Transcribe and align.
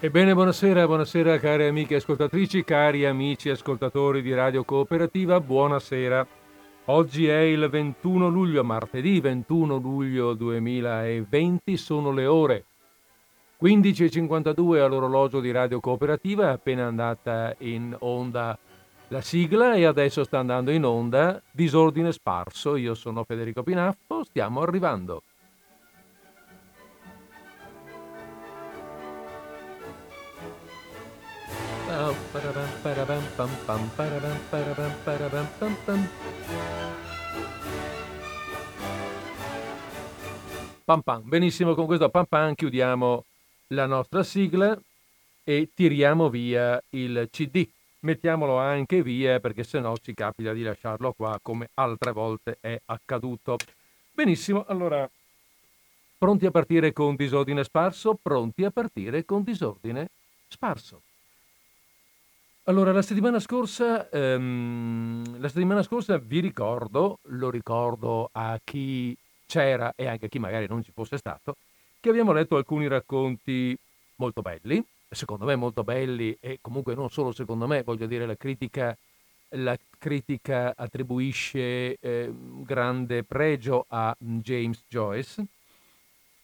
Ebbene, 0.00 0.32
buonasera, 0.32 0.86
buonasera 0.86 1.40
cari 1.40 1.66
amiche 1.66 1.96
ascoltatrici, 1.96 2.62
cari 2.62 3.04
amici 3.04 3.50
ascoltatori 3.50 4.22
di 4.22 4.32
Radio 4.32 4.62
Cooperativa, 4.62 5.40
buonasera. 5.40 6.24
Oggi 6.84 7.26
è 7.26 7.40
il 7.40 7.68
21 7.68 8.28
luglio, 8.28 8.62
martedì 8.62 9.18
21 9.18 9.76
luglio 9.78 10.34
2020, 10.34 11.76
sono 11.76 12.12
le 12.12 12.26
ore 12.26 12.64
15.52 13.60 14.80
all'orologio 14.80 15.40
di 15.40 15.50
Radio 15.50 15.80
Cooperativa, 15.80 16.50
è 16.50 16.52
appena 16.52 16.86
andata 16.86 17.56
in 17.58 17.96
onda 17.98 18.56
la 19.08 19.20
sigla 19.20 19.74
e 19.74 19.84
adesso 19.84 20.22
sta 20.22 20.38
andando 20.38 20.70
in 20.70 20.84
onda 20.84 21.42
Disordine 21.50 22.12
Sparso. 22.12 22.76
Io 22.76 22.94
sono 22.94 23.24
Federico 23.24 23.64
Pinaffo, 23.64 24.22
stiamo 24.22 24.60
arrivando. 24.60 25.24
Pam 40.84 41.00
pam. 41.00 41.22
Benissimo, 41.26 41.74
con 41.74 41.86
questo 41.86 42.10
pam 42.10 42.26
pam 42.26 42.54
chiudiamo 42.54 43.24
la 43.68 43.86
nostra 43.86 44.22
sigla 44.22 44.78
e 45.42 45.70
tiriamo 45.74 46.28
via 46.28 46.78
il 46.90 47.28
CD. 47.30 47.66
Mettiamolo 48.00 48.58
anche 48.58 49.02
via 49.02 49.40
perché 49.40 49.64
se 49.64 49.80
no 49.80 49.96
ci 49.96 50.12
capita 50.12 50.52
di 50.52 50.62
lasciarlo 50.62 51.14
qua 51.14 51.38
come 51.42 51.70
altre 51.74 52.12
volte 52.12 52.58
è 52.60 52.78
accaduto. 52.84 53.56
Benissimo, 54.12 54.66
allora 54.66 55.08
pronti 56.18 56.44
a 56.44 56.50
partire 56.50 56.92
con 56.92 57.16
disordine 57.16 57.64
sparso? 57.64 58.18
Pronti 58.20 58.64
a 58.64 58.70
partire 58.70 59.24
con 59.24 59.42
disordine 59.42 60.10
sparso. 60.46 61.00
Allora, 62.68 62.92
la 62.92 63.00
settimana 63.00 63.40
scorsa, 63.40 64.10
ehm, 64.10 65.40
la 65.40 65.48
settimana 65.48 65.82
scorsa 65.82 66.18
vi 66.18 66.40
ricordo, 66.40 67.18
lo 67.28 67.48
ricordo 67.48 68.28
a 68.30 68.60
chi 68.62 69.16
c'era 69.46 69.94
e 69.96 70.06
anche 70.06 70.26
a 70.26 70.28
chi 70.28 70.38
magari 70.38 70.66
non 70.68 70.82
ci 70.82 70.92
fosse 70.92 71.16
stato, 71.16 71.56
che 71.98 72.10
abbiamo 72.10 72.32
letto 72.32 72.56
alcuni 72.56 72.86
racconti 72.86 73.74
molto 74.16 74.42
belli, 74.42 74.84
secondo 75.08 75.46
me 75.46 75.56
molto 75.56 75.82
belli 75.82 76.36
e 76.38 76.58
comunque 76.60 76.94
non 76.94 77.08
solo 77.08 77.32
secondo 77.32 77.66
me, 77.66 77.82
voglio 77.84 78.04
dire 78.04 78.26
la 78.26 78.36
critica, 78.36 78.94
la 79.52 79.74
critica 79.98 80.74
attribuisce 80.76 81.96
eh, 81.98 82.30
grande 82.66 83.24
pregio 83.24 83.86
a 83.88 84.14
James 84.18 84.84
Joyce, 84.86 85.42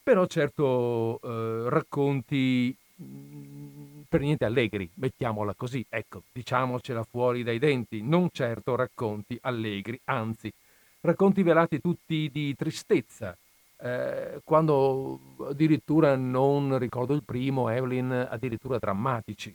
però 0.02 0.25
certo 0.25 1.20
eh, 1.22 1.69
racconti 1.69 2.75
mm, 3.02 3.94
per 4.15 4.23
niente 4.23 4.45
allegri, 4.45 4.89
mettiamola 4.95 5.55
così, 5.55 5.84
ecco, 5.89 6.23
diciamocela 6.31 7.03
fuori 7.03 7.43
dai 7.43 7.59
denti, 7.59 8.01
non 8.01 8.29
certo 8.31 8.77
racconti 8.77 9.37
allegri, 9.41 10.01
anzi, 10.05 10.53
racconti 11.01 11.43
velati 11.43 11.81
tutti 11.81 12.31
di 12.33 12.55
tristezza, 12.55 13.37
eh, 13.79 14.41
quando 14.45 15.19
addirittura 15.48 16.15
non 16.15 16.79
ricordo 16.79 17.12
il 17.12 17.25
primo, 17.25 17.69
Evelyn, 17.69 18.29
addirittura 18.31 18.79
drammatici. 18.79 19.53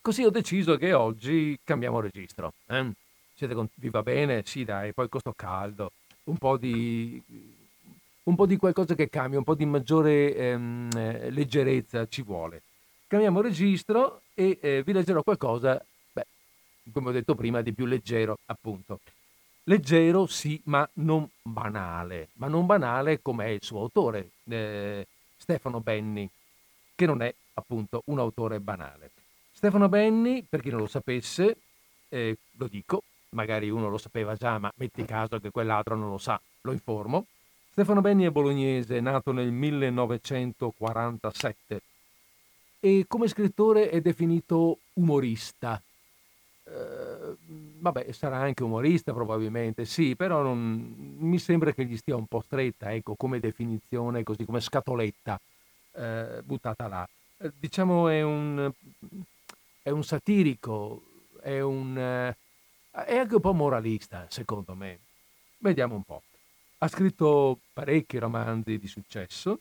Così 0.00 0.22
ho 0.22 0.30
deciso 0.30 0.76
che 0.76 0.92
oggi 0.92 1.58
cambiamo 1.64 1.98
registro. 1.98 2.52
Eh? 2.68 2.92
Con... 3.52 3.68
Vi 3.74 3.88
va 3.88 4.02
bene? 4.04 4.44
Sì, 4.46 4.62
dai, 4.62 4.92
poi 4.92 5.08
questo 5.08 5.32
caldo, 5.34 5.90
un 6.26 6.36
po' 6.36 6.56
di, 6.56 7.20
un 8.22 8.36
po' 8.36 8.46
di 8.46 8.56
qualcosa 8.56 8.94
che 8.94 9.08
cambia, 9.08 9.38
un 9.38 9.44
po' 9.44 9.56
di 9.56 9.66
maggiore 9.66 10.36
ehm, 10.36 10.88
eh, 10.94 11.30
leggerezza 11.32 12.06
ci 12.06 12.22
vuole. 12.22 12.62
Cambiamo 13.08 13.40
registro 13.40 14.20
e 14.34 14.58
eh, 14.60 14.82
vi 14.84 14.92
leggerò 14.92 15.22
qualcosa, 15.22 15.82
beh, 16.12 16.26
come 16.92 17.08
ho 17.08 17.12
detto 17.12 17.34
prima, 17.34 17.62
di 17.62 17.72
più 17.72 17.86
leggero, 17.86 18.36
appunto. 18.44 19.00
Leggero 19.64 20.26
sì, 20.26 20.60
ma 20.64 20.86
non 20.94 21.26
banale, 21.40 22.28
ma 22.34 22.48
non 22.48 22.66
banale 22.66 23.22
come 23.22 23.46
è 23.46 23.48
il 23.48 23.62
suo 23.62 23.80
autore, 23.80 24.32
eh, 24.44 25.06
Stefano 25.38 25.80
Benni, 25.80 26.28
che 26.94 27.06
non 27.06 27.22
è 27.22 27.34
appunto 27.54 28.02
un 28.06 28.18
autore 28.18 28.60
banale. 28.60 29.10
Stefano 29.52 29.88
Benni, 29.88 30.44
per 30.46 30.60
chi 30.60 30.68
non 30.68 30.80
lo 30.80 30.86
sapesse, 30.86 31.56
eh, 32.10 32.36
lo 32.58 32.68
dico, 32.68 33.04
magari 33.30 33.70
uno 33.70 33.88
lo 33.88 33.96
sapeva 33.96 34.34
già, 34.34 34.58
ma 34.58 34.70
metti 34.76 35.06
caso 35.06 35.40
che 35.40 35.50
quell'altro 35.50 35.96
non 35.96 36.10
lo 36.10 36.18
sa, 36.18 36.38
lo 36.60 36.72
informo. 36.72 37.24
Stefano 37.70 38.02
Benni 38.02 38.26
è 38.26 38.30
bolognese, 38.30 39.00
nato 39.00 39.32
nel 39.32 39.50
1947 39.50 41.80
e 42.80 43.04
come 43.08 43.28
scrittore 43.28 43.90
è 43.90 44.00
definito 44.00 44.78
umorista, 44.94 45.82
Ehm, 46.70 47.36
vabbè, 47.80 48.12
sarà 48.12 48.38
anche 48.38 48.62
umorista 48.62 49.12
probabilmente, 49.12 49.84
sì, 49.84 50.16
però 50.16 50.42
non, 50.42 51.16
mi 51.18 51.38
sembra 51.38 51.72
che 51.72 51.84
gli 51.84 51.96
stia 51.96 52.16
un 52.16 52.26
po' 52.26 52.40
stretta, 52.40 52.92
ecco, 52.92 53.14
come 53.14 53.40
definizione, 53.40 54.22
così 54.22 54.44
come 54.44 54.60
scatoletta 54.60 55.40
eh, 55.92 56.42
buttata 56.44 56.88
là. 56.88 57.08
Eh, 57.38 57.52
diciamo 57.58 58.08
è 58.08 58.22
un, 58.22 58.70
è 59.82 59.90
un 59.90 60.04
satirico, 60.04 61.02
è, 61.40 61.60
un, 61.60 61.96
eh, 61.96 62.36
è 62.90 63.16
anche 63.16 63.34
un 63.36 63.40
po' 63.40 63.54
moralista, 63.54 64.26
secondo 64.28 64.74
me. 64.74 64.98
Vediamo 65.58 65.94
un 65.94 66.02
po'. 66.02 66.22
Ha 66.78 66.88
scritto 66.88 67.58
parecchi 67.72 68.18
romanzi 68.18 68.78
di 68.78 68.86
successo, 68.86 69.60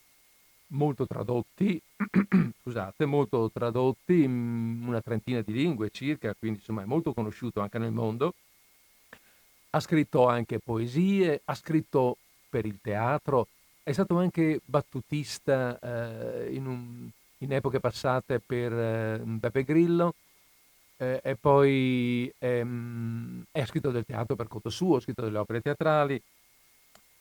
molto 0.70 1.06
tradotti, 1.06 1.82
scusate, 2.62 3.06
molto 3.06 3.50
tradotti 3.52 4.24
in 4.24 4.84
una 4.86 5.02
trentina 5.02 5.42
di 5.42 5.54
lingue 5.54 5.90
circa, 5.92 6.34
quindi 6.38 6.60
insomma 6.60 6.82
è 6.82 6.86
molto 6.86 7.14
conosciuto 7.14 7.62
anche 7.62 7.78
nel 7.78 7.92
mondo. 7.92 8.34
Ha 9.70 9.80
scritto 9.80 10.28
anche 10.28 10.60
poesie, 10.60 11.42
ha 11.46 11.56
scritto 11.56 12.18
per 12.50 12.66
il 12.66 12.80
teatro, 12.82 13.48
è 13.84 13.92
stato 13.92 14.18
anche 14.18 14.60
battutista 14.66 15.80
eh, 15.80 16.54
in, 16.54 16.66
un, 16.66 17.10
in, 17.40 17.54
epoche 17.54 17.80
passate 17.80 18.40
per 18.40 18.74
eh, 18.74 19.22
Beppe 19.24 19.64
Grillo 19.64 20.16
eh, 20.98 21.22
e 21.24 21.36
poi 21.36 22.32
ehm, 22.38 23.46
ha 23.52 23.66
scritto 23.66 23.92
del 23.92 24.06
teatro 24.06 24.36
per 24.36 24.48
conto 24.48 24.70
suo, 24.70 24.98
ha 24.98 25.00
scritto 25.00 25.22
delle 25.22 25.38
opere 25.38 25.62
teatrali, 25.62 26.22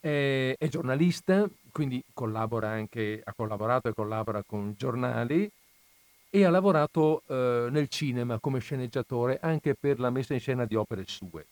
è, 0.07 0.55
è 0.57 0.69
giornalista, 0.69 1.49
quindi 1.73 2.03
collabora 2.13 2.69
anche, 2.69 3.21
ha 3.25 3.33
collaborato 3.35 3.89
e 3.89 3.95
collabora 3.95 4.43
con 4.47 4.75
giornali 4.77 5.51
e 6.31 6.45
ha 6.45 6.51
lavorato 6.51 7.23
eh, 7.27 7.69
nel 7.71 7.89
cinema 7.89 8.39
come 8.39 8.61
sceneggiatore 8.61 9.39
anche 9.41 9.75
per 9.75 9.99
la 9.99 10.11
messa 10.11 10.35
in 10.35 10.41
scena 10.41 10.65
di 10.65 10.77
opere 10.77 11.05
sue. 11.07 11.47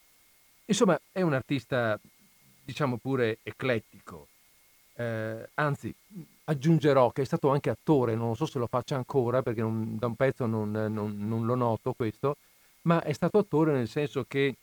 Insomma, 0.65 0.99
è 1.11 1.21
un 1.21 1.33
artista, 1.33 1.99
diciamo 2.63 2.97
pure, 2.97 3.39
eclettico. 3.43 4.27
Eh, 4.95 5.49
anzi, 5.55 5.93
aggiungerò 6.45 7.11
che 7.11 7.23
è 7.23 7.25
stato 7.25 7.49
anche 7.49 7.69
attore, 7.69 8.15
non 8.15 8.35
so 8.35 8.45
se 8.45 8.57
lo 8.57 8.67
faccia 8.67 8.95
ancora 8.95 9.41
perché 9.41 9.61
non, 9.61 9.97
da 9.97 10.07
un 10.07 10.15
pezzo 10.15 10.45
non, 10.45 10.71
non, 10.71 11.15
non, 11.17 11.45
lo 11.45 11.55
noto 11.55 11.93
questo, 11.93 12.37
ma 12.83 13.03
è 13.03 13.11
stato 13.11 13.37
attore 13.37 13.73
nel 13.73 13.89
senso 13.89 14.23
che 14.27 14.55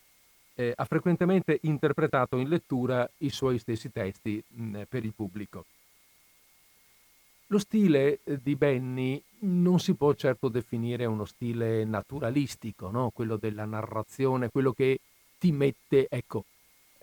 eh, 0.55 0.73
ha 0.75 0.85
frequentemente 0.85 1.59
interpretato 1.63 2.37
in 2.37 2.49
lettura 2.49 3.09
i 3.19 3.31
suoi 3.31 3.59
stessi 3.59 3.91
testi 3.91 4.43
mh, 4.47 4.83
per 4.89 5.05
il 5.05 5.13
pubblico. 5.15 5.65
Lo 7.47 7.59
stile 7.59 8.21
eh, 8.25 8.41
di 8.43 8.57
Benny 8.57 9.23
non 9.41 9.79
si 9.79 9.95
può 9.95 10.15
certo 10.15 10.49
definire 10.49 11.05
uno 11.05 11.25
stile 11.25 11.85
naturalistico, 11.85 12.91
no? 12.91 13.11
quello 13.11 13.37
della 13.37 13.65
narrazione, 13.65 14.51
quello 14.51 14.73
che 14.73 15.01
ti 15.39 15.53
mette, 15.53 16.07
ecco, 16.09 16.45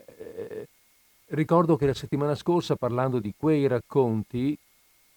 eh, 0.06 0.68
ricordo 1.28 1.76
che 1.76 1.86
la 1.86 1.94
settimana 1.94 2.36
scorsa 2.36 2.76
parlando 2.76 3.20
di 3.20 3.34
quei 3.38 3.68
racconti, 3.68 4.58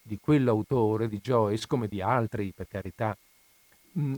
di 0.03 0.19
quell'autore, 0.21 1.09
di 1.09 1.21
Joyce, 1.21 1.67
come 1.67 1.87
di 1.89 2.03
altri 2.03 2.53
per 2.53 2.67
carità, 2.69 3.17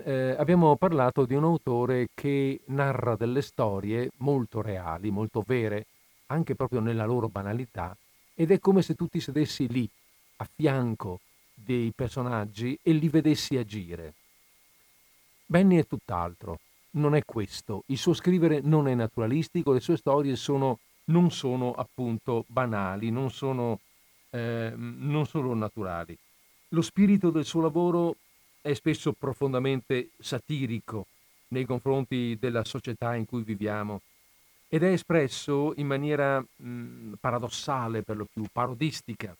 eh, 0.04 0.34
abbiamo 0.38 0.76
parlato 0.76 1.24
di 1.24 1.34
un 1.34 1.44
autore 1.44 2.08
che 2.14 2.60
narra 2.66 3.16
delle 3.16 3.42
storie 3.42 4.10
molto 4.18 4.62
reali, 4.62 5.10
molto 5.10 5.42
vere, 5.46 5.86
anche 6.26 6.54
proprio 6.54 6.80
nella 6.80 7.04
loro 7.04 7.28
banalità, 7.28 7.96
ed 8.34 8.50
è 8.50 8.58
come 8.58 8.82
se 8.82 8.94
tu 8.94 9.06
ti 9.06 9.20
sedessi 9.20 9.68
lì, 9.68 9.88
a 10.36 10.48
fianco 10.52 11.20
dei 11.54 11.92
personaggi 11.94 12.78
e 12.82 12.92
li 12.92 13.08
vedessi 13.08 13.56
agire. 13.56 14.14
Benny 15.46 15.78
è 15.78 15.86
tutt'altro, 15.86 16.58
non 16.92 17.14
è 17.14 17.22
questo. 17.24 17.84
Il 17.86 17.98
suo 17.98 18.14
scrivere 18.14 18.60
non 18.60 18.88
è 18.88 18.94
naturalistico, 18.94 19.72
le 19.72 19.80
sue 19.80 19.96
storie 19.96 20.36
sono, 20.36 20.78
non 21.06 21.30
sono 21.30 21.72
appunto 21.72 22.44
banali, 22.48 23.10
non 23.10 23.30
sono, 23.30 23.78
eh, 24.30 24.72
non 24.74 25.26
sono 25.26 25.54
naturali. 25.54 26.16
Lo 26.68 26.82
spirito 26.82 27.30
del 27.30 27.44
suo 27.44 27.60
lavoro 27.60 28.16
è 28.64 28.72
spesso 28.72 29.12
profondamente 29.12 30.12
satirico 30.19 31.06
nei 31.49 31.66
confronti 31.66 32.38
della 32.40 32.64
società 32.64 33.14
in 33.14 33.26
cui 33.26 33.43
viviamo 33.43 34.00
ed 34.69 34.82
è 34.84 34.88
espresso 34.88 35.75
in 35.76 35.87
maniera 35.87 36.40
mh, 36.40 37.12
paradossale, 37.20 38.02
per 38.02 38.16
lo 38.16 38.26
più 38.32 38.43
parodistica, 38.50 39.37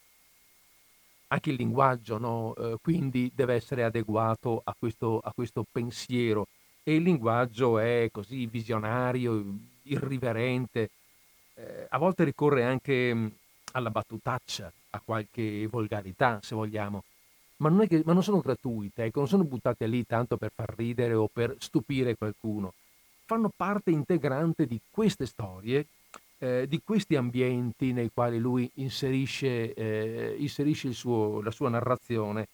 anche 1.29 1.51
il 1.51 1.57
linguaggio, 1.57 2.19
no? 2.19 2.55
eh, 2.55 2.77
quindi 2.83 3.33
deve 3.35 3.55
essere 3.55 3.83
adeguato 3.83 4.61
a 4.63 4.77
questo, 4.79 5.21
a 5.21 5.33
questo 5.33 5.65
pensiero. 5.73 6.47
E 6.83 6.97
il 6.97 7.03
linguaggio 7.03 7.79
è 7.79 8.11
così 8.13 8.45
visionario, 8.45 9.43
irriverente, 9.85 10.91
eh, 11.55 11.87
a 11.89 11.97
volte 11.97 12.25
ricorre 12.25 12.65
anche 12.65 13.15
mm, 13.15 13.27
alla 13.73 13.91
battutaccia, 13.91 14.71
a 14.91 15.01
qualche 15.03 15.67
volgarità, 15.67 16.41
se 16.43 16.55
vogliamo, 16.55 17.03
ma 17.65 17.71
non, 17.71 17.87
che, 17.87 18.03
ma 18.05 18.13
non 18.13 18.23
sono 18.23 18.41
gratuite, 18.41 19.05
ecco, 19.05 19.21
non 19.21 19.29
sono 19.29 19.45
buttate 19.45 19.87
lì 19.87 20.05
tanto 20.05 20.37
per 20.37 20.51
far 20.55 20.75
ridere 20.77 21.15
o 21.15 21.29
per 21.33 21.57
stupire 21.59 22.15
qualcuno. 22.15 22.75
Fanno 23.25 23.51
parte 23.55 23.91
integrante 23.91 24.67
di 24.67 24.79
queste 24.91 25.25
storie, 25.25 25.87
eh, 26.39 26.67
di 26.69 26.83
questi 26.85 27.17
ambienti 27.17 27.93
nei 27.93 28.11
quali 28.13 28.39
lui 28.39 28.71
inserisce, 28.75 29.73
eh, 29.73 30.37
inserisce 30.39 30.93
suo, 30.93 31.41
la 31.41 31.51
sua 31.51 31.71
narrazione. 31.71 32.49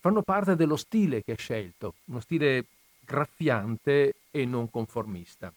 Fanno 0.00 0.20
parte 0.20 0.56
dello 0.56 0.76
stile 0.76 1.22
che 1.22 1.32
ha 1.32 1.36
scelto, 1.36 1.94
uno 2.06 2.20
stile 2.20 2.66
graffiante 3.00 4.16
e 4.30 4.44
non 4.44 4.68
conformista. 4.68 5.50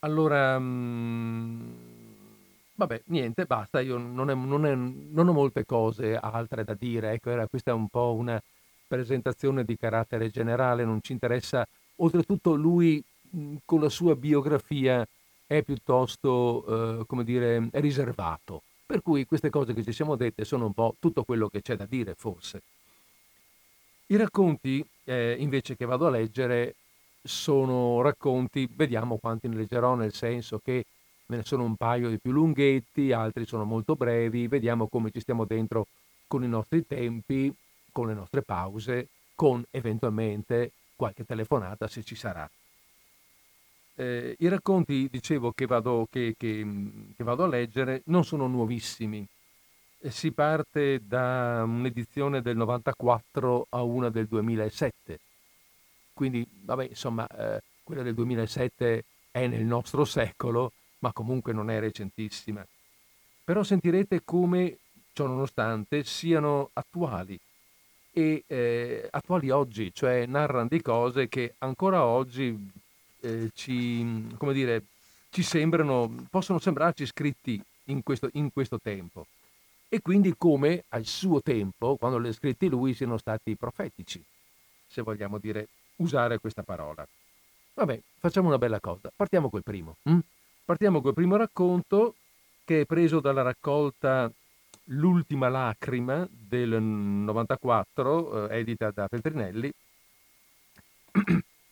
Allora, 0.00 0.56
mh, 0.56 0.62
mm, 0.62 1.85
vabbè, 2.76 3.02
niente, 3.06 3.46
basta, 3.46 3.80
io 3.80 3.96
non, 3.96 4.30
è, 4.30 4.34
non, 4.34 4.66
è, 4.66 4.74
non, 4.74 5.28
ho 5.28 5.32
molte 5.32 5.64
cose 5.64 6.16
altre 6.16 6.62
da 6.62 6.74
dire, 6.74 7.12
ecco, 7.12 7.30
era, 7.30 7.46
questa 7.46 7.72
è 7.72 7.74
un 7.74 7.88
po' 7.88 8.14
una 8.14 8.40
presentazione 8.86 9.64
di 9.64 9.76
carattere 9.76 10.30
generale, 10.30 10.84
non 10.84 11.00
ci 11.02 11.12
interessa, 11.12 11.66
oltretutto 11.96 12.54
lui 12.54 13.02
con 13.64 13.80
la 13.80 13.88
sua 13.88 14.14
biografia 14.14 15.06
è 15.46 15.62
piuttosto, 15.62 17.00
eh, 17.00 17.06
come 17.06 17.24
dire, 17.24 17.68
riservato, 17.72 18.62
per 18.84 19.02
cui 19.02 19.26
queste 19.26 19.50
cose 19.50 19.74
che 19.74 19.82
ci 19.82 19.92
siamo 19.92 20.14
dette 20.14 20.44
sono 20.44 20.66
un 20.66 20.74
po' 20.74 20.94
tutto 20.98 21.24
quello 21.24 21.48
che 21.48 21.62
c'è 21.62 21.76
da 21.76 21.86
dire, 21.86 22.14
forse. 22.14 22.62
I 24.08 24.16
racconti, 24.16 24.84
eh, 25.04 25.36
invece, 25.38 25.76
che 25.76 25.84
vado 25.84 26.06
a 26.06 26.10
leggere 26.10 26.76
sono 27.22 28.00
racconti, 28.02 28.68
vediamo 28.72 29.16
quanti 29.16 29.48
ne 29.48 29.56
leggerò, 29.56 29.94
nel 29.94 30.12
senso 30.12 30.60
che 30.62 30.84
ne 31.26 31.42
sono 31.44 31.64
un 31.64 31.76
paio 31.76 32.08
di 32.08 32.18
più 32.18 32.32
lunghetti, 32.32 33.12
altri 33.12 33.46
sono 33.46 33.64
molto 33.64 33.94
brevi, 33.94 34.48
vediamo 34.48 34.88
come 34.88 35.10
ci 35.10 35.20
stiamo 35.20 35.44
dentro 35.44 35.86
con 36.26 36.44
i 36.44 36.48
nostri 36.48 36.86
tempi, 36.86 37.54
con 37.92 38.08
le 38.08 38.14
nostre 38.14 38.42
pause, 38.42 39.08
con 39.34 39.64
eventualmente 39.70 40.72
qualche 40.94 41.24
telefonata 41.24 41.88
se 41.88 42.02
ci 42.02 42.14
sarà. 42.14 42.48
Eh, 43.94 44.36
I 44.38 44.48
racconti, 44.48 45.08
dicevo, 45.10 45.52
che 45.52 45.66
vado, 45.66 46.06
che, 46.10 46.34
che, 46.36 46.66
che 47.16 47.24
vado, 47.24 47.44
a 47.44 47.48
leggere 47.48 48.02
non 48.06 48.24
sono 48.24 48.46
nuovissimi. 48.46 49.26
Eh, 50.00 50.10
si 50.10 50.32
parte 50.32 51.00
da 51.06 51.62
un'edizione 51.64 52.42
del 52.42 52.56
94 52.56 53.66
a 53.70 53.82
una 53.82 54.10
del 54.10 54.26
2007 54.26 55.20
quindi, 56.16 56.48
vabbè, 56.50 56.86
insomma, 56.88 57.26
eh, 57.26 57.60
quella 57.82 58.02
del 58.02 58.14
2007 58.14 59.04
è 59.30 59.46
nel 59.48 59.66
nostro 59.66 60.06
secolo, 60.06 60.72
ma 60.98 61.12
comunque 61.12 61.52
non 61.52 61.70
è 61.70 61.78
recentissima. 61.80 62.66
Però 63.44 63.62
sentirete 63.62 64.22
come, 64.24 64.78
ciò 65.12 65.26
nonostante, 65.26 66.04
siano 66.04 66.70
attuali 66.72 67.38
e 68.10 68.44
eh, 68.46 69.08
attuali 69.10 69.50
oggi, 69.50 69.92
cioè 69.92 70.26
narrano 70.26 70.68
di 70.68 70.80
cose 70.80 71.28
che 71.28 71.54
ancora 71.58 72.04
oggi 72.04 72.70
eh, 73.20 73.50
ci, 73.54 74.34
come 74.36 74.52
dire, 74.52 74.84
ci 75.30 75.42
sembrano, 75.42 76.26
possono 76.30 76.58
sembrarci 76.58 77.04
scritti 77.06 77.62
in 77.84 78.02
questo, 78.02 78.30
in 78.32 78.52
questo 78.52 78.80
tempo. 78.80 79.26
E 79.88 80.00
quindi 80.00 80.34
come 80.36 80.84
al 80.88 81.04
suo 81.04 81.42
tempo, 81.42 81.96
quando 81.96 82.26
ha 82.26 82.32
scritti 82.32 82.68
lui, 82.68 82.94
siano 82.94 83.18
stati 83.18 83.54
profetici, 83.54 84.22
se 84.86 85.02
vogliamo 85.02 85.38
dire 85.38 85.68
usare 85.96 86.38
questa 86.38 86.62
parola. 86.62 87.06
Vabbè, 87.74 88.00
facciamo 88.18 88.48
una 88.48 88.58
bella 88.58 88.80
cosa. 88.80 89.10
Partiamo 89.14 89.50
col 89.50 89.62
primo. 89.62 89.96
Hm? 90.02 90.18
Partiamo 90.66 91.00
col 91.00 91.14
primo 91.14 91.36
racconto 91.36 92.16
che 92.64 92.80
è 92.80 92.86
preso 92.86 93.20
dalla 93.20 93.42
raccolta 93.42 94.28
L'ultima 94.90 95.48
lacrima 95.48 96.28
del 96.28 96.82
94, 96.82 98.48
eh, 98.48 98.58
edita 98.58 98.90
da 98.90 99.06
Feltrinelli, 99.06 99.72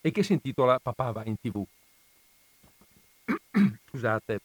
e 0.00 0.10
che 0.12 0.22
si 0.22 0.32
intitola 0.32 0.78
Papà 0.78 1.10
va 1.10 1.24
in 1.24 1.34
tv. 1.40 1.64
Scusate. 3.88 4.40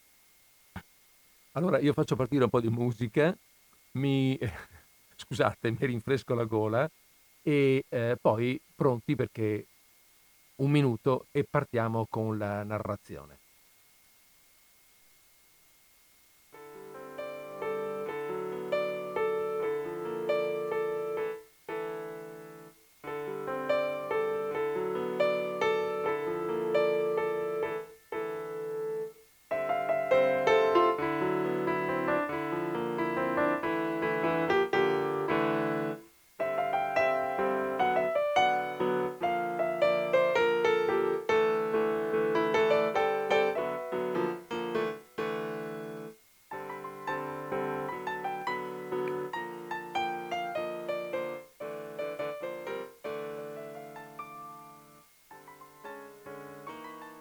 Allora 1.52 1.78
io 1.78 1.94
faccio 1.94 2.16
partire 2.16 2.44
un 2.44 2.50
po' 2.50 2.62
di 2.62 2.69
musica, 2.69 3.36
mi, 3.94 4.36
scusate, 5.16 5.69
mi 5.69 5.78
rinfresco 5.80 6.34
la 6.34 6.45
gola 6.45 6.90
e 7.44 7.86
eh, 7.88 8.18
poi 8.19 8.60
pronti 8.75 9.16
perché 9.16 9.66
un 10.56 10.72
minuto 10.72 11.28
e 11.31 11.44
partiamo 11.44 12.07
con 12.10 12.38
la 12.38 12.63
narrazione. 12.63 13.38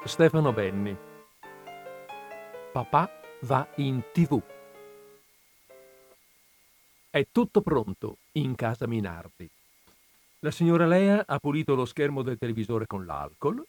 Stefano 0.08 0.54
Benni. 0.54 0.96
Papà 2.72 3.10
va 3.42 3.68
in 3.76 4.02
tv. 4.10 4.40
È 7.10 7.26
tutto 7.30 7.60
pronto 7.60 8.16
in 8.32 8.54
casa 8.54 8.86
Minardi. 8.86 9.48
La 10.38 10.50
signora 10.50 10.86
Lea 10.86 11.24
ha 11.26 11.38
pulito 11.38 11.74
lo 11.74 11.84
schermo 11.84 12.22
del 12.22 12.38
televisore 12.38 12.86
con 12.86 13.04
l'alcol, 13.04 13.62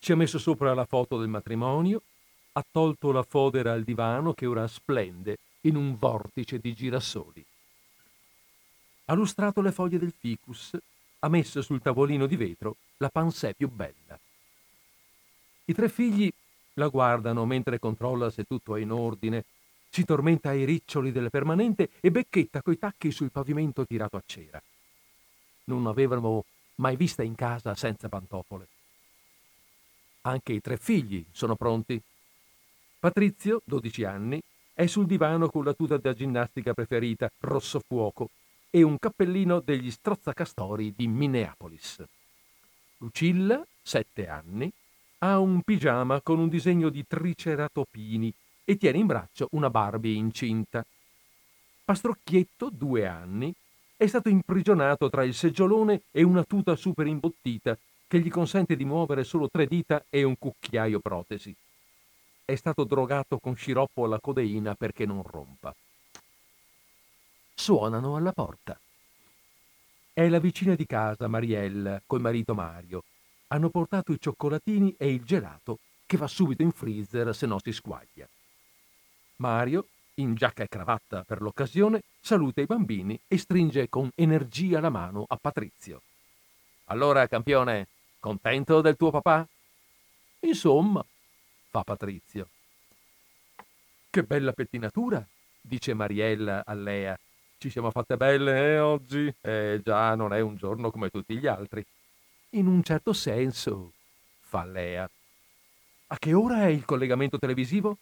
ci 0.00 0.10
ha 0.10 0.16
messo 0.16 0.38
sopra 0.40 0.74
la 0.74 0.84
foto 0.84 1.16
del 1.16 1.28
matrimonio, 1.28 2.02
ha 2.54 2.64
tolto 2.68 3.12
la 3.12 3.22
fodera 3.22 3.72
al 3.72 3.84
divano 3.84 4.32
che 4.32 4.46
ora 4.46 4.66
splende 4.66 5.38
in 5.60 5.76
un 5.76 5.96
vortice 5.96 6.58
di 6.58 6.74
girasoli. 6.74 7.44
Ha 9.04 9.14
lustrato 9.14 9.60
le 9.60 9.70
foglie 9.70 9.98
del 9.98 10.12
ficus, 10.18 10.76
ha 11.20 11.28
messo 11.28 11.62
sul 11.62 11.80
tavolino 11.80 12.26
di 12.26 12.34
vetro 12.34 12.76
la 12.96 13.10
pansè 13.10 13.54
più 13.54 13.70
bella. 13.70 14.18
I 15.66 15.72
tre 15.72 15.88
figli 15.88 16.30
la 16.74 16.88
guardano 16.88 17.46
mentre 17.46 17.78
controlla 17.78 18.30
se 18.30 18.44
tutto 18.44 18.76
è 18.76 18.80
in 18.80 18.90
ordine, 18.90 19.44
si 19.88 20.04
tormenta 20.04 20.50
ai 20.50 20.64
riccioli 20.64 21.12
del 21.12 21.30
permanente 21.30 21.90
e 22.00 22.10
becchetta 22.10 22.62
coi 22.62 22.78
tacchi 22.78 23.10
sul 23.12 23.30
pavimento 23.30 23.86
tirato 23.86 24.16
a 24.16 24.22
cera. 24.26 24.60
Non 25.64 25.86
avevano 25.86 26.44
mai 26.76 26.96
vista 26.96 27.22
in 27.22 27.34
casa 27.34 27.74
senza 27.74 28.08
pantofole. 28.08 28.66
Anche 30.22 30.52
i 30.52 30.60
tre 30.60 30.76
figli 30.76 31.24
sono 31.30 31.54
pronti. 31.54 32.00
Patrizio, 32.98 33.62
12 33.64 34.04
anni, 34.04 34.42
è 34.72 34.86
sul 34.86 35.06
divano 35.06 35.48
con 35.48 35.64
la 35.64 35.74
tuta 35.74 35.96
da 35.96 36.12
ginnastica 36.12 36.74
preferita, 36.74 37.30
rosso 37.40 37.80
fuoco, 37.86 38.30
e 38.70 38.82
un 38.82 38.98
cappellino 38.98 39.60
degli 39.60 39.90
strozzacastori 39.90 40.92
di 40.96 41.06
Minneapolis. 41.06 42.02
Lucilla, 42.98 43.64
7 43.82 44.28
anni, 44.28 44.72
ha 45.24 45.38
un 45.38 45.62
pigiama 45.62 46.20
con 46.20 46.38
un 46.38 46.50
disegno 46.50 46.90
di 46.90 47.06
triceratopini 47.06 48.32
e 48.62 48.76
tiene 48.76 48.98
in 48.98 49.06
braccio 49.06 49.48
una 49.52 49.70
Barbie 49.70 50.16
incinta. 50.16 50.84
Pastrocchietto, 51.82 52.68
due 52.70 53.06
anni, 53.06 53.50
è 53.96 54.06
stato 54.06 54.28
imprigionato 54.28 55.08
tra 55.08 55.24
il 55.24 55.32
seggiolone 55.32 56.02
e 56.10 56.22
una 56.22 56.44
tuta 56.44 56.76
super 56.76 57.06
imbottita 57.06 57.76
che 58.06 58.20
gli 58.20 58.28
consente 58.28 58.76
di 58.76 58.84
muovere 58.84 59.24
solo 59.24 59.48
tre 59.48 59.66
dita 59.66 60.04
e 60.10 60.24
un 60.24 60.36
cucchiaio 60.38 61.00
protesi. 61.00 61.54
È 62.44 62.54
stato 62.54 62.84
drogato 62.84 63.38
con 63.38 63.56
sciroppo 63.56 64.04
alla 64.04 64.20
codeina 64.20 64.74
perché 64.74 65.06
non 65.06 65.22
rompa. 65.22 65.74
Suonano 67.54 68.16
alla 68.16 68.32
porta. 68.32 68.78
È 70.12 70.28
la 70.28 70.38
vicina 70.38 70.74
di 70.74 70.84
casa, 70.84 71.28
Mariella, 71.28 72.02
col 72.06 72.20
marito 72.20 72.54
Mario, 72.54 73.04
hanno 73.54 73.70
portato 73.70 74.12
i 74.12 74.20
cioccolatini 74.20 74.96
e 74.98 75.12
il 75.12 75.22
gelato 75.24 75.78
che 76.06 76.16
va 76.16 76.26
subito 76.26 76.62
in 76.62 76.72
freezer 76.72 77.34
se 77.34 77.46
no 77.46 77.60
si 77.62 77.72
squaglia. 77.72 78.28
Mario 79.36 79.86
in 80.14 80.34
giacca 80.34 80.62
e 80.62 80.68
cravatta 80.68 81.24
per 81.24 81.40
l'occasione, 81.40 82.02
saluta 82.20 82.60
i 82.60 82.66
bambini 82.66 83.18
e 83.26 83.38
stringe 83.38 83.88
con 83.88 84.10
energia 84.14 84.80
la 84.80 84.90
mano 84.90 85.24
a 85.26 85.36
Patrizio. 85.40 86.02
Allora, 86.86 87.26
campione, 87.26 87.88
contento 88.20 88.80
del 88.80 88.96
tuo 88.96 89.10
papà? 89.10 89.46
Insomma, 90.40 91.04
fa 91.70 91.82
Patrizio. 91.82 92.48
Che 94.10 94.22
bella 94.22 94.52
pettinatura, 94.52 95.24
dice 95.60 95.94
Mariella 95.94 96.64
a 96.64 96.74
Lea. 96.74 97.18
Ci 97.58 97.70
siamo 97.70 97.90
fatte 97.90 98.16
belle, 98.16 98.74
eh, 98.74 98.78
oggi? 98.78 99.32
Eh, 99.40 99.80
già, 99.82 100.14
non 100.14 100.32
è 100.32 100.40
un 100.40 100.56
giorno 100.56 100.90
come 100.90 101.08
tutti 101.08 101.36
gli 101.36 101.46
altri. 101.46 101.84
In 102.54 102.68
un 102.68 102.84
certo 102.84 103.12
senso, 103.12 103.90
fa 104.38 104.64
Lea. 104.64 105.10
A 106.06 106.18
che 106.18 106.34
ora 106.34 106.62
è 106.62 106.68
il 106.68 106.84
collegamento 106.84 107.36
televisivo? 107.36 107.98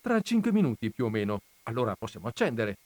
Tra 0.00 0.20
cinque 0.20 0.50
minuti 0.50 0.90
più 0.90 1.04
o 1.04 1.08
meno. 1.08 1.42
Allora 1.64 1.94
possiamo 1.94 2.26
accendere. 2.26 2.78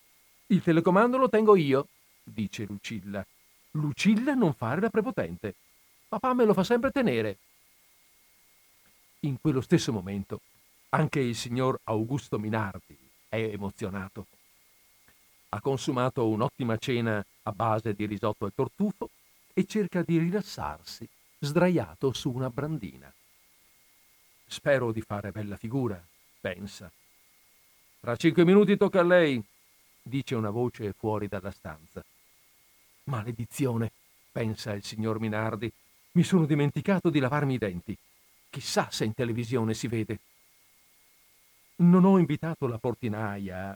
Il 0.48 0.62
telecomando 0.62 1.16
lo 1.16 1.30
tengo 1.30 1.56
io, 1.56 1.88
dice 2.22 2.66
Lucilla. 2.66 3.24
Lucilla 3.70 4.34
non 4.34 4.52
fare 4.52 4.82
la 4.82 4.90
prepotente. 4.90 5.54
Papà 6.06 6.34
me 6.34 6.44
lo 6.44 6.52
fa 6.52 6.64
sempre 6.64 6.90
tenere. 6.90 7.38
In 9.20 9.40
quello 9.40 9.62
stesso 9.62 9.92
momento 9.92 10.42
anche 10.90 11.20
il 11.20 11.34
signor 11.34 11.80
Augusto 11.84 12.38
Minardi 12.38 12.96
è 13.30 13.36
emozionato. 13.36 14.26
Ha 15.48 15.62
consumato 15.62 16.28
un'ottima 16.28 16.76
cena 16.76 17.24
a 17.44 17.52
base 17.52 17.94
di 17.94 18.04
risotto 18.04 18.44
al 18.44 18.52
tortufo 18.54 19.08
e 19.58 19.64
cerca 19.64 20.02
di 20.02 20.18
rilassarsi 20.18 21.08
sdraiato 21.38 22.12
su 22.12 22.30
una 22.30 22.50
brandina. 22.50 23.10
Spero 24.46 24.92
di 24.92 25.00
fare 25.00 25.32
bella 25.32 25.56
figura, 25.56 25.98
pensa. 26.38 26.92
Tra 27.98 28.16
cinque 28.16 28.44
minuti 28.44 28.76
tocca 28.76 29.00
a 29.00 29.02
lei, 29.02 29.42
dice 30.02 30.34
una 30.34 30.50
voce 30.50 30.92
fuori 30.92 31.26
dalla 31.26 31.50
stanza. 31.50 32.04
Maledizione, 33.04 33.90
pensa 34.30 34.74
il 34.74 34.84
signor 34.84 35.20
Minardi. 35.20 35.72
Mi 36.12 36.22
sono 36.22 36.44
dimenticato 36.44 37.08
di 37.08 37.18
lavarmi 37.18 37.54
i 37.54 37.58
denti. 37.58 37.96
Chissà 38.50 38.90
se 38.90 39.06
in 39.06 39.14
televisione 39.14 39.72
si 39.72 39.88
vede. 39.88 40.18
Non 41.76 42.04
ho 42.04 42.18
invitato 42.18 42.66
la 42.66 42.76
portinaia, 42.76 43.74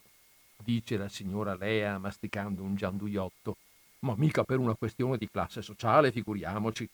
dice 0.59 0.99
la 0.99 1.09
signora 1.09 1.55
Lea 1.55 1.97
masticando 1.97 2.63
un 2.63 2.75
gianduiotto, 2.75 3.57
ma 4.01 4.15
mica 4.17 4.45
per 4.45 4.59
una 4.59 4.75
questione 4.75 5.17
di 5.17 5.29
classe 5.31 5.63
sociale, 5.63 6.13
figuriamoci. 6.13 6.89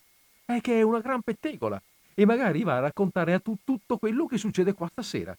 È 0.44 0.60
che 0.60 0.78
è 0.78 0.82
una 0.82 1.00
gran 1.00 1.22
pettegola 1.22 1.80
e 2.14 2.24
magari 2.24 2.62
va 2.62 2.76
a 2.76 2.80
raccontare 2.80 3.34
a 3.34 3.40
tu 3.40 3.58
tutto 3.64 3.98
quello 3.98 4.26
che 4.26 4.38
succede 4.38 4.72
qua 4.72 4.88
stasera. 4.90 5.36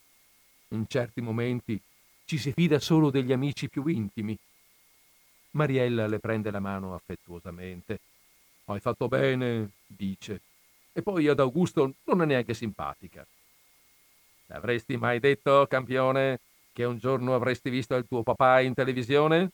In 0.70 0.86
certi 0.88 1.22
momenti 1.22 1.80
ci 2.26 2.38
si 2.38 2.52
fida 2.52 2.80
solo 2.80 3.10
degli 3.10 3.32
amici 3.32 3.70
più 3.70 3.86
intimi. 3.88 4.38
Mariella 5.52 6.08
le 6.08 6.20
prende 6.20 6.52
la 6.52 6.60
mano 6.60 6.94
affettuosamente. 6.94 8.00
Hai 8.66 8.80
fatto 8.80 9.08
bene, 9.08 9.72
dice. 9.88 10.42
E 10.92 11.02
poi 11.02 11.28
ad 11.28 11.40
Augusto 11.40 11.94
non 12.04 12.22
è 12.22 12.26
neanche 12.26 12.54
simpatica. 12.54 13.26
L'avresti 14.48 14.98
mai 14.98 15.20
detto, 15.20 15.66
campione, 15.68 16.40
che 16.74 16.84
un 16.84 16.98
giorno 16.98 17.34
avresti 17.34 17.70
visto 17.70 17.96
il 17.96 18.06
tuo 18.08 18.24
papà 18.24 18.62
in 18.62 18.74
televisione? 18.74 19.52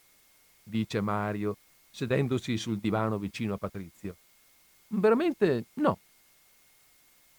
dice 0.63 1.01
Mario, 1.01 1.57
sedendosi 1.93 2.57
sul 2.57 2.79
divano 2.79 3.19
vicino 3.19 3.53
a 3.53 3.57
Patrizio. 3.57 4.15
Veramente 4.87 5.65
no, 5.75 5.99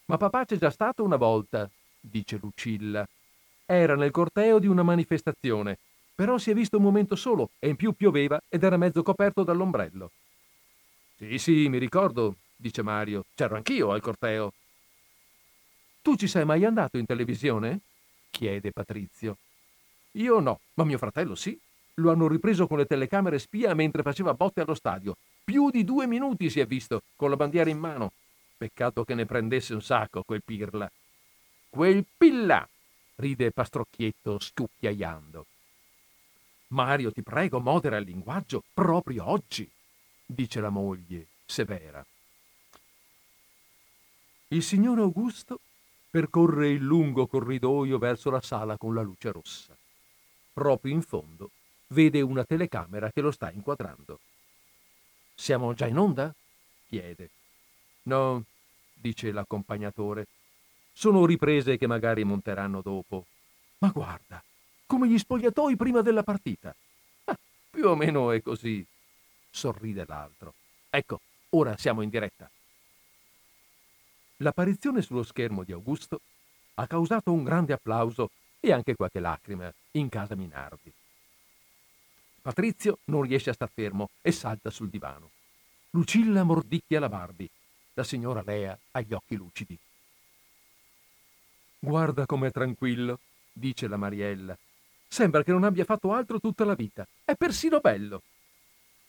ma 0.07 0.17
papà 0.17 0.45
c'è 0.45 0.57
già 0.57 0.71
stato 0.71 1.03
una 1.03 1.17
volta, 1.17 1.69
dice 1.99 2.39
Lucilla. 2.41 3.07
Era 3.67 3.97
nel 3.97 4.11
corteo 4.11 4.59
di 4.59 4.67
una 4.67 4.83
manifestazione, 4.83 5.79
però 6.15 6.37
si 6.39 6.51
è 6.51 6.55
visto 6.55 6.77
un 6.77 6.83
momento 6.83 7.17
solo 7.17 7.51
e 7.59 7.69
in 7.69 7.77
più 7.77 7.93
pioveva 7.93 8.41
ed 8.49 8.63
era 8.63 8.77
mezzo 8.77 9.03
coperto 9.03 9.43
dall'ombrello. 9.43 10.11
Sì, 11.17 11.39
sì, 11.39 11.69
mi 11.69 11.79
ricordo, 11.79 12.37
dice 12.55 12.83
Mario. 12.83 13.25
C'ero 13.35 13.57
anch'io 13.57 13.93
al 13.93 14.01
corteo. 14.01 14.53
Tu 16.03 16.17
ci 16.17 16.29
sei 16.29 16.45
mai 16.45 16.65
andato 16.65 16.99
in 16.99 17.07
televisione? 17.07 17.81
chiede 18.31 18.73
Patrizio. 18.73 19.39
Io 20.13 20.39
no, 20.41 20.61
ma 20.75 20.85
mio 20.85 20.99
fratello 20.99 21.35
sì. 21.35 21.59
Lo 21.99 22.11
hanno 22.11 22.27
ripreso 22.27 22.67
con 22.67 22.79
le 22.79 22.87
telecamere 22.87 23.39
spia 23.39 23.73
mentre 23.75 24.03
faceva 24.03 24.35
botte 24.35 24.61
allo 24.61 24.75
stadio. 24.75 25.17
Più 25.45 25.71
di 25.71 25.85
due 25.85 26.07
minuti 26.07 26.51
si 26.51 26.59
è 26.59 26.67
visto, 26.67 27.03
con 27.15 27.31
la 27.31 27.37
bandiera 27.37 27.71
in 27.71 27.79
mano. 27.79 28.13
Peccato 28.57 29.05
che 29.05 29.15
ne 29.15 29.27
prendesse 29.27 29.75
un 29.75 29.83
sacco 29.83 30.23
quel 30.25 30.43
pirla. 30.45 30.91
Quel 31.69 32.05
pilla! 32.17 32.69
ride 33.17 33.53
Pastrocchietto 33.53 34.41
scucchiaiando. 34.41 35.47
Mario, 36.69 37.13
ti 37.13 37.23
prego, 37.23 37.61
modera 37.61 37.97
il 37.99 38.05
linguaggio 38.05 38.65
proprio 38.73 39.29
oggi, 39.29 39.71
dice 40.27 40.61
la 40.61 40.71
moglie, 40.71 41.27
severa. 41.47 42.05
Il 44.49 44.63
signor 44.63 44.99
Augusto 44.99 45.61
percorre 46.11 46.71
il 46.71 46.83
lungo 46.83 47.27
corridoio 47.27 47.99
verso 47.99 48.31
la 48.31 48.41
sala 48.41 48.77
con 48.77 48.95
la 48.95 49.03
luce 49.03 49.31
rossa. 49.31 49.77
Proprio 50.53 50.93
in 50.93 51.03
fondo 51.03 51.51
vede 51.95 52.21
una 52.21 52.45
telecamera 52.45 53.11
che 53.11 53.23
lo 53.23 53.31
sta 53.31 53.51
inquadrando. 53.51 54.19
Siamo 55.35 55.73
già 55.73 55.87
in 55.87 55.97
onda? 55.97 56.35
chiede. 56.87 57.31
No, 58.03 58.45
dice 58.93 59.33
l'accompagnatore. 59.33 60.27
Sono 60.93 61.25
riprese 61.25 61.79
che 61.79 61.87
magari 61.87 62.25
monteranno 62.25 62.83
dopo. 62.83 63.27
Ma 63.79 63.89
guarda, 63.89 64.43
come 64.87 65.09
gli 65.09 65.19
spogliatoi 65.19 65.77
prima 65.77 66.03
della 66.03 66.23
partita. 66.23 66.75
Ah, 67.25 67.39
più 67.71 67.89
o 67.89 67.95
meno 67.95 68.31
è 68.31 68.43
così, 68.43 68.85
sorride 69.51 70.05
l'altro. 70.07 70.55
Ecco, 70.91 71.21
ora 71.51 71.77
siamo 71.77 72.03
in 72.03 72.11
diretta. 72.11 72.51
L'apparizione 74.39 75.01
sullo 75.01 75.23
schermo 75.23 75.65
di 75.65 75.73
Augusto 75.73 76.21
ha 76.75 76.87
causato 76.87 77.33
un 77.33 77.45
grande 77.45 77.73
applauso 77.73 78.31
e 78.61 78.73
anche 78.73 78.95
qualche 78.95 79.21
lacrima 79.21 79.73
in 79.93 80.09
casa 80.09 80.35
Minardi. 80.35 80.93
Patrizio 82.45 82.99
non 83.05 83.23
riesce 83.23 83.49
a 83.49 83.55
star 83.55 83.71
fermo 83.73 84.11
e 84.21 84.31
salta 84.31 84.69
sul 84.69 84.91
divano. 84.91 85.31
Lucilla 85.93 86.43
mordicchia 86.43 87.01
la 87.01 87.09
Barbie 87.09 87.49
la 87.95 88.05
signora 88.05 88.43
Lea 88.45 88.77
ha 88.91 89.01
gli 89.01 89.15
occhi 89.15 89.37
lucidi. 89.37 89.79
Guarda 91.79 92.27
com'è 92.27 92.51
tranquillo, 92.51 93.21
dice 93.53 93.87
la 93.87 93.97
Mariella. 93.97 94.57
Sembra 95.07 95.45
che 95.45 95.53
non 95.53 95.63
abbia 95.63 95.85
fatto 95.85 96.13
altro 96.13 96.41
tutta 96.41 96.65
la 96.65 96.75
vita. 96.75 97.07
È 97.25 97.37
persino 97.37 97.79
bello. 97.79 98.23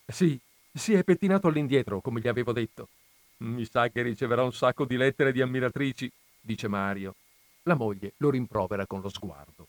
Sì, 0.05 0.39
si 0.71 0.93
è 0.93 1.03
pettinato 1.03 1.47
all'indietro, 1.47 1.99
come 1.99 2.21
gli 2.21 2.27
avevo 2.27 2.51
detto. 2.51 2.89
Mi 3.37 3.65
sa 3.65 3.89
che 3.89 4.03
riceverà 4.03 4.43
un 4.43 4.53
sacco 4.53 4.85
di 4.85 4.97
lettere 4.97 5.31
di 5.31 5.41
ammiratrici, 5.41 6.11
dice 6.39 6.67
Mario. 6.67 7.15
La 7.63 7.73
moglie 7.73 8.13
lo 8.17 8.29
rimprovera 8.29 8.85
con 8.85 9.01
lo 9.01 9.09
sguardo. 9.09 9.67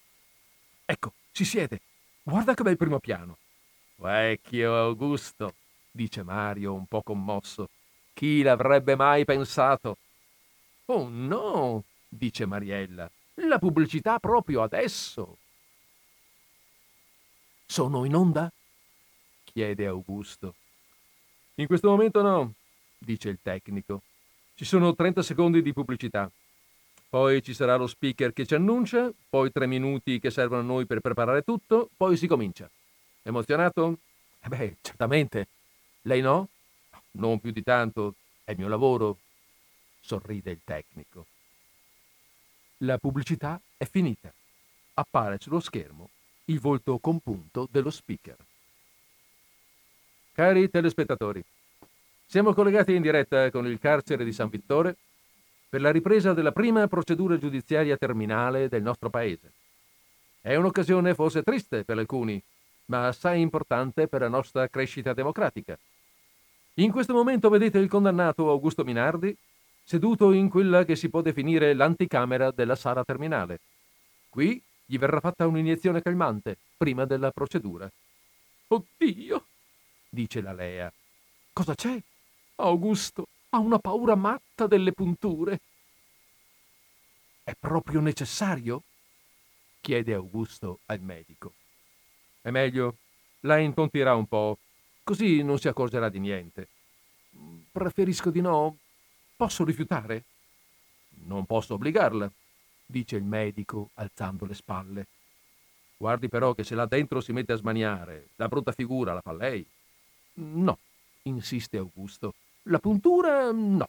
Ecco, 0.84 1.14
si 1.32 1.46
siede. 1.46 1.80
Guarda 2.22 2.52
che 2.52 2.62
bel 2.62 2.76
primo 2.76 2.98
piano. 2.98 3.38
Vecchio 3.96 4.74
Augusto, 4.74 5.54
dice 5.90 6.22
Mario 6.22 6.74
un 6.74 6.86
po' 6.86 7.02
commosso. 7.02 7.70
Chi 8.12 8.42
l'avrebbe 8.42 8.94
mai 8.94 9.24
pensato? 9.24 9.96
Oh 10.86 11.08
no, 11.08 11.84
dice 12.08 12.46
Mariella, 12.46 13.10
la 13.34 13.58
pubblicità 13.58 14.18
proprio 14.18 14.62
adesso. 14.62 15.38
Sono 17.66 18.04
in 18.04 18.14
onda? 18.14 18.50
chiede 19.44 19.86
Augusto. 19.86 20.54
In 21.54 21.66
questo 21.66 21.88
momento 21.88 22.20
no, 22.20 22.52
dice 22.98 23.30
il 23.30 23.38
tecnico. 23.42 24.02
Ci 24.54 24.66
sono 24.66 24.94
30 24.94 25.22
secondi 25.22 25.62
di 25.62 25.72
pubblicità. 25.72 26.30
Poi 27.08 27.42
ci 27.42 27.54
sarà 27.54 27.76
lo 27.76 27.86
speaker 27.86 28.32
che 28.34 28.44
ci 28.44 28.54
annuncia, 28.54 29.10
poi 29.30 29.50
tre 29.50 29.66
minuti 29.66 30.18
che 30.18 30.30
servono 30.30 30.60
a 30.60 30.64
noi 30.64 30.84
per 30.84 31.00
preparare 31.00 31.42
tutto, 31.42 31.88
poi 31.96 32.16
si 32.16 32.26
comincia. 32.26 32.70
Emozionato? 33.26 33.98
Eh 34.40 34.48
beh, 34.48 34.76
certamente. 34.80 35.48
Lei 36.02 36.20
no? 36.20 36.48
Non 37.12 37.40
più 37.40 37.50
di 37.50 37.64
tanto, 37.64 38.14
è 38.44 38.52
il 38.52 38.58
mio 38.58 38.68
lavoro, 38.68 39.18
sorride 40.00 40.52
il 40.52 40.60
tecnico. 40.62 41.26
La 42.78 42.98
pubblicità 42.98 43.60
è 43.76 43.84
finita. 43.84 44.32
Appare 44.94 45.38
sullo 45.40 45.58
schermo 45.58 46.10
il 46.44 46.60
volto 46.60 46.98
compunto 46.98 47.66
dello 47.68 47.90
speaker. 47.90 48.36
Cari 50.32 50.70
telespettatori, 50.70 51.42
siamo 52.26 52.54
collegati 52.54 52.94
in 52.94 53.02
diretta 53.02 53.50
con 53.50 53.66
il 53.66 53.80
carcere 53.80 54.24
di 54.24 54.32
San 54.32 54.50
Vittore 54.50 54.96
per 55.68 55.80
la 55.80 55.90
ripresa 55.90 56.32
della 56.32 56.52
prima 56.52 56.86
procedura 56.86 57.38
giudiziaria 57.38 57.96
terminale 57.96 58.68
del 58.68 58.82
nostro 58.82 59.10
paese. 59.10 59.50
È 60.40 60.54
un'occasione 60.54 61.14
forse 61.14 61.42
triste 61.42 61.82
per 61.82 61.98
alcuni, 61.98 62.40
ma 62.86 63.06
assai 63.06 63.40
importante 63.40 64.08
per 64.08 64.22
la 64.22 64.28
nostra 64.28 64.68
crescita 64.68 65.12
democratica. 65.12 65.78
In 66.74 66.90
questo 66.90 67.14
momento 67.14 67.48
vedete 67.48 67.78
il 67.78 67.88
condannato 67.88 68.50
Augusto 68.50 68.84
Minardi 68.84 69.34
seduto 69.84 70.32
in 70.32 70.48
quella 70.48 70.84
che 70.84 70.96
si 70.96 71.08
può 71.08 71.20
definire 71.22 71.72
l'anticamera 71.72 72.50
della 72.50 72.74
sala 72.74 73.04
terminale. 73.04 73.60
Qui 74.28 74.60
gli 74.84 74.98
verrà 74.98 75.20
fatta 75.20 75.46
un'iniezione 75.46 76.02
calmante 76.02 76.56
prima 76.76 77.04
della 77.04 77.30
procedura. 77.30 77.90
Oddio, 78.68 79.44
dice 80.08 80.40
la 80.40 80.52
Lea. 80.52 80.92
Cosa 81.52 81.74
c'è? 81.74 81.98
Augusto 82.56 83.26
ha 83.50 83.58
una 83.58 83.78
paura 83.78 84.14
matta 84.14 84.66
delle 84.66 84.92
punture. 84.92 85.60
È 87.42 87.54
proprio 87.58 88.00
necessario? 88.00 88.82
chiede 89.80 90.14
Augusto 90.14 90.80
al 90.86 91.00
medico. 91.00 91.52
È 92.46 92.50
meglio, 92.52 92.98
la 93.40 93.58
intontirà 93.58 94.14
un 94.14 94.28
po', 94.28 94.58
così 95.02 95.42
non 95.42 95.58
si 95.58 95.66
accorgerà 95.66 96.08
di 96.08 96.20
niente. 96.20 96.68
Preferisco 97.72 98.30
di 98.30 98.40
no. 98.40 98.76
Posso 99.34 99.64
rifiutare? 99.64 100.22
Non 101.24 101.44
posso 101.44 101.74
obbligarla, 101.74 102.30
dice 102.86 103.16
il 103.16 103.24
medico 103.24 103.90
alzando 103.94 104.44
le 104.44 104.54
spalle. 104.54 105.06
Guardi 105.96 106.28
però 106.28 106.54
che 106.54 106.62
se 106.62 106.76
là 106.76 106.86
dentro 106.86 107.20
si 107.20 107.32
mette 107.32 107.52
a 107.52 107.56
smaniare, 107.56 108.28
la 108.36 108.46
brutta 108.46 108.70
figura 108.70 109.12
la 109.12 109.22
fa 109.22 109.32
lei. 109.32 109.66
No, 110.34 110.78
insiste 111.22 111.78
Augusto. 111.78 112.34
La 112.68 112.78
puntura 112.78 113.50
no. 113.50 113.88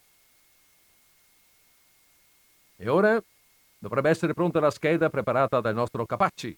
E 2.75 2.89
ora 2.89 3.23
dovrebbe 3.77 4.09
essere 4.09 4.33
pronta 4.33 4.59
la 4.59 4.71
scheda 4.71 5.11
preparata 5.11 5.61
dal 5.61 5.75
nostro 5.75 6.07
Capacci 6.07 6.57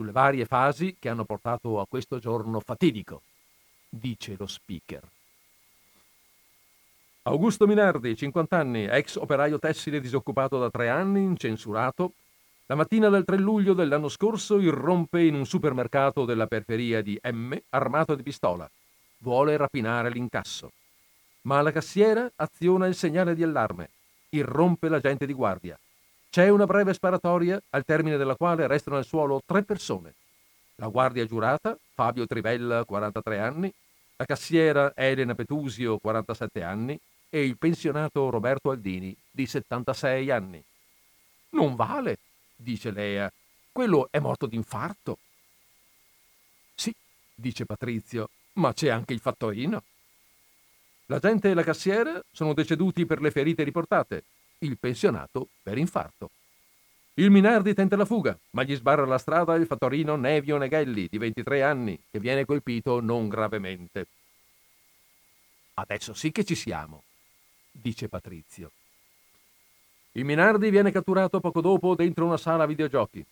sulle 0.00 0.12
varie 0.12 0.46
fasi 0.46 0.96
che 0.98 1.10
hanno 1.10 1.26
portato 1.26 1.78
a 1.78 1.86
questo 1.86 2.18
giorno 2.18 2.58
fatidico, 2.60 3.20
dice 3.86 4.34
lo 4.38 4.46
speaker. 4.46 5.02
Augusto 7.24 7.66
Minardi, 7.66 8.16
50 8.16 8.56
anni, 8.56 8.86
ex 8.86 9.16
operaio 9.16 9.58
tessile 9.58 10.00
disoccupato 10.00 10.58
da 10.58 10.70
tre 10.70 10.88
anni, 10.88 11.22
incensurato, 11.22 12.14
la 12.64 12.76
mattina 12.76 13.10
del 13.10 13.26
3 13.26 13.36
luglio 13.36 13.74
dell'anno 13.74 14.08
scorso 14.08 14.58
irrompe 14.58 15.22
in 15.22 15.34
un 15.34 15.44
supermercato 15.44 16.24
della 16.24 16.46
periferia 16.46 17.02
di 17.02 17.20
M 17.22 17.54
armato 17.68 18.14
di 18.14 18.22
pistola. 18.22 18.70
Vuole 19.18 19.58
rapinare 19.58 20.08
l'incasso. 20.08 20.72
Ma 21.42 21.60
la 21.60 21.72
cassiera 21.72 22.30
aziona 22.36 22.86
il 22.86 22.94
segnale 22.94 23.34
di 23.34 23.42
allarme. 23.42 23.90
Irrompe 24.30 24.88
l'agente 24.88 25.26
di 25.26 25.34
guardia. 25.34 25.78
C'è 26.30 26.48
una 26.48 26.64
breve 26.64 26.94
sparatoria, 26.94 27.60
al 27.70 27.84
termine 27.84 28.16
della 28.16 28.36
quale 28.36 28.68
restano 28.68 28.96
al 28.96 29.04
suolo 29.04 29.42
tre 29.44 29.64
persone. 29.64 30.14
La 30.76 30.86
guardia 30.86 31.26
giurata, 31.26 31.76
Fabio 31.92 32.24
Trivella, 32.24 32.84
43 32.84 33.40
anni, 33.40 33.72
la 34.16 34.24
cassiera 34.24 34.92
Elena 34.94 35.34
Petusio, 35.34 35.98
47 35.98 36.62
anni, 36.62 36.96
e 37.28 37.44
il 37.44 37.58
pensionato 37.58 38.30
Roberto 38.30 38.70
Aldini, 38.70 39.14
di 39.28 39.44
76 39.44 40.30
anni. 40.30 40.62
Non 41.50 41.74
vale, 41.74 42.18
dice 42.54 42.92
Lea. 42.92 43.28
Quello 43.72 44.06
è 44.12 44.20
morto 44.20 44.46
d'infarto. 44.46 45.18
Sì, 46.76 46.94
dice 47.34 47.66
Patrizio, 47.66 48.30
ma 48.54 48.72
c'è 48.72 48.88
anche 48.88 49.14
il 49.14 49.20
fattorino. 49.20 49.82
La 51.06 51.18
gente 51.18 51.50
e 51.50 51.54
la 51.54 51.64
cassiera 51.64 52.22
sono 52.30 52.54
deceduti 52.54 53.04
per 53.04 53.20
le 53.20 53.32
ferite 53.32 53.64
riportate, 53.64 54.22
il 54.60 54.78
pensionato 54.78 55.48
per 55.62 55.78
infarto. 55.78 56.30
Il 57.14 57.30
Minardi 57.30 57.74
tenta 57.74 57.96
la 57.96 58.04
fuga, 58.04 58.38
ma 58.50 58.62
gli 58.62 58.74
sbarra 58.74 59.04
la 59.04 59.18
strada 59.18 59.54
il 59.54 59.66
fattorino 59.66 60.16
Nevio 60.16 60.56
Neghelli, 60.56 61.08
di 61.10 61.18
23 61.18 61.62
anni, 61.62 61.98
che 62.10 62.18
viene 62.18 62.44
colpito 62.44 63.00
non 63.00 63.28
gravemente. 63.28 64.06
Adesso 65.74 66.14
sì 66.14 66.30
che 66.30 66.44
ci 66.44 66.54
siamo, 66.54 67.02
dice 67.70 68.08
Patrizio. 68.08 68.70
Il 70.12 70.24
Minardi 70.24 70.70
viene 70.70 70.90
catturato 70.90 71.40
poco 71.40 71.60
dopo 71.60 71.94
dentro 71.94 72.26
una 72.26 72.36
sala 72.36 72.66
videogiochi. 72.66 73.24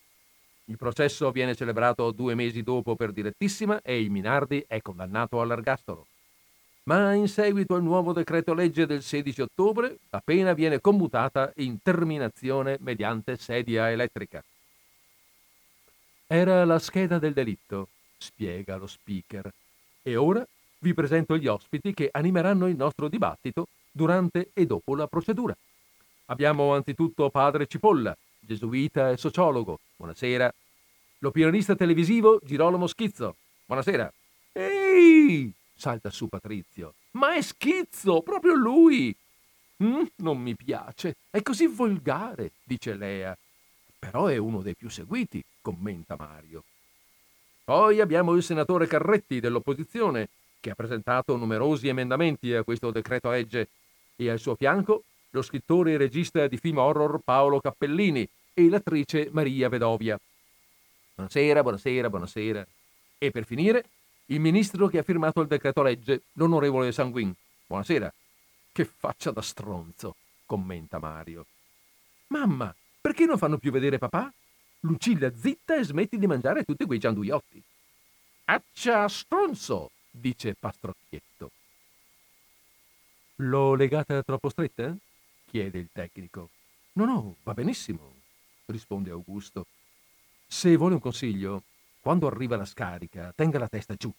Il 0.66 0.76
processo 0.76 1.30
viene 1.30 1.54
celebrato 1.54 2.10
due 2.10 2.34
mesi 2.34 2.62
dopo 2.62 2.94
per 2.94 3.12
direttissima 3.12 3.80
e 3.82 4.00
il 4.00 4.10
Minardi 4.10 4.64
è 4.66 4.80
condannato 4.80 5.40
all'ergastolo 5.40 6.06
ma 6.88 7.12
in 7.12 7.28
seguito 7.28 7.74
al 7.74 7.82
nuovo 7.82 8.14
decreto 8.14 8.54
legge 8.54 8.86
del 8.86 9.02
16 9.02 9.42
ottobre 9.42 9.98
la 10.08 10.22
pena 10.24 10.54
viene 10.54 10.80
commutata 10.80 11.52
in 11.56 11.82
terminazione 11.82 12.78
mediante 12.80 13.36
sedia 13.36 13.90
elettrica. 13.90 14.42
Era 16.26 16.64
la 16.64 16.78
scheda 16.78 17.18
del 17.18 17.34
delitto, 17.34 17.88
spiega 18.16 18.76
lo 18.76 18.86
speaker, 18.86 19.52
e 20.02 20.16
ora 20.16 20.46
vi 20.78 20.94
presento 20.94 21.36
gli 21.36 21.46
ospiti 21.46 21.92
che 21.92 22.08
animeranno 22.10 22.66
il 22.66 22.76
nostro 22.76 23.08
dibattito 23.08 23.68
durante 23.90 24.50
e 24.54 24.64
dopo 24.64 24.96
la 24.96 25.06
procedura. 25.06 25.54
Abbiamo 26.26 26.74
anzitutto 26.74 27.28
padre 27.28 27.66
Cipolla, 27.66 28.16
gesuita 28.40 29.10
e 29.10 29.18
sociologo. 29.18 29.78
Buonasera. 29.96 30.50
L'opinionista 31.18 31.74
televisivo 31.74 32.40
Girolamo 32.42 32.86
Schizzo. 32.86 33.36
Buonasera. 33.66 34.10
Ehi! 34.52 35.57
Salta 35.78 36.10
su 36.10 36.26
Patrizio. 36.28 36.94
Ma 37.12 37.34
è 37.34 37.40
schizzo, 37.40 38.20
proprio 38.22 38.54
lui! 38.54 39.14
Mm, 39.82 40.04
non 40.16 40.38
mi 40.40 40.56
piace, 40.56 41.16
è 41.30 41.40
così 41.40 41.66
volgare, 41.66 42.50
dice 42.64 42.94
Lea. 42.94 43.36
Però 43.98 44.26
è 44.26 44.36
uno 44.36 44.60
dei 44.60 44.74
più 44.74 44.90
seguiti, 44.90 45.42
commenta 45.62 46.16
Mario. 46.18 46.64
Poi 47.64 48.00
abbiamo 48.00 48.34
il 48.34 48.42
senatore 48.42 48.86
Carretti 48.86 49.40
dell'opposizione, 49.40 50.28
che 50.60 50.70
ha 50.70 50.74
presentato 50.74 51.36
numerosi 51.36 51.86
emendamenti 51.86 52.52
a 52.52 52.64
questo 52.64 52.90
decreto 52.90 53.30
legge, 53.30 53.68
e 54.16 54.30
al 54.30 54.40
suo 54.40 54.56
fianco 54.56 55.04
lo 55.30 55.42
scrittore 55.42 55.92
e 55.92 55.96
regista 55.96 56.46
di 56.48 56.56
film 56.56 56.78
horror 56.78 57.20
Paolo 57.22 57.60
Cappellini 57.60 58.28
e 58.52 58.68
l'attrice 58.68 59.28
Maria 59.30 59.68
Vedovia. 59.68 60.18
Buonasera, 61.14 61.62
buonasera, 61.62 62.10
buonasera. 62.10 62.66
E 63.18 63.30
per 63.30 63.44
finire 63.44 63.84
il 64.30 64.40
ministro 64.40 64.88
che 64.88 64.98
ha 64.98 65.02
firmato 65.02 65.40
il 65.40 65.46
decreto 65.46 65.82
legge, 65.82 66.22
l'onorevole 66.32 66.92
Sanguin. 66.92 67.34
Buonasera. 67.66 68.12
Che 68.72 68.84
faccia 68.84 69.30
da 69.30 69.40
stronzo, 69.40 70.16
commenta 70.44 70.98
Mario. 70.98 71.46
Mamma, 72.28 72.74
perché 73.00 73.24
non 73.24 73.38
fanno 73.38 73.58
più 73.58 73.70
vedere 73.70 73.98
papà? 73.98 74.32
Lucilla 74.80 75.32
zitta 75.34 75.76
e 75.76 75.84
smetti 75.84 76.18
di 76.18 76.26
mangiare 76.26 76.64
tutti 76.64 76.84
quei 76.84 76.98
gianduiotti. 76.98 77.62
Accia 78.44 79.08
stronzo, 79.08 79.90
dice 80.10 80.54
Pastrocchietto. 80.54 81.50
L'ho 83.36 83.74
legata 83.74 84.22
troppo 84.22 84.50
stretta? 84.50 84.94
chiede 85.46 85.78
il 85.78 85.88
tecnico. 85.90 86.50
No, 86.92 87.04
no, 87.06 87.36
va 87.44 87.54
benissimo, 87.54 88.12
risponde 88.66 89.10
Augusto. 89.10 89.66
Se 90.46 90.76
vuole 90.76 90.94
un 90.94 91.00
consiglio, 91.00 91.62
quando 92.08 92.26
arriva 92.26 92.56
la 92.56 92.64
scarica, 92.64 93.34
tenga 93.36 93.58
la 93.58 93.68
testa 93.68 93.94
giù, 93.94 94.10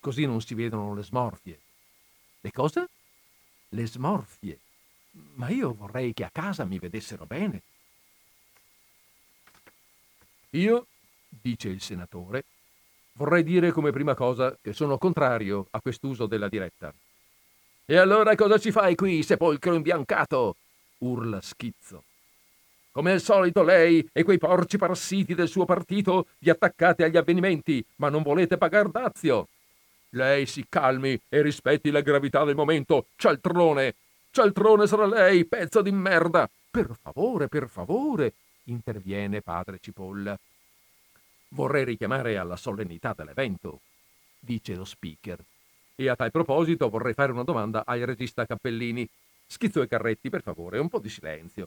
così 0.00 0.24
non 0.24 0.40
si 0.40 0.54
vedono 0.54 0.94
le 0.94 1.02
smorfie. 1.02 1.60
Le 2.40 2.50
cosa? 2.50 2.88
Le 3.68 3.86
smorfie. 3.86 4.58
Ma 5.34 5.50
io 5.50 5.74
vorrei 5.74 6.14
che 6.14 6.24
a 6.24 6.30
casa 6.32 6.64
mi 6.64 6.78
vedessero 6.78 7.26
bene. 7.26 7.60
Io, 10.52 10.86
dice 11.28 11.68
il 11.68 11.82
senatore, 11.82 12.44
vorrei 13.12 13.42
dire 13.42 13.72
come 13.72 13.92
prima 13.92 14.14
cosa 14.14 14.56
che 14.58 14.72
sono 14.72 14.96
contrario 14.96 15.66
a 15.72 15.82
quest'uso 15.82 16.24
della 16.24 16.48
diretta. 16.48 16.94
E 17.84 17.96
allora 17.98 18.34
cosa 18.36 18.56
ci 18.56 18.72
fai 18.72 18.94
qui, 18.94 19.22
sepolcro 19.22 19.74
imbiancato? 19.74 20.56
urla 21.00 21.42
schizzo. 21.42 22.04
Come 22.94 23.10
al 23.10 23.20
solito 23.20 23.64
lei 23.64 24.08
e 24.12 24.22
quei 24.22 24.38
porci 24.38 24.78
parassiti 24.78 25.34
del 25.34 25.48
suo 25.48 25.64
partito 25.64 26.28
vi 26.38 26.48
attaccate 26.48 27.02
agli 27.02 27.16
avvenimenti, 27.16 27.84
ma 27.96 28.08
non 28.08 28.22
volete 28.22 28.56
pagar 28.56 28.88
dazio. 28.88 29.48
Lei 30.10 30.46
si 30.46 30.64
calmi 30.68 31.20
e 31.28 31.42
rispetti 31.42 31.90
la 31.90 32.02
gravità 32.02 32.44
del 32.44 32.54
momento, 32.54 33.06
cialtrone. 33.16 33.96
Cialtrone 34.30 34.86
sarà 34.86 35.06
lei, 35.06 35.44
pezzo 35.44 35.82
di 35.82 35.90
merda. 35.90 36.48
Per 36.70 36.96
favore, 37.02 37.48
per 37.48 37.68
favore, 37.68 38.34
interviene 38.66 39.42
padre 39.42 39.78
Cipolla. 39.80 40.38
Vorrei 41.48 41.84
richiamare 41.84 42.38
alla 42.38 42.54
solennità 42.54 43.12
dell'evento, 43.12 43.80
dice 44.38 44.76
lo 44.76 44.84
speaker. 44.84 45.40
E 45.96 46.08
a 46.08 46.14
tal 46.14 46.30
proposito 46.30 46.88
vorrei 46.88 47.12
fare 47.12 47.32
una 47.32 47.42
domanda 47.42 47.82
al 47.84 47.98
regista 48.02 48.46
Cappellini. 48.46 49.04
Schizzo 49.48 49.82
e 49.82 49.88
Carretti, 49.88 50.30
per 50.30 50.42
favore, 50.42 50.78
un 50.78 50.88
po' 50.88 51.00
di 51.00 51.08
silenzio. 51.08 51.66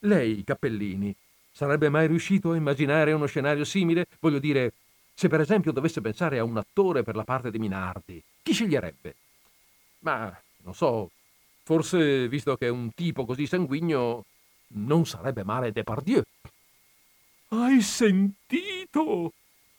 Lei, 0.00 0.42
Cappellini, 0.44 1.14
sarebbe 1.50 1.88
mai 1.88 2.06
riuscito 2.06 2.52
a 2.52 2.56
immaginare 2.56 3.12
uno 3.12 3.26
scenario 3.26 3.64
simile? 3.64 4.06
Voglio 4.20 4.38
dire, 4.38 4.72
se 5.14 5.28
per 5.28 5.40
esempio 5.40 5.72
dovesse 5.72 6.00
pensare 6.00 6.38
a 6.38 6.44
un 6.44 6.56
attore 6.56 7.02
per 7.02 7.16
la 7.16 7.24
parte 7.24 7.50
di 7.50 7.58
Minardi, 7.58 8.22
chi 8.42 8.52
sceglierebbe? 8.52 9.14
Ma, 10.00 10.36
non 10.64 10.74
so, 10.74 11.10
forse, 11.62 12.28
visto 12.28 12.56
che 12.56 12.66
è 12.66 12.70
un 12.70 12.92
tipo 12.94 13.24
così 13.24 13.46
sanguigno, 13.46 14.24
non 14.74 15.06
sarebbe 15.06 15.44
male 15.44 15.72
Depardieu. 15.72 16.22
Hai 17.48 17.80
sentito? 17.82 19.32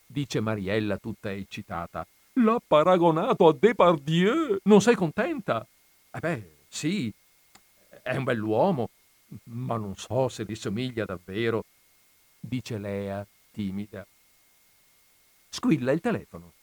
dice 0.06 0.39
Mariella 0.39 0.97
tutta 0.97 1.32
eccitata. 1.32 2.06
L'ha 2.34 2.62
paragonato 2.65 3.47
a 3.47 3.54
Depardieu. 3.54 4.60
Non 4.63 4.82
sei 4.82 4.95
contenta? 4.95 5.65
Eh 6.12 6.19
beh, 6.19 6.56
sì, 6.67 7.12
è 8.02 8.15
un 8.15 8.23
bell'uomo, 8.23 8.89
ma 9.45 9.77
non 9.77 9.95
so 9.95 10.27
se 10.29 10.43
gli 10.45 10.55
somiglia 10.55 11.05
davvero, 11.05 11.65
dice 12.39 12.77
Lea, 12.77 13.25
timida. 13.51 14.05
Squilla 15.49 15.91
il 15.91 15.99
telefono. 15.99 16.53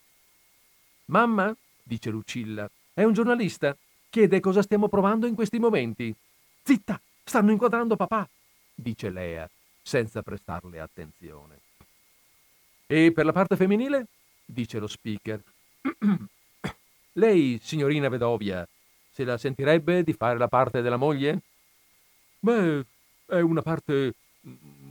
Mamma, 1.06 1.54
dice 1.82 2.10
Lucilla, 2.10 2.70
è 2.92 3.02
un 3.02 3.12
giornalista. 3.12 3.76
Chiede 4.08 4.40
cosa 4.40 4.62
stiamo 4.62 4.88
provando 4.88 5.26
in 5.26 5.34
questi 5.34 5.58
momenti. 5.58 6.14
Zitta, 6.62 7.00
stanno 7.24 7.52
inquadrando 7.52 7.96
papà, 7.96 8.28
dice 8.74 9.10
Lea, 9.10 9.48
senza 9.82 10.22
prestarle 10.22 10.80
attenzione. 10.80 11.60
E 12.86 13.12
per 13.12 13.24
la 13.24 13.32
parte 13.32 13.56
femminile? 13.56 14.06
dice 14.44 14.78
lo 14.78 14.88
speaker. 14.88 15.40
Lei, 17.14 17.60
signorina 17.62 18.08
Vedovia, 18.08 18.66
se 19.10 19.24
la 19.24 19.38
sentirebbe 19.38 20.02
di 20.02 20.12
fare 20.12 20.38
la 20.38 20.48
parte 20.48 20.80
della 20.82 20.96
moglie? 20.96 21.40
Beh, 22.40 22.84
è 23.26 23.40
una 23.40 23.62
parte 23.62 24.14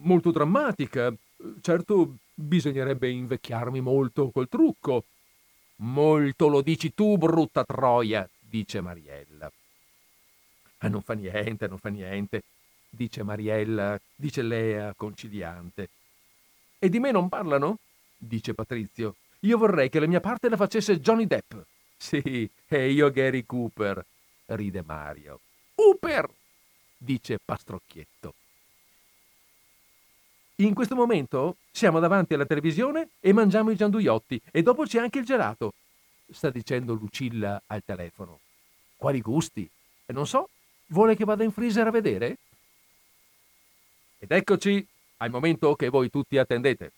molto 0.01 0.31
drammatica. 0.31 1.13
Certo, 1.61 2.17
bisognerebbe 2.33 3.09
invecchiarmi 3.09 3.81
molto 3.81 4.29
col 4.29 4.47
trucco. 4.47 5.05
Molto 5.77 6.47
lo 6.47 6.61
dici 6.61 6.93
tu, 6.93 7.17
brutta 7.17 7.63
troia, 7.63 8.29
dice 8.39 8.81
Mariella. 8.81 9.51
Ah, 10.79 10.87
non 10.87 11.01
fa 11.01 11.13
niente, 11.13 11.67
non 11.67 11.77
fa 11.77 11.89
niente, 11.89 12.43
dice 12.89 13.23
Mariella, 13.23 13.99
dice 14.15 14.41
Lea, 14.41 14.93
conciliante. 14.95 15.89
E 16.77 16.89
di 16.89 16.99
me 16.99 17.11
non 17.11 17.29
parlano? 17.29 17.79
dice 18.17 18.53
Patrizio. 18.53 19.15
Io 19.41 19.57
vorrei 19.57 19.89
che 19.89 19.99
la 19.99 20.07
mia 20.07 20.19
parte 20.19 20.49
la 20.49 20.57
facesse 20.57 20.99
Johnny 20.99 21.25
Depp. 21.25 21.53
Sì, 21.97 22.49
e 22.67 22.91
io 22.91 23.09
Gary 23.11 23.45
Cooper, 23.45 24.05
ride 24.47 24.83
Mario. 24.85 25.39
Cooper! 25.75 26.29
Dice 26.99 27.39
Pastrocchietto. 27.43 28.33
In 30.57 30.73
questo 30.73 30.93
momento 30.93 31.55
siamo 31.71 31.99
davanti 31.99 32.33
alla 32.33 32.45
televisione 32.45 33.11
e 33.21 33.31
mangiamo 33.31 33.71
i 33.71 33.77
gianduiotti 33.77 34.41
e 34.51 34.61
dopo 34.61 34.83
c'è 34.83 34.99
anche 34.99 35.19
il 35.19 35.25
gelato, 35.25 35.73
sta 36.29 36.49
dicendo 36.49 36.93
Lucilla 36.93 37.61
al 37.67 37.81
telefono. 37.85 38.41
Quali 38.97 39.21
gusti? 39.21 39.67
E 40.05 40.11
non 40.11 40.27
so, 40.27 40.49
vuole 40.87 41.15
che 41.15 41.23
vada 41.23 41.45
in 41.45 41.51
freezer 41.51 41.87
a 41.87 41.91
vedere? 41.91 42.37
Ed 44.19 44.31
eccoci 44.31 44.85
al 45.17 45.29
momento 45.29 45.75
che 45.75 45.87
voi 45.87 46.09
tutti 46.09 46.37
attendete, 46.37 46.91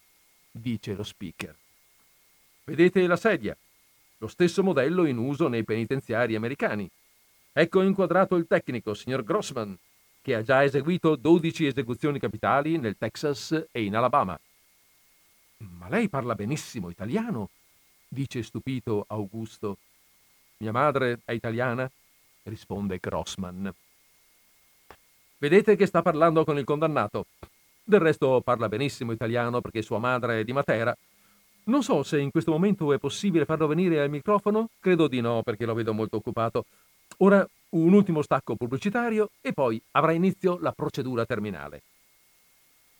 dice 0.49 0.95
lo 0.95 1.03
speaker. 1.03 1.55
Vedete 2.63 3.05
la 3.05 3.15
sedia, 3.15 3.55
lo 4.17 4.27
stesso 4.27 4.63
modello 4.63 5.05
in 5.05 5.17
uso 5.17 5.47
nei 5.47 5.63
penitenziari 5.63 6.33
americani. 6.33 6.89
Ecco 7.53 7.83
inquadrato 7.83 8.35
il 8.37 8.47
tecnico, 8.47 8.95
signor 8.95 9.23
Grossman, 9.23 9.77
che 10.21 10.36
ha 10.36 10.43
già 10.43 10.63
eseguito 10.63 11.15
12 11.15 11.65
esecuzioni 11.65 12.19
capitali 12.19 12.77
nel 12.77 12.97
Texas 12.97 13.65
e 13.71 13.84
in 13.84 13.95
Alabama. 13.95 14.39
Ma 15.57 15.89
lei 15.89 16.10
parla 16.10 16.36
benissimo 16.36 16.89
italiano, 16.89 17.49
dice 18.07 18.43
stupito 18.43 19.05
Augusto. 19.07 19.77
Mia 20.57 20.71
madre 20.71 21.19
è 21.25 21.31
italiana, 21.31 21.89
risponde 22.43 22.99
Grossman. 22.99 23.73
Vedete 25.38 25.75
che 25.75 25.88
sta 25.88 26.03
parlando 26.03 26.43
con 26.43 26.60
il 26.60 26.65
condannato. 26.65 27.25
Del 27.84 27.99
resto 27.99 28.41
parla 28.41 28.69
benissimo 28.69 29.12
italiano 29.12 29.60
perché 29.60 29.81
sua 29.81 29.97
madre 29.97 30.41
è 30.41 30.43
di 30.43 30.53
Matera. 30.53 30.95
Non 31.63 31.84
so 31.84 32.03
se 32.03 32.19
in 32.19 32.29
questo 32.29 32.51
momento 32.51 32.93
è 32.93 32.99
possibile 32.99 33.45
farlo 33.45 33.67
venire 33.67 34.01
al 34.01 34.10
microfono, 34.10 34.69
credo 34.79 35.07
di 35.07 35.19
no 35.19 35.41
perché 35.41 35.65
lo 35.65 35.73
vedo 35.73 35.93
molto 35.93 36.17
occupato. 36.17 36.65
Ora 37.23 37.47
un 37.69 37.93
ultimo 37.93 38.23
stacco 38.23 38.55
pubblicitario 38.55 39.29
e 39.41 39.53
poi 39.53 39.81
avrà 39.91 40.12
inizio 40.12 40.57
la 40.60 40.71
procedura 40.71 41.25
terminale. 41.25 41.84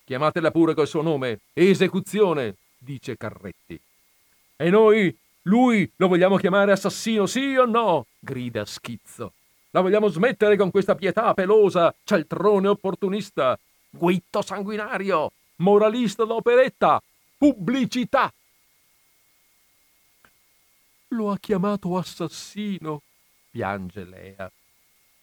Chiamatela 0.04 0.50
pure 0.52 0.74
col 0.74 0.86
suo 0.86 1.02
nome, 1.02 1.40
esecuzione, 1.52 2.56
dice 2.78 3.16
Carretti. 3.16 3.80
E 4.56 4.70
noi, 4.70 5.16
lui, 5.42 5.90
lo 5.96 6.06
vogliamo 6.06 6.36
chiamare 6.36 6.70
assassino, 6.70 7.26
sì 7.26 7.56
o 7.56 7.64
no? 7.64 8.06
grida 8.20 8.64
Schizzo. 8.64 9.32
La 9.70 9.80
vogliamo 9.80 10.06
smettere 10.06 10.56
con 10.56 10.70
questa 10.70 10.94
pietà 10.94 11.34
pelosa, 11.34 11.92
cialtrone 12.04 12.68
opportunista, 12.68 13.58
guitto 13.90 14.40
sanguinario, 14.40 15.32
moralista 15.56 16.24
d'operetta, 16.24 17.02
pubblicità. 17.36 18.32
Lo 21.08 21.30
ha 21.30 21.38
chiamato 21.38 21.96
assassino, 21.96 23.02
piange 23.52 24.04
Lea. 24.04 24.50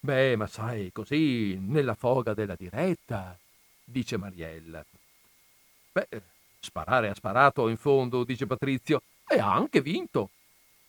Beh, 0.02 0.36
ma 0.38 0.48
sai, 0.48 0.92
così, 0.94 1.58
nella 1.60 1.96
foga 1.96 2.34
della 2.34 2.56
diretta, 2.56 3.38
dice 3.84 4.18
Mariella. 4.18 4.86
Beh, 5.92 6.08
sparare 6.60 7.10
ha 7.10 7.16
sparato 7.16 7.68
in 7.68 7.76
fondo, 7.76 8.24
dice 8.24 8.46
Patrizio, 8.46 9.02
e 9.28 9.40
ha 9.40 9.52
anche 9.52 9.82
vinto. 9.82 10.30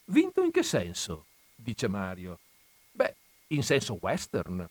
Vinto 0.05 0.43
in 0.43 0.51
che 0.51 0.63
senso? 0.63 1.25
dice 1.55 1.89
Mario. 1.89 2.39
Beh, 2.93 3.15
in 3.49 3.63
senso 3.63 3.99
western. 4.01 4.69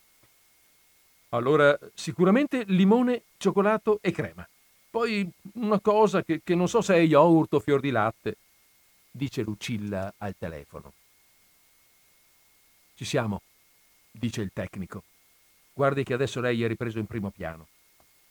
Allora, 1.30 1.78
sicuramente 1.94 2.64
limone, 2.68 3.24
cioccolato 3.38 4.00
e 4.02 4.12
crema. 4.12 4.48
Poi 4.90 5.30
una 5.54 5.80
cosa 5.80 6.24
che, 6.24 6.42
che 6.44 6.56
non 6.56 6.68
so 6.68 6.82
se 6.82 6.96
è 6.96 7.00
yogurt 7.00 7.54
o 7.54 7.60
fior 7.60 7.80
di 7.80 7.92
latte, 7.92 8.38
dice 9.12 9.42
Lucilla 9.42 10.14
al 10.18 10.36
telefono. 10.38 10.94
Ci 13.00 13.06
siamo, 13.06 13.44
dice 14.12 14.42
il 14.42 14.52
tecnico. 14.52 15.04
Guardi 15.72 16.04
che 16.04 16.14
adesso 16.14 16.42
lei 16.42 16.62
è 16.62 16.68
ripreso 16.68 17.00
in 17.00 17.06
primo 17.06 17.30
piano. 17.30 17.70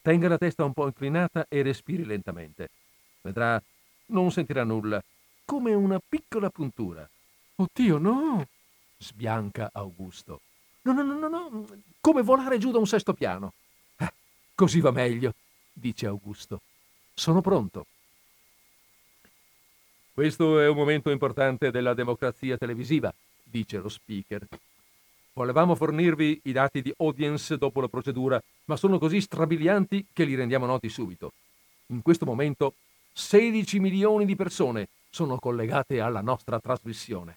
Tenga 0.02 0.28
la 0.28 0.36
testa 0.36 0.62
un 0.62 0.74
po' 0.74 0.84
inclinata 0.84 1.46
e 1.48 1.62
respiri 1.62 2.04
lentamente. 2.04 2.68
Vedrà, 3.22 3.58
non 4.08 4.30
sentirà 4.30 4.64
nulla, 4.64 5.02
come 5.46 5.72
una 5.72 5.98
piccola 6.06 6.50
puntura. 6.50 7.08
Oddio, 7.54 7.96
no! 7.96 8.46
sbianca 8.98 9.70
Augusto. 9.72 10.42
No, 10.82 10.92
no, 10.92 11.02
no, 11.02 11.16
no, 11.16 11.28
no, 11.28 11.66
come 11.98 12.20
volare 12.20 12.58
giù 12.58 12.70
da 12.70 12.76
un 12.76 12.86
sesto 12.86 13.14
piano. 13.14 13.54
Eh, 13.96 14.12
così 14.54 14.80
va 14.80 14.90
meglio, 14.90 15.32
dice 15.72 16.04
Augusto. 16.04 16.60
Sono 17.14 17.40
pronto. 17.40 17.86
Questo 20.12 20.60
è 20.60 20.68
un 20.68 20.76
momento 20.76 21.08
importante 21.08 21.70
della 21.70 21.94
democrazia 21.94 22.58
televisiva, 22.58 23.10
dice 23.50 23.78
lo 23.78 23.88
speaker. 23.88 24.46
Volevamo 25.32 25.74
fornirvi 25.74 26.40
i 26.44 26.52
dati 26.52 26.82
di 26.82 26.92
audience 26.98 27.56
dopo 27.56 27.80
la 27.80 27.88
procedura, 27.88 28.42
ma 28.64 28.76
sono 28.76 28.98
così 28.98 29.20
strabilianti 29.20 30.06
che 30.12 30.24
li 30.24 30.34
rendiamo 30.34 30.66
noti 30.66 30.88
subito. 30.88 31.32
In 31.86 32.02
questo 32.02 32.26
momento 32.26 32.74
16 33.12 33.78
milioni 33.78 34.24
di 34.24 34.36
persone 34.36 34.88
sono 35.10 35.38
collegate 35.38 36.00
alla 36.00 36.20
nostra 36.20 36.58
trasmissione. 36.58 37.36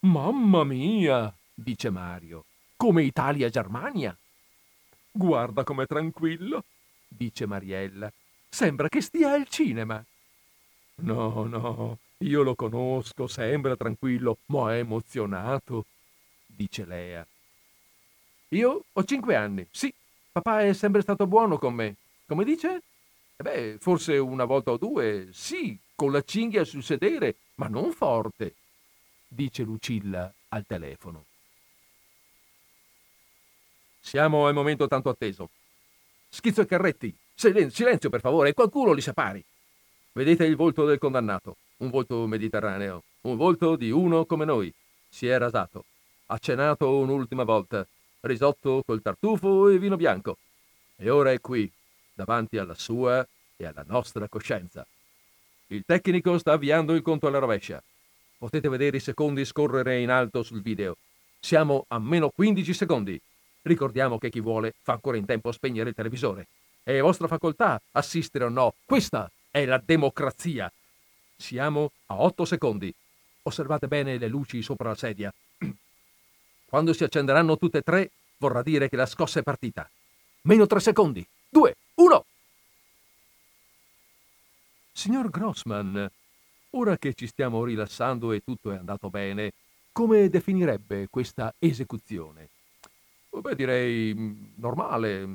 Mamma 0.00 0.64
mia, 0.64 1.32
dice 1.52 1.90
Mario, 1.90 2.44
come 2.76 3.02
Italia-Germania. 3.02 4.16
Guarda 5.10 5.64
com'è 5.64 5.86
tranquillo, 5.86 6.64
dice 7.08 7.46
Mariella. 7.46 8.12
Sembra 8.48 8.88
che 8.88 9.00
stia 9.00 9.32
al 9.32 9.48
cinema. 9.48 10.02
No, 10.96 11.44
no, 11.44 11.98
io 12.18 12.42
lo 12.42 12.54
conosco, 12.54 13.26
sembra 13.26 13.76
tranquillo, 13.76 14.38
ma 14.46 14.74
è 14.74 14.78
emozionato 14.78 15.86
dice 16.56 16.84
Lea. 16.86 17.26
Io 18.48 18.84
ho 18.92 19.04
cinque 19.04 19.36
anni. 19.36 19.66
Sì, 19.70 19.92
papà 20.32 20.62
è 20.62 20.72
sempre 20.72 21.02
stato 21.02 21.26
buono 21.26 21.58
con 21.58 21.74
me. 21.74 21.96
Come 22.26 22.44
dice? 22.44 22.82
Eh 23.36 23.42
beh, 23.42 23.76
forse 23.78 24.16
una 24.16 24.44
volta 24.44 24.70
o 24.70 24.78
due, 24.78 25.28
sì, 25.32 25.78
con 25.94 26.10
la 26.10 26.22
cinghia 26.22 26.64
sul 26.64 26.82
sedere, 26.82 27.36
ma 27.56 27.68
non 27.68 27.92
forte, 27.92 28.54
dice 29.28 29.62
Lucilla 29.62 30.32
al 30.48 30.64
telefono. 30.66 31.24
Siamo 34.00 34.46
al 34.46 34.54
momento 34.54 34.88
tanto 34.88 35.10
atteso. 35.10 35.50
Schizzo 36.28 36.62
e 36.62 36.66
Carretti, 36.66 37.14
silenzio 37.34 38.08
per 38.08 38.20
favore, 38.20 38.54
qualcuno 38.54 38.92
li 38.92 39.00
separi. 39.00 39.44
Vedete 40.12 40.44
il 40.44 40.56
volto 40.56 40.86
del 40.86 40.98
condannato, 40.98 41.56
un 41.78 41.90
volto 41.90 42.26
mediterraneo, 42.26 43.02
un 43.22 43.36
volto 43.36 43.76
di 43.76 43.90
uno 43.90 44.24
come 44.24 44.44
noi. 44.44 44.72
Si 45.08 45.26
è 45.26 45.36
rasato, 45.38 45.84
ha 46.26 46.38
cenato 46.38 46.96
un'ultima 46.96 47.44
volta, 47.44 47.86
risotto 48.20 48.82
col 48.84 49.02
tartufo 49.02 49.68
e 49.68 49.78
vino 49.78 49.96
bianco. 49.96 50.38
E 50.96 51.10
ora 51.10 51.32
è 51.32 51.40
qui, 51.40 51.70
davanti 52.14 52.58
alla 52.58 52.74
sua 52.74 53.26
e 53.56 53.66
alla 53.66 53.84
nostra 53.86 54.28
coscienza. 54.28 54.86
Il 55.68 55.84
tecnico 55.84 56.38
sta 56.38 56.52
avviando 56.52 56.94
il 56.94 57.02
conto 57.02 57.26
alla 57.26 57.38
rovescia. 57.38 57.82
Potete 58.38 58.68
vedere 58.68 58.98
i 58.98 59.00
secondi 59.00 59.44
scorrere 59.44 60.00
in 60.00 60.10
alto 60.10 60.42
sul 60.42 60.62
video. 60.62 60.96
Siamo 61.40 61.84
a 61.88 61.98
meno 61.98 62.30
15 62.30 62.72
secondi. 62.72 63.20
Ricordiamo 63.62 64.18
che 64.18 64.30
chi 64.30 64.40
vuole 64.40 64.74
fa 64.82 64.92
ancora 64.92 65.16
in 65.16 65.24
tempo 65.24 65.48
a 65.48 65.52
spegnere 65.52 65.90
il 65.90 65.94
televisore. 65.94 66.46
È 66.82 67.00
vostra 67.00 67.26
facoltà 67.26 67.80
assistere 67.92 68.44
o 68.44 68.48
no. 68.48 68.74
Questa 68.84 69.30
è 69.50 69.64
la 69.64 69.82
democrazia. 69.84 70.70
Siamo 71.36 71.92
a 72.06 72.20
8 72.20 72.44
secondi. 72.44 72.92
Osservate 73.42 73.86
bene 73.86 74.18
le 74.18 74.28
luci 74.28 74.62
sopra 74.62 74.88
la 74.88 74.94
sedia. 74.94 75.32
Quando 76.66 76.92
si 76.92 77.04
accenderanno 77.04 77.58
tutte 77.58 77.78
e 77.78 77.82
tre, 77.82 78.10
vorrà 78.38 78.62
dire 78.62 78.88
che 78.88 78.96
la 78.96 79.06
scossa 79.06 79.40
è 79.40 79.42
partita. 79.42 79.88
Meno 80.42 80.66
tre 80.66 80.80
secondi. 80.80 81.24
Due, 81.48 81.76
uno. 81.96 82.24
Signor 84.92 85.28
Grossman, 85.28 86.10
ora 86.70 86.96
che 86.96 87.12
ci 87.14 87.26
stiamo 87.26 87.64
rilassando 87.64 88.32
e 88.32 88.40
tutto 88.40 88.72
è 88.72 88.76
andato 88.76 89.10
bene, 89.10 89.52
come 89.92 90.28
definirebbe 90.28 91.08
questa 91.10 91.54
esecuzione? 91.58 92.48
Beh, 93.28 93.54
direi 93.54 94.14
mm, 94.14 94.44
normale. 94.56 95.28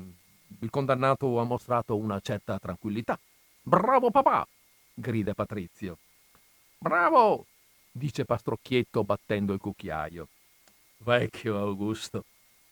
Il 0.60 0.70
condannato 0.70 1.38
ha 1.38 1.44
mostrato 1.44 1.96
una 1.96 2.20
certa 2.20 2.58
tranquillità. 2.58 3.18
Bravo 3.62 4.10
papà! 4.10 4.46
Grida 4.94 5.34
Patrizio. 5.34 5.98
Bravo! 6.78 7.46
dice 7.90 8.24
Pastrocchietto 8.24 9.04
battendo 9.04 9.52
il 9.52 9.60
cucchiaio. 9.60 10.28
Vecchio 10.98 11.58
Augusto, 11.58 12.24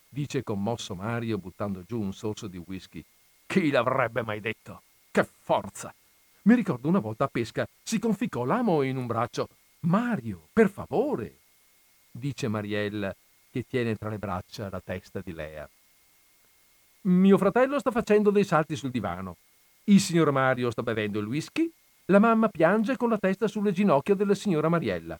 dice 0.09 0.43
commosso 0.43 0.95
Mario 0.95 1.37
buttando 1.37 1.83
giù 1.83 1.99
un 2.01 2.13
sorso 2.13 2.47
di 2.47 2.57
whisky. 2.57 3.03
Chi 3.45 3.69
l'avrebbe 3.69 4.23
mai 4.23 4.39
detto? 4.39 4.83
Che 5.11 5.23
forza! 5.23 5.93
Mi 6.43 6.55
ricordo 6.55 6.87
una 6.87 6.99
volta 6.99 7.25
a 7.25 7.27
pesca 7.27 7.67
si 7.83 7.99
conficcò 7.99 8.45
l'amo 8.45 8.81
in 8.81 8.97
un 8.97 9.05
braccio. 9.05 9.47
Mario, 9.81 10.47
per 10.51 10.69
favore, 10.69 11.37
dice 12.09 12.47
Mariella 12.47 13.15
che 13.51 13.65
tiene 13.67 13.95
tra 13.95 14.09
le 14.09 14.17
braccia 14.17 14.69
la 14.69 14.81
testa 14.81 15.21
di 15.21 15.33
Lea. 15.33 15.69
Mio 17.01 17.37
fratello 17.37 17.79
sta 17.79 17.91
facendo 17.91 18.31
dei 18.31 18.43
salti 18.43 18.75
sul 18.75 18.91
divano. 18.91 19.37
Il 19.85 19.99
signor 19.99 20.31
Mario 20.31 20.71
sta 20.71 20.83
bevendo 20.83 21.19
il 21.19 21.25
whisky. 21.25 21.71
La 22.05 22.19
mamma 22.19 22.49
piange 22.49 22.97
con 22.97 23.09
la 23.09 23.17
testa 23.17 23.47
sulle 23.47 23.71
ginocchia 23.71 24.15
della 24.15 24.35
signora 24.35 24.69
Mariella. 24.69 25.19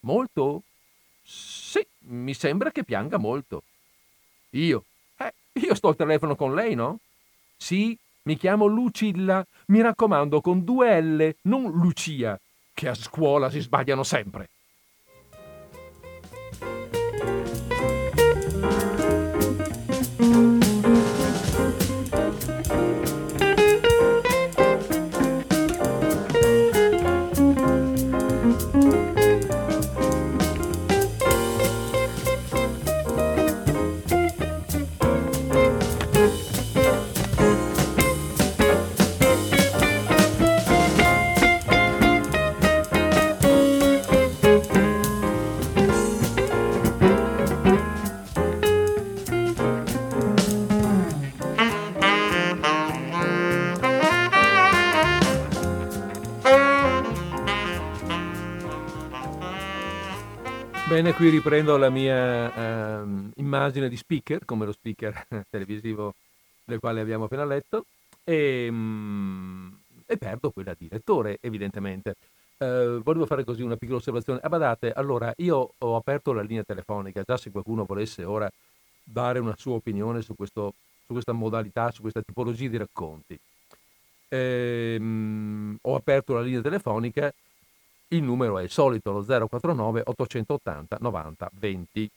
Molto? 0.00 0.62
Sì, 1.22 1.84
mi 2.06 2.34
sembra 2.34 2.70
che 2.70 2.84
pianga 2.84 3.18
molto. 3.18 3.62
Io? 4.50 4.84
Eh, 5.16 5.32
io 5.52 5.74
sto 5.74 5.88
al 5.88 5.96
telefono 5.96 6.36
con 6.36 6.54
lei, 6.54 6.74
no? 6.74 6.98
Sì, 7.56 7.96
mi 8.22 8.36
chiamo 8.36 8.66
Lucilla. 8.66 9.44
Mi 9.66 9.80
raccomando, 9.80 10.40
con 10.40 10.64
due 10.64 11.00
L, 11.00 11.36
non 11.42 11.70
Lucia, 11.70 12.38
che 12.72 12.88
a 12.88 12.94
scuola 12.94 13.50
si 13.50 13.60
sbagliano 13.60 14.02
sempre. 14.02 14.48
Bene, 60.94 61.12
qui 61.12 61.28
riprendo 61.28 61.76
la 61.76 61.90
mia 61.90 62.54
eh, 62.54 63.30
immagine 63.34 63.88
di 63.88 63.96
speaker, 63.96 64.44
come 64.44 64.64
lo 64.64 64.70
speaker 64.70 65.26
televisivo 65.50 66.14
del 66.62 66.78
quale 66.78 67.00
abbiamo 67.00 67.24
appena 67.24 67.44
letto, 67.44 67.86
e, 68.22 68.68
mm, 68.70 69.72
e 70.06 70.16
perdo 70.16 70.52
quella 70.52 70.72
di 70.78 70.86
lettore, 70.88 71.38
evidentemente. 71.40 72.14
Eh, 72.58 73.00
volevo 73.02 73.26
fare 73.26 73.42
così 73.42 73.62
una 73.62 73.74
piccola 73.74 73.98
osservazione. 73.98 74.38
Ah, 74.40 74.48
badate, 74.48 74.92
allora, 74.92 75.34
io 75.38 75.74
ho 75.76 75.96
aperto 75.96 76.32
la 76.32 76.42
linea 76.42 76.62
telefonica, 76.62 77.24
già 77.26 77.36
se 77.38 77.50
qualcuno 77.50 77.84
volesse 77.84 78.22
ora 78.22 78.48
dare 79.02 79.40
una 79.40 79.56
sua 79.58 79.74
opinione 79.74 80.22
su, 80.22 80.36
questo, 80.36 80.74
su 81.06 81.12
questa 81.12 81.32
modalità, 81.32 81.90
su 81.90 82.02
questa 82.02 82.22
tipologia 82.22 82.68
di 82.68 82.76
racconti. 82.76 83.36
Eh, 84.28 85.76
ho 85.80 85.94
aperto 85.96 86.34
la 86.34 86.42
linea 86.42 86.60
telefonica 86.60 87.34
il 88.14 88.22
numero 88.22 88.58
è 88.58 88.62
il 88.62 88.70
solito, 88.70 89.12
lo 89.12 89.24
049 89.24 90.02
880 90.04 90.98
90 91.00 91.50
20. 91.54 92.10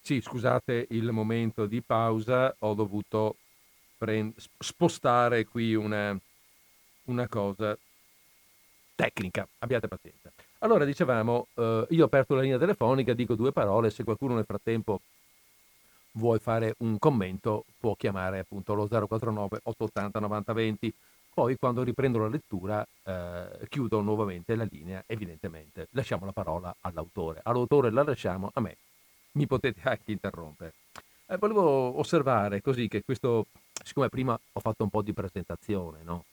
Sì, 0.00 0.20
scusate 0.20 0.86
il 0.90 1.10
momento 1.10 1.66
di 1.66 1.82
pausa, 1.82 2.54
ho 2.60 2.74
dovuto 2.74 3.38
prend- 3.96 4.36
spostare 4.58 5.44
qui 5.44 5.74
una, 5.74 6.16
una, 7.06 7.26
cosa 7.26 7.76
tecnica, 8.94 9.48
abbiate 9.58 9.88
pazienza. 9.88 10.30
Allora, 10.58 10.84
dicevamo, 10.84 11.48
eh, 11.54 11.86
io 11.90 12.02
ho 12.02 12.06
aperto 12.06 12.36
la 12.36 12.42
linea 12.42 12.58
telefonica, 12.58 13.14
dico 13.14 13.34
due 13.34 13.50
parole, 13.50 13.90
se 13.90 14.04
qualcuno 14.04 14.36
nel 14.36 14.44
frattempo 14.44 15.00
vuoi 16.16 16.38
fare 16.38 16.74
un 16.78 16.98
commento 16.98 17.64
può 17.78 17.94
chiamare 17.94 18.40
appunto 18.40 18.74
lo 18.74 18.86
049 18.86 19.60
880 19.62 20.20
9020. 20.20 20.94
Poi 21.32 21.56
quando 21.56 21.82
riprendo 21.82 22.18
la 22.18 22.28
lettura 22.28 22.86
eh, 23.04 23.66
chiudo 23.68 24.00
nuovamente 24.00 24.54
la 24.56 24.66
linea, 24.70 25.02
evidentemente. 25.06 25.88
Lasciamo 25.90 26.24
la 26.24 26.32
parola 26.32 26.74
all'autore. 26.80 27.40
All'autore 27.42 27.90
la 27.90 28.02
lasciamo, 28.02 28.50
a 28.54 28.60
me 28.60 28.76
mi 29.32 29.46
potete 29.46 29.80
anche 29.84 30.12
interrompere. 30.12 30.72
Eh, 31.26 31.36
volevo 31.36 31.98
osservare 31.98 32.62
così 32.62 32.88
che 32.88 33.02
questo, 33.04 33.46
siccome 33.84 34.08
prima 34.08 34.38
ho 34.52 34.60
fatto 34.60 34.84
un 34.84 34.90
po' 34.90 35.02
di 35.02 35.12
presentazione, 35.12 36.02
no? 36.02 36.24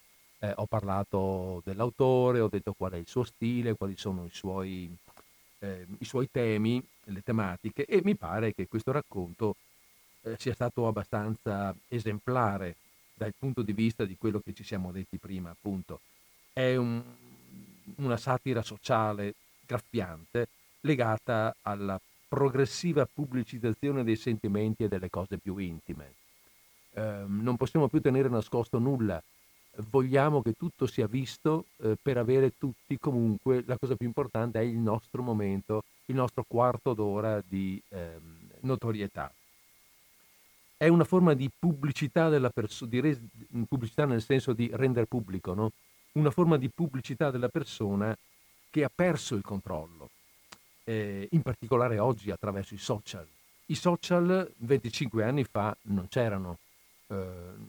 eh, 0.43 0.53
ho 0.57 0.65
parlato 0.65 1.61
dell'autore, 1.63 2.41
ho 2.41 2.49
detto 2.49 2.73
qual 2.73 2.91
è 2.91 2.97
il 2.97 3.07
suo 3.07 3.23
stile, 3.23 3.75
quali 3.75 3.95
sono 3.95 4.25
i 4.25 4.29
suoi, 4.31 4.93
eh, 5.59 5.87
i 5.99 6.05
suoi 6.05 6.29
temi, 6.29 6.85
le 7.05 7.21
tematiche 7.21 7.85
e 7.85 8.01
mi 8.03 8.15
pare 8.15 8.53
che 8.53 8.67
questo 8.67 8.91
racconto 8.91 9.55
eh, 10.23 10.35
sia 10.37 10.53
stato 10.53 10.87
abbastanza 10.87 11.75
esemplare 11.87 12.75
dal 13.13 13.33
punto 13.37 13.61
di 13.61 13.73
vista 13.73 14.05
di 14.05 14.17
quello 14.17 14.39
che 14.39 14.53
ci 14.53 14.63
siamo 14.63 14.91
detti 14.91 15.17
prima, 15.17 15.49
appunto. 15.49 16.01
È 16.51 16.75
un, 16.75 17.01
una 17.95 18.17
satira 18.17 18.61
sociale 18.61 19.35
graffiante 19.65 20.47
legata 20.81 21.55
alla 21.61 21.99
progressiva 22.27 23.07
pubblicizzazione 23.11 24.03
dei 24.03 24.15
sentimenti 24.15 24.83
e 24.83 24.87
delle 24.87 25.09
cose 25.09 25.37
più 25.37 25.57
intime. 25.57 26.13
Eh, 26.93 27.23
non 27.27 27.57
possiamo 27.57 27.87
più 27.87 28.01
tenere 28.01 28.29
nascosto 28.29 28.79
nulla, 28.79 29.21
vogliamo 29.89 30.41
che 30.41 30.53
tutto 30.53 30.85
sia 30.85 31.07
visto 31.07 31.65
eh, 31.77 31.95
per 31.99 32.17
avere 32.17 32.57
tutti 32.57 32.97
comunque, 32.97 33.63
la 33.65 33.77
cosa 33.77 33.95
più 33.95 34.07
importante 34.07 34.59
è 34.59 34.63
il 34.63 34.77
nostro 34.77 35.21
momento, 35.21 35.83
il 36.05 36.15
nostro 36.15 36.43
quarto 36.47 36.93
d'ora 36.93 37.41
di 37.45 37.81
eh, 37.89 38.19
notorietà 38.61 39.31
è 40.83 40.89
una 40.89 41.05
forma 41.05 41.33
di 41.33 41.49
pubblicità 41.57 42.27
persona, 42.49 42.91
di 42.91 42.99
res- 42.99 43.21
pubblicità 43.69 44.05
nel 44.05 44.21
senso 44.21 44.51
di 44.51 44.69
rendere 44.73 45.05
pubblico, 45.05 45.53
no? 45.53 45.71
una 46.13 46.29
forma 46.29 46.57
di 46.57 46.67
pubblicità 46.67 47.31
della 47.31 47.47
persona 47.47 48.13
che 48.69 48.83
ha 48.83 48.91
perso 48.93 49.35
il 49.35 49.43
controllo, 49.43 50.09
eh, 50.83 51.29
in 51.31 51.41
particolare 51.41 51.99
oggi 51.99 52.31
attraverso 52.31 52.73
i 52.73 52.79
social. 52.79 53.25
I 53.67 53.75
social 53.75 54.51
25 54.57 55.23
anni 55.23 55.45
fa 55.45 55.73
non 55.83 56.09
c'erano 56.09 56.57
eh, 57.07 57.27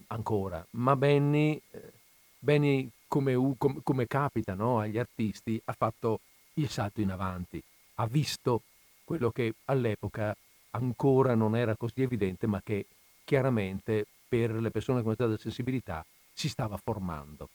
ancora, 0.09 0.66
ma 0.70 0.96
Benny, 0.96 1.61
eh, 1.70 1.92
Benny 2.40 2.90
come, 3.07 3.55
come, 3.57 3.79
come, 3.85 4.09
capita 4.09 4.55
no? 4.55 4.81
agli 4.81 4.98
artisti, 4.98 5.61
ha 5.66 5.72
fatto 5.72 6.18
il 6.55 6.68
salto 6.68 7.00
in 7.00 7.12
avanti, 7.12 7.62
ha 7.94 8.07
visto 8.07 8.62
quello 9.05 9.31
che 9.31 9.55
all'epoca 9.66 10.37
ancora 10.70 11.37
non 11.37 11.55
era 11.55 11.77
così 11.77 12.03
evidente, 12.03 12.48
ma 12.48 12.61
che 12.61 12.87
chiaramente 13.25 14.07
per 14.29 14.53
le 14.53 14.71
persone 14.71 15.03
con 15.03 15.15
questa 15.15 15.37
sensibilità 15.39 16.05
si 16.33 16.49
stava 16.49 16.77
formando. 16.77 17.49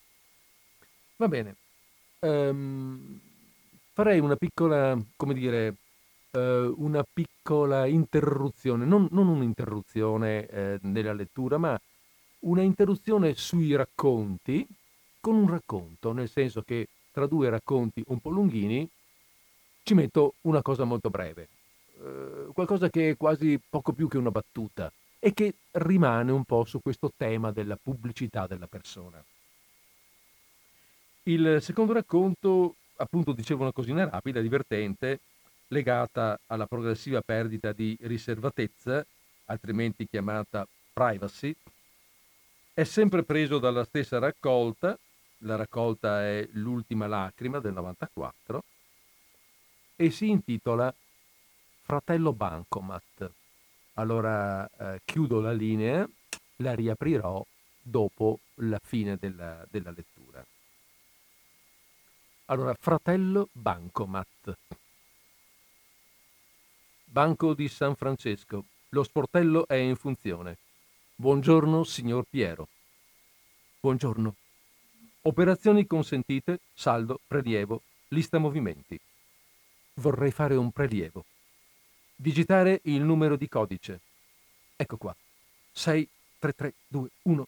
Va 1.18 1.28
bene, 1.28 1.56
um, 2.20 3.20
farei 3.92 4.20
una 4.20 4.38
piccola, 4.38 4.98
come 5.18 5.34
dire, 5.34 5.76
uh, 6.32 6.74
una 6.78 7.04
piccola 7.04 7.86
interruzione, 7.86 8.86
non, 8.86 9.08
non 9.12 9.28
un'interruzione 9.28 10.48
eh, 10.48 10.80
nella 10.84 11.14
lettura, 11.14 11.58
ma 11.58 11.80
una 12.40 12.62
interruzione 12.62 13.34
sui 13.36 13.76
racconti 13.76 14.66
con 15.20 15.36
un 15.36 15.50
racconto, 15.50 16.14
nel 16.14 16.30
senso 16.30 16.62
che 16.62 16.88
tra 17.12 17.28
due 17.28 17.50
racconti 17.50 18.02
un 18.08 18.20
po' 18.22 18.30
lunghini 18.30 18.90
ci 19.84 19.94
metto 19.94 20.36
una 20.42 20.62
cosa 20.62 20.86
molto 20.86 21.10
breve, 21.10 21.50
uh, 21.98 22.54
qualcosa 22.54 22.90
che 22.90 23.10
è 23.10 23.18
quasi 23.18 23.60
poco 23.70 23.92
più 23.92 24.08
che 24.08 24.18
una 24.18 24.32
battuta 24.32 24.90
e 25.20 25.34
che 25.34 25.54
rimane 25.72 26.32
un 26.32 26.46
po' 26.46 26.64
su 26.64 26.80
questo 26.82 27.12
tema 27.16 27.52
della 27.52 27.76
pubblicità 27.76 28.48
della 28.48 28.68
persona. 28.68 29.24
Il 31.24 31.60
secondo 31.62 31.94
racconto, 31.94 32.76
appunto, 32.96 33.34
dicevo 33.34 33.64
una 33.64 33.74
cosina 33.74 34.10
rapida, 34.10 34.40
divertente, 34.40 35.20
legata 35.68 36.40
alla 36.48 36.66
progressiva 36.66 37.22
perdita 37.22 37.74
di 37.74 37.96
riservatezza 38.02 39.06
altrimenti 39.46 40.08
chiamata 40.08 40.66
privacy, 40.94 41.54
è 42.74 42.84
sempre 42.84 43.24
preso 43.24 43.60
dalla 43.60 43.84
stessa 43.84 44.20
raccolta, 44.20 44.98
la 45.40 45.56
raccolta 45.56 46.24
è 46.24 46.48
L'ultima 46.54 47.08
lacrima 47.08 47.60
del 47.60 47.74
94, 47.74 48.64
e 49.96 50.12
si 50.12 50.30
intitola 50.30 50.94
Fratello 51.82 52.32
Bancomat. 52.32 53.32
Allora 54.00 54.66
eh, 54.66 55.02
chiudo 55.04 55.42
la 55.42 55.52
linea, 55.52 56.08
la 56.58 56.74
riaprirò 56.74 57.46
dopo 57.82 58.40
la 58.56 58.80
fine 58.82 59.18
della, 59.18 59.66
della 59.70 59.92
lettura. 59.92 60.42
Allora, 62.46 62.74
Fratello 62.80 63.50
Bancomat. 63.52 64.58
Banco 67.04 67.54
di 67.54 67.68
San 67.68 67.96
Francesco. 67.96 68.64
Lo 68.90 69.04
sportello 69.04 69.68
è 69.68 69.76
in 69.76 69.98
funzione. 69.98 70.58
Buongiorno, 71.16 71.84
signor 71.84 72.24
Piero. 72.30 72.70
Buongiorno. 73.82 74.34
Operazioni 75.24 75.86
consentite, 75.86 76.62
saldo, 76.74 77.20
prelievo, 77.28 77.82
lista 78.10 78.38
movimenti. 78.38 78.98
Vorrei 79.96 80.32
fare 80.32 80.56
un 80.56 80.72
prelievo. 80.72 81.26
Digitare 82.22 82.82
il 82.84 83.00
numero 83.00 83.38
di 83.38 83.48
codice. 83.48 84.02
Ecco 84.76 84.98
qua. 84.98 85.16
63321. 85.72 87.48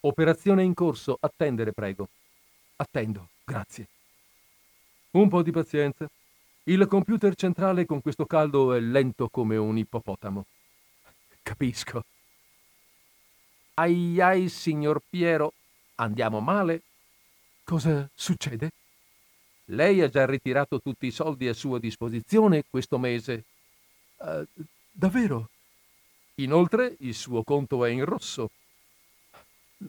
Operazione 0.00 0.62
in 0.62 0.72
corso. 0.72 1.18
Attendere, 1.20 1.74
prego. 1.74 2.08
Attendo, 2.76 3.28
grazie. 3.44 3.86
Un 5.10 5.28
po' 5.28 5.42
di 5.42 5.50
pazienza. 5.50 6.08
Il 6.62 6.86
computer 6.86 7.34
centrale 7.34 7.84
con 7.84 8.00
questo 8.00 8.24
caldo 8.24 8.72
è 8.72 8.80
lento 8.80 9.28
come 9.28 9.58
un 9.58 9.76
ippopotamo. 9.76 10.46
Capisco. 11.42 12.06
Ai 13.74 14.18
ai, 14.18 14.48
signor 14.48 15.02
Piero, 15.06 15.52
andiamo 15.96 16.40
male? 16.40 16.80
Cosa 17.64 18.08
succede? 18.14 18.70
Lei 19.66 20.00
ha 20.00 20.08
già 20.08 20.24
ritirato 20.24 20.80
tutti 20.80 21.04
i 21.04 21.10
soldi 21.10 21.48
a 21.48 21.52
sua 21.52 21.78
disposizione 21.78 22.64
questo 22.66 22.96
mese. 22.96 23.44
Uh, 24.16 24.46
davvero? 24.90 25.50
Inoltre 26.36 26.96
il 27.00 27.14
suo 27.14 27.42
conto 27.42 27.84
è 27.84 27.90
in 27.90 28.04
rosso. 28.04 28.50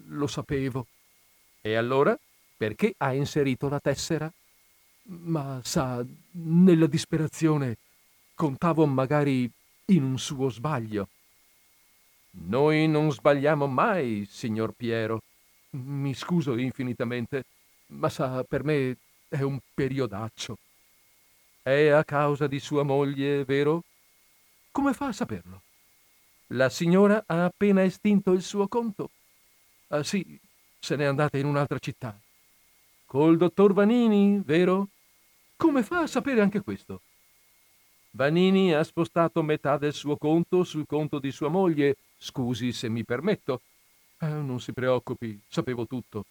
Lo 0.08 0.28
sapevo. 0.28 0.88
E 1.62 1.76
allora? 1.76 2.18
Perché 2.58 2.94
ha 2.98 3.14
inserito 3.14 3.68
la 3.68 3.80
tessera? 3.80 4.32
Ma 5.08 5.60
sa, 5.64 6.04
nella 6.32 6.88
disperazione 6.88 7.78
contavo 8.36 8.86
magari 8.86 9.50
in 9.86 10.04
un 10.04 10.20
suo 10.20 10.50
sbaglio. 10.50 11.08
Noi 12.48 12.88
non 12.88 13.12
sbagliamo 13.12 13.66
mai, 13.66 14.28
signor 14.30 14.74
Piero. 14.74 15.22
Mi 15.72 16.14
scuso 16.14 16.58
infinitamente, 16.58 17.46
ma 17.88 18.10
sa, 18.10 18.44
per 18.44 18.64
me 18.64 18.98
è 19.28 19.42
un 19.42 19.60
periodaccio. 19.74 20.58
È 21.62 21.88
a 21.88 22.04
causa 22.04 22.48
di 22.48 22.60
sua 22.60 22.84
moglie, 22.84 23.44
vero? 23.46 23.84
Come 24.76 24.92
fa 24.92 25.08
a 25.08 25.14
saperlo? 25.14 25.62
La 26.48 26.68
signora 26.68 27.24
ha 27.26 27.46
appena 27.46 27.82
estinto 27.84 28.34
il 28.34 28.42
suo 28.42 28.68
conto. 28.68 29.10
Ah, 29.88 30.04
sì, 30.04 30.38
se 30.78 30.98
n'è 30.98 31.06
andata 31.06 31.38
in 31.38 31.46
un'altra 31.46 31.80
città. 31.80 32.20
Col 33.06 33.38
dottor 33.38 33.72
Vanini, 33.72 34.42
vero? 34.44 34.90
Come 35.56 35.82
fa 35.82 36.00
a 36.00 36.08
sapere 36.08 36.42
anche 36.42 36.60
questo? 36.60 37.04
Vanini 38.12 38.74
ha 38.74 38.84
spostato 38.84 39.42
metà 39.44 39.78
del 39.78 39.94
suo 39.94 40.18
conto 40.18 40.66
sul 40.66 40.86
conto 40.86 41.20
di 41.20 41.32
sua 41.32 41.48
moglie. 41.48 41.96
Scusi 42.18 42.74
se 42.74 42.90
mi 42.90 43.06
permetto. 43.06 43.62
Eh, 44.20 44.28
non 44.28 44.60
si 44.60 44.74
preoccupi, 44.74 45.40
sapevo 45.48 45.88
tutto. 45.88 46.26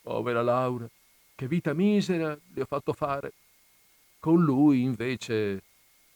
Povera 0.00 0.40
Laura, 0.40 0.88
che 1.34 1.46
vita 1.46 1.74
misera 1.74 2.34
le 2.54 2.62
ho 2.62 2.66
fatto 2.66 2.94
fare. 2.94 3.34
Con 4.18 4.42
lui, 4.42 4.80
invece... 4.80 5.62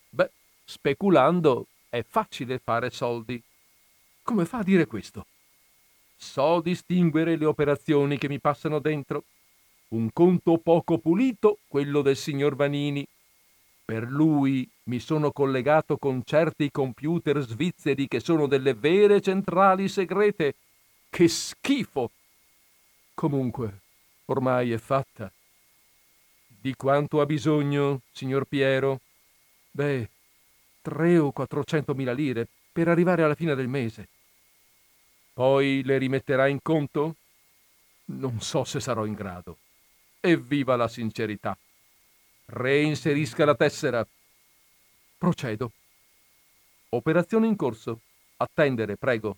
Beh, 0.08 0.30
speculando 0.68 1.66
è 1.88 2.04
facile 2.06 2.58
fare 2.58 2.90
soldi. 2.90 3.42
Come 4.22 4.44
fa 4.44 4.58
a 4.58 4.62
dire 4.62 4.84
questo? 4.84 5.24
So 6.14 6.60
distinguere 6.60 7.36
le 7.36 7.46
operazioni 7.46 8.18
che 8.18 8.28
mi 8.28 8.38
passano 8.38 8.78
dentro. 8.78 9.24
Un 9.88 10.12
conto 10.12 10.58
poco 10.58 10.98
pulito, 10.98 11.60
quello 11.68 12.02
del 12.02 12.16
signor 12.16 12.54
Vanini, 12.54 13.06
per 13.82 14.02
lui 14.02 14.68
mi 14.84 15.00
sono 15.00 15.32
collegato 15.32 15.96
con 15.96 16.20
certi 16.22 16.70
computer 16.70 17.40
svizzeri 17.40 18.06
che 18.06 18.20
sono 18.20 18.46
delle 18.46 18.74
vere 18.74 19.22
centrali 19.22 19.88
segrete. 19.88 20.54
Che 21.08 21.28
schifo! 21.28 22.10
Comunque, 23.14 23.80
ormai 24.26 24.72
è 24.72 24.76
fatta. 24.76 25.32
Di 26.46 26.74
quanto 26.74 27.22
ha 27.22 27.26
bisogno, 27.26 28.02
signor 28.12 28.44
Piero? 28.44 29.00
Beh, 29.70 30.10
tre 30.88 31.18
o 31.18 31.32
quattrocentomila 31.32 32.12
lire 32.12 32.48
per 32.72 32.88
arrivare 32.88 33.22
alla 33.22 33.34
fine 33.34 33.54
del 33.54 33.68
mese. 33.68 34.08
Poi 35.34 35.82
le 35.84 35.98
rimetterà 35.98 36.46
in 36.46 36.60
conto? 36.62 37.16
Non 38.06 38.40
so 38.40 38.64
se 38.64 38.80
sarò 38.80 39.04
in 39.04 39.12
grado. 39.12 39.58
Evviva 40.20 40.76
la 40.76 40.88
sincerità! 40.88 41.56
Reinserisca 42.46 43.44
la 43.44 43.54
tessera. 43.54 44.06
Procedo. 45.18 45.72
Operazione 46.88 47.46
in 47.46 47.56
corso. 47.56 48.00
Attendere, 48.38 48.96
prego. 48.96 49.36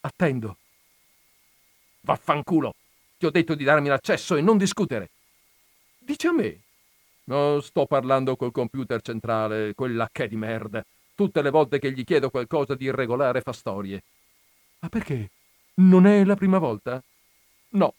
Attendo. 0.00 0.56
Vaffanculo! 2.00 2.74
Ti 3.18 3.26
ho 3.26 3.30
detto 3.30 3.54
di 3.54 3.64
darmi 3.64 3.88
l'accesso 3.88 4.36
e 4.36 4.40
non 4.40 4.56
discutere. 4.56 5.10
Dice 5.98 6.28
a 6.28 6.32
me. 6.32 6.60
No, 7.30 7.60
sto 7.60 7.86
parlando 7.86 8.34
col 8.34 8.50
computer 8.50 9.00
centrale, 9.02 9.72
quella 9.74 10.08
che 10.10 10.26
di 10.26 10.34
merda. 10.34 10.84
Tutte 11.14 11.42
le 11.42 11.50
volte 11.50 11.78
che 11.78 11.92
gli 11.92 12.02
chiedo 12.02 12.28
qualcosa 12.28 12.74
di 12.74 12.86
irregolare 12.86 13.40
fa 13.40 13.52
storie. 13.52 14.02
Ma 14.80 14.88
perché? 14.88 15.30
Non 15.74 16.06
è 16.06 16.24
la 16.24 16.34
prima 16.34 16.58
volta? 16.58 17.00
No. 17.70 17.94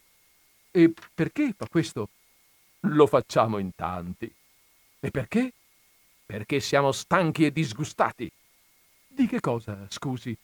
E 0.69 0.93
perché 1.13 1.53
fa 1.55 1.65
questo? 1.69 2.09
Lo 2.81 3.07
facciamo 3.07 3.57
in 3.57 3.73
tanti. 3.73 4.29
E 4.99 5.11
perché? 5.11 5.53
Perché 6.25 6.59
siamo 6.59 6.91
stanchi 6.91 7.45
e 7.45 7.53
disgustati. 7.53 8.29
Di 9.07 9.27
che 9.27 9.39
cosa, 9.39 9.85
scusi? 9.87 10.37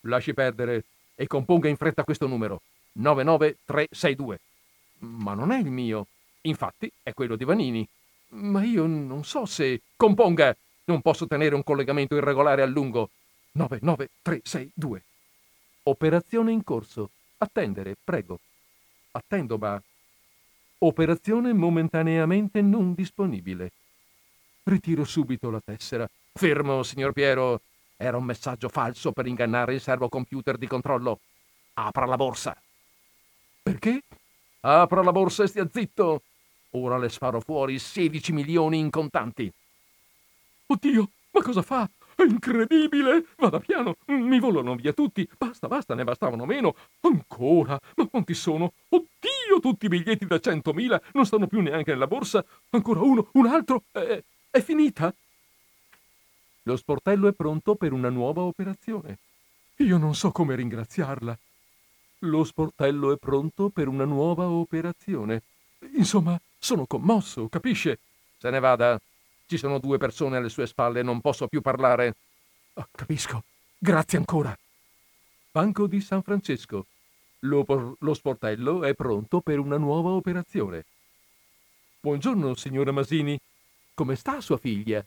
Lasci 0.00 0.34
perdere 0.34 0.82
e 1.14 1.28
componga 1.28 1.68
in 1.68 1.76
fretta 1.76 2.02
questo 2.02 2.26
numero. 2.26 2.60
99362. 2.94 4.40
Ma 4.98 5.34
non 5.34 5.52
è 5.52 5.60
il 5.60 5.70
mio. 5.70 6.08
Infatti 6.40 6.90
è 7.04 7.12
quello 7.12 7.36
di 7.36 7.44
Vanini. 7.44 7.88
Ma 8.28 8.62
io 8.64 8.86
non 8.86 9.24
so 9.24 9.46
se... 9.46 9.82
Componga! 9.96 10.56
Non 10.84 11.02
posso 11.02 11.26
tenere 11.26 11.54
un 11.54 11.64
collegamento 11.64 12.16
irregolare 12.16 12.62
a 12.62 12.66
lungo. 12.66 13.10
99362. 13.52 15.02
Operazione 15.84 16.52
in 16.52 16.62
corso. 16.62 17.10
Attendere, 17.38 17.96
prego. 18.02 18.38
Attendo, 19.12 19.58
ma 19.58 19.80
Operazione 20.78 21.54
momentaneamente 21.54 22.60
non 22.60 22.92
disponibile. 22.92 23.72
Ritiro 24.64 25.04
subito 25.04 25.48
la 25.50 25.60
tessera. 25.64 26.08
Fermo, 26.34 26.82
signor 26.82 27.12
Piero. 27.12 27.62
Era 27.96 28.18
un 28.18 28.24
messaggio 28.24 28.68
falso 28.68 29.10
per 29.12 29.26
ingannare 29.26 29.74
il 29.74 29.80
servo 29.80 30.10
computer 30.10 30.58
di 30.58 30.66
controllo. 30.66 31.20
Apra 31.74 32.04
la 32.04 32.16
borsa. 32.16 32.54
Perché? 33.62 34.02
Apra 34.60 35.02
la 35.02 35.12
borsa 35.12 35.44
e 35.44 35.46
stia 35.46 35.66
zitto. 35.72 36.20
Ora 36.78 36.98
le 36.98 37.08
sparo 37.08 37.40
fuori 37.40 37.78
16 37.78 38.32
milioni 38.32 38.78
in 38.78 38.90
contanti. 38.90 39.50
Oddio, 40.66 41.08
ma 41.30 41.40
cosa 41.40 41.62
fa? 41.62 41.88
È 42.14 42.22
incredibile! 42.22 43.28
Vada 43.36 43.58
piano, 43.60 43.96
mi 44.06 44.38
volano 44.38 44.74
via 44.74 44.92
tutti. 44.92 45.26
Basta, 45.38 45.68
basta, 45.68 45.94
ne 45.94 46.04
bastavano 46.04 46.44
meno. 46.44 46.76
Ancora? 47.00 47.80
Ma 47.94 48.06
quanti 48.06 48.34
sono? 48.34 48.74
Oddio, 48.90 49.58
tutti 49.60 49.86
i 49.86 49.88
biglietti 49.88 50.26
da 50.26 50.38
centomila 50.38 51.00
non 51.14 51.24
stanno 51.24 51.46
più 51.46 51.62
neanche 51.62 51.92
nella 51.92 52.06
borsa. 52.06 52.44
Ancora 52.70 53.00
uno, 53.00 53.30
un 53.32 53.46
altro. 53.46 53.84
È, 53.90 54.22
è 54.50 54.60
finita? 54.60 55.14
Lo 56.64 56.76
sportello 56.76 57.28
è 57.28 57.32
pronto 57.32 57.74
per 57.74 57.92
una 57.92 58.10
nuova 58.10 58.42
operazione. 58.42 59.18
Io 59.76 59.96
non 59.96 60.14
so 60.14 60.30
come 60.30 60.54
ringraziarla. 60.54 61.38
Lo 62.20 62.44
sportello 62.44 63.12
è 63.12 63.16
pronto 63.16 63.70
per 63.70 63.88
una 63.88 64.04
nuova 64.04 64.46
operazione. 64.48 65.42
Insomma, 65.94 66.38
sono 66.58 66.86
commosso, 66.86 67.48
capisce? 67.48 67.98
Se 68.38 68.50
ne 68.50 68.60
vada. 68.60 69.00
Ci 69.46 69.58
sono 69.58 69.78
due 69.78 69.98
persone 69.98 70.36
alle 70.36 70.48
sue 70.48 70.66
spalle 70.66 71.02
non 71.02 71.20
posso 71.20 71.46
più 71.46 71.60
parlare. 71.60 72.14
Oh, 72.74 72.88
capisco. 72.90 73.42
Grazie 73.78 74.18
ancora. 74.18 74.56
Banco 75.52 75.86
di 75.86 76.00
San 76.00 76.22
Francesco. 76.22 76.86
Lo, 77.40 77.96
lo 77.98 78.14
sportello 78.14 78.84
è 78.84 78.94
pronto 78.94 79.40
per 79.40 79.58
una 79.58 79.76
nuova 79.76 80.10
operazione. 80.10 80.84
Buongiorno, 82.00 82.54
signora 82.54 82.92
Masini. 82.92 83.38
Come 83.94 84.16
sta 84.16 84.40
sua 84.40 84.58
figlia? 84.58 85.04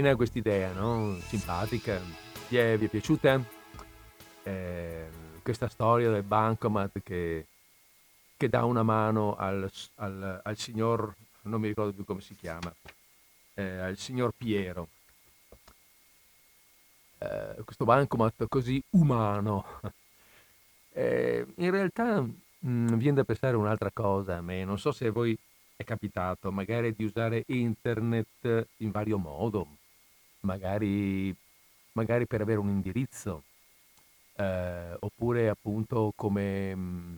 Carina 0.00 0.16
quest'idea, 0.16 0.72
no? 0.72 1.18
Simpatica. 1.26 2.00
Vi 2.48 2.56
è, 2.56 2.78
vi 2.78 2.86
è 2.86 2.88
piaciuta? 2.88 3.38
Eh, 4.44 5.08
questa 5.42 5.68
storia 5.68 6.08
del 6.08 6.22
bancomat 6.22 7.02
che, 7.02 7.46
che 8.34 8.48
dà 8.48 8.64
una 8.64 8.82
mano 8.82 9.36
al, 9.36 9.70
al, 9.96 10.40
al, 10.42 10.56
signor, 10.56 11.14
non 11.42 11.60
mi 11.60 11.68
ricordo 11.68 11.92
più 11.92 12.04
come 12.04 12.22
si 12.22 12.34
chiama, 12.34 12.74
eh, 13.52 13.62
al 13.62 13.98
signor 13.98 14.32
Piero. 14.34 14.88
Eh, 17.18 17.56
questo 17.62 17.84
bancomat 17.84 18.46
così 18.48 18.82
umano. 18.90 19.64
Eh, 20.92 21.46
in 21.58 21.70
realtà 21.70 22.20
mh, 22.20 22.34
mm, 22.66 22.86
viene 22.94 23.18
da 23.18 23.24
pensare 23.24 23.54
un'altra 23.54 23.92
cosa 23.92 24.38
a 24.38 24.40
me, 24.40 24.64
non 24.64 24.76
so 24.76 24.90
se 24.90 25.06
a 25.06 25.12
voi 25.12 25.38
è 25.76 25.84
capitato 25.84 26.50
magari 26.50 26.92
di 26.96 27.04
usare 27.04 27.44
internet 27.46 28.66
in 28.78 28.90
vario 28.90 29.16
modo, 29.16 29.78
magari, 30.40 31.34
magari 31.92 32.26
per 32.26 32.40
avere 32.40 32.58
un 32.58 32.68
indirizzo, 32.68 33.42
eh, 34.36 34.96
oppure 34.98 35.48
appunto 35.48 36.12
come, 36.16 36.74
mm, 36.74 37.16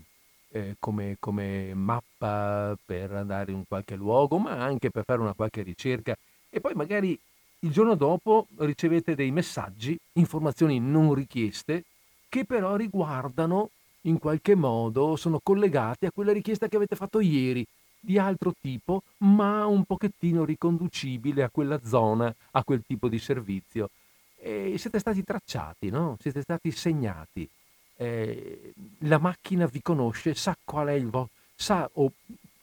eh, 0.50 0.76
come, 0.78 1.16
come 1.18 1.74
mappa 1.74 2.76
per 2.84 3.12
andare 3.12 3.52
in 3.52 3.64
qualche 3.66 3.96
luogo, 3.96 4.38
ma 4.38 4.52
anche 4.52 4.90
per 4.90 5.04
fare 5.04 5.20
una 5.20 5.34
qualche 5.34 5.62
ricerca. 5.62 6.16
E 6.50 6.60
poi 6.60 6.74
magari 6.74 7.18
il 7.60 7.70
giorno 7.70 7.94
dopo 7.94 8.46
ricevete 8.56 9.14
dei 9.14 9.30
messaggi, 9.30 9.96
informazioni 10.14 10.80
non 10.80 11.14
richieste, 11.14 11.84
che 12.28 12.44
però 12.44 12.76
riguardano 12.76 13.70
in 14.02 14.18
qualche 14.18 14.54
modo, 14.54 15.16
sono 15.16 15.38
collegati 15.42 16.06
a 16.06 16.10
quella 16.10 16.32
richiesta 16.32 16.66
che 16.68 16.76
avete 16.76 16.96
fatto 16.96 17.20
ieri 17.20 17.64
di 18.04 18.18
altro 18.18 18.52
tipo, 18.60 19.04
ma 19.18 19.64
un 19.66 19.84
pochettino 19.84 20.44
riconducibile 20.44 21.44
a 21.44 21.50
quella 21.50 21.80
zona, 21.84 22.34
a 22.50 22.64
quel 22.64 22.82
tipo 22.84 23.08
di 23.08 23.18
servizio. 23.18 23.90
E 24.36 24.76
siete 24.76 24.98
stati 24.98 25.22
tracciati, 25.22 25.88
no? 25.88 26.16
Siete 26.20 26.42
stati 26.42 26.72
segnati. 26.72 27.48
Eh, 27.96 28.72
la 29.00 29.18
macchina 29.18 29.66
vi 29.66 29.80
conosce, 29.80 30.34
sa 30.34 30.56
qual 30.64 30.88
è 30.88 30.92
il 30.92 31.08
vostro, 31.08 31.36
sa 31.54 31.88
o 31.94 32.12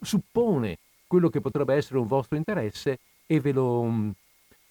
suppone 0.02 0.78
quello 1.08 1.30
che 1.30 1.40
potrebbe 1.40 1.76
essere 1.76 2.00
un 2.00 2.08
vostro 2.08 2.36
interesse 2.36 3.00
e 3.26 3.40
ve 3.40 3.54
lo, 3.54 3.84
mm, 3.84 4.10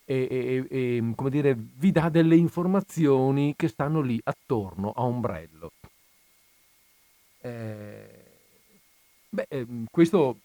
e, 0.05 0.27
e, 0.31 0.67
e, 0.69 1.13
come 1.15 1.31
dire, 1.31 1.57
vi 1.57 1.91
dà 1.91 2.11
delle 2.11 2.37
informazioni 2.37 3.55
che 3.57 3.69
stanno 3.69 4.01
lì 4.01 4.21
attorno 4.23 4.93
a 4.95 5.03
ombrello. 5.03 5.73
Eh, 7.41 8.25
beh, 9.31 9.47
ehm, 9.49 9.87
questo 9.91 10.39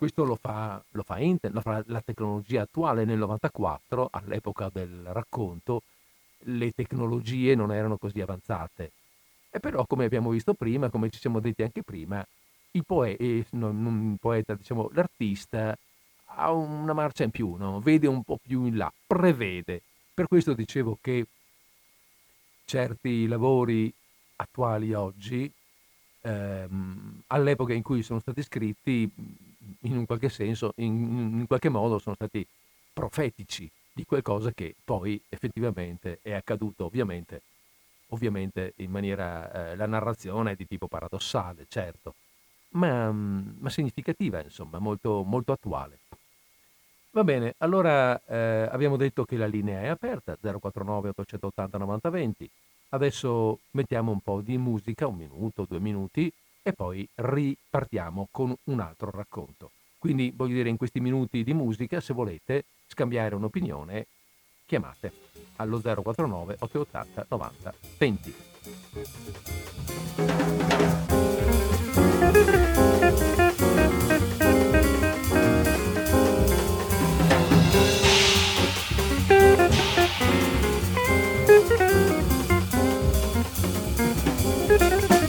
questo 0.00 0.24
lo 0.24 0.36
fa, 0.36 0.82
lo 0.92 1.02
fa 1.02 1.18
Intel, 1.18 1.52
lo 1.52 1.60
fa 1.60 1.84
la 1.88 2.00
tecnologia 2.00 2.62
attuale. 2.62 3.04
Nel 3.04 3.18
94, 3.18 4.08
all'epoca 4.10 4.70
del 4.72 5.04
racconto, 5.12 5.82
le 6.44 6.72
tecnologie 6.72 7.54
non 7.54 7.70
erano 7.70 7.98
così 7.98 8.22
avanzate. 8.22 8.92
E 9.50 9.60
però, 9.60 9.84
come 9.84 10.06
abbiamo 10.06 10.30
visto 10.30 10.54
prima, 10.54 10.88
come 10.88 11.10
ci 11.10 11.18
siamo 11.18 11.38
detti 11.38 11.62
anche 11.62 11.82
prima, 11.82 12.26
il, 12.70 12.82
poe- 12.86 13.44
non, 13.50 13.82
non 13.82 14.12
il 14.12 14.18
poeta, 14.18 14.54
diciamo, 14.54 14.88
l'artista 14.94 15.76
ha 16.24 16.50
una 16.50 16.94
marcia 16.94 17.24
in 17.24 17.30
più, 17.30 17.56
no? 17.56 17.80
vede 17.80 18.06
un 18.06 18.22
po' 18.22 18.38
più 18.40 18.64
in 18.64 18.78
là, 18.78 18.90
prevede. 19.06 19.82
Per 20.14 20.28
questo 20.28 20.54
dicevo 20.54 20.96
che 20.98 21.26
certi 22.64 23.26
lavori 23.26 23.92
attuali 24.36 24.94
oggi, 24.94 25.52
ehm, 26.22 27.22
all'epoca 27.26 27.74
in 27.74 27.82
cui 27.82 28.02
sono 28.02 28.20
stati 28.20 28.42
scritti, 28.42 29.12
in 29.82 29.96
un 29.96 30.06
qualche 30.06 30.28
senso, 30.28 30.72
in, 30.76 31.38
in 31.40 31.46
qualche 31.46 31.68
modo 31.68 31.98
sono 31.98 32.14
stati 32.14 32.46
profetici 32.92 33.70
di 33.92 34.04
qualcosa 34.04 34.52
che 34.52 34.74
poi 34.82 35.20
effettivamente 35.28 36.18
è 36.22 36.32
accaduto, 36.32 36.84
ovviamente, 36.84 37.42
ovviamente 38.08 38.74
in 38.76 38.90
maniera, 38.90 39.70
eh, 39.70 39.76
la 39.76 39.86
narrazione 39.86 40.52
è 40.52 40.56
di 40.56 40.66
tipo 40.66 40.86
paradossale, 40.86 41.66
certo, 41.68 42.14
ma, 42.70 43.10
ma 43.10 43.70
significativa, 43.70 44.42
insomma, 44.42 44.78
molto, 44.78 45.22
molto 45.22 45.52
attuale. 45.52 45.98
Va 47.12 47.24
bene, 47.24 47.54
allora 47.58 48.20
eh, 48.24 48.68
abbiamo 48.70 48.96
detto 48.96 49.24
che 49.24 49.36
la 49.36 49.46
linea 49.46 49.82
è 49.82 49.88
aperta, 49.88 50.36
049 50.36 51.08
880 51.08 51.78
9020. 51.78 52.50
Adesso 52.90 53.58
mettiamo 53.72 54.12
un 54.12 54.20
po' 54.20 54.40
di 54.40 54.56
musica, 54.58 55.08
un 55.08 55.16
minuto, 55.16 55.66
due 55.68 55.80
minuti, 55.80 56.32
e 56.62 56.72
poi 56.72 57.08
ripartiamo 57.14 58.28
con 58.30 58.54
un 58.64 58.80
altro 58.80 59.10
racconto. 59.10 59.70
Quindi 59.98 60.32
voglio 60.34 60.54
dire, 60.54 60.68
in 60.68 60.76
questi 60.76 61.00
minuti 61.00 61.44
di 61.44 61.52
musica, 61.52 62.00
se 62.00 62.14
volete 62.14 62.64
scambiare 62.86 63.34
un'opinione, 63.34 64.06
chiamate 64.66 65.12
allo 65.56 65.80
049 65.80 66.56
880 66.58 67.26
90 67.28 67.74
20. 67.98 68.34
Thank 84.68 85.19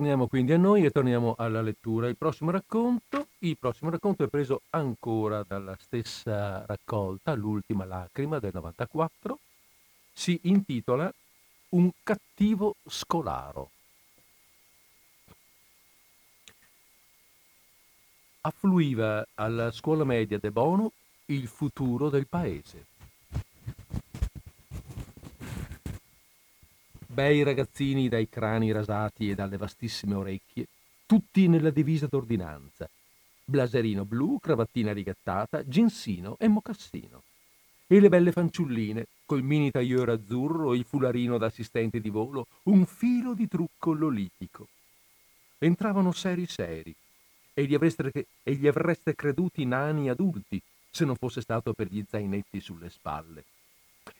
Torniamo 0.00 0.28
quindi 0.28 0.54
a 0.54 0.56
noi 0.56 0.86
e 0.86 0.90
torniamo 0.90 1.34
alla 1.36 1.60
lettura. 1.60 2.08
Il 2.08 2.16
prossimo 2.16 2.50
racconto, 2.50 3.26
il 3.40 3.58
prossimo 3.58 3.90
racconto 3.90 4.24
è 4.24 4.28
preso 4.28 4.62
ancora 4.70 5.42
dalla 5.42 5.76
stessa 5.78 6.64
raccolta, 6.64 7.34
L'ultima 7.34 7.84
lacrima 7.84 8.38
del 8.38 8.52
94, 8.54 9.38
si 10.10 10.40
intitola 10.44 11.12
Un 11.72 11.90
cattivo 12.02 12.76
scolaro. 12.86 13.72
Affluiva 18.40 19.26
alla 19.34 19.70
scuola 19.70 20.04
media 20.04 20.38
de 20.38 20.50
Bono 20.50 20.92
il 21.26 21.46
futuro 21.46 22.08
del 22.08 22.26
paese. 22.26 22.86
Bei 27.12 27.42
ragazzini 27.42 28.08
dai 28.08 28.28
crani 28.28 28.70
rasati 28.70 29.30
e 29.30 29.34
dalle 29.34 29.56
vastissime 29.56 30.14
orecchie, 30.14 30.68
tutti 31.06 31.48
nella 31.48 31.70
divisa 31.70 32.06
d'ordinanza, 32.06 32.88
blaserino 33.44 34.04
blu, 34.04 34.38
cravattina 34.38 34.92
rigattata, 34.92 35.66
ginsino 35.66 36.36
e 36.38 36.46
mocassino. 36.46 37.24
E 37.88 37.98
le 37.98 38.08
belle 38.08 38.30
fanciulline, 38.30 39.08
col 39.26 39.42
mini 39.42 39.72
tailleur 39.72 40.10
azzurro, 40.10 40.72
il 40.72 40.84
fularino 40.84 41.36
da 41.36 41.46
assistente 41.46 42.00
di 42.00 42.10
volo, 42.10 42.46
un 42.64 42.86
filo 42.86 43.34
di 43.34 43.48
trucco 43.48 43.92
lolitico. 43.92 44.68
Entravano 45.58 46.12
seri 46.12 46.46
seri, 46.46 46.94
e 47.52 47.64
gli, 47.64 47.74
avreste, 47.74 48.26
e 48.44 48.54
gli 48.54 48.68
avreste 48.68 49.16
creduti 49.16 49.64
nani 49.64 50.08
adulti, 50.08 50.62
se 50.88 51.04
non 51.04 51.16
fosse 51.16 51.40
stato 51.40 51.72
per 51.72 51.88
gli 51.88 52.04
zainetti 52.08 52.60
sulle 52.60 52.88
spalle 52.88 53.44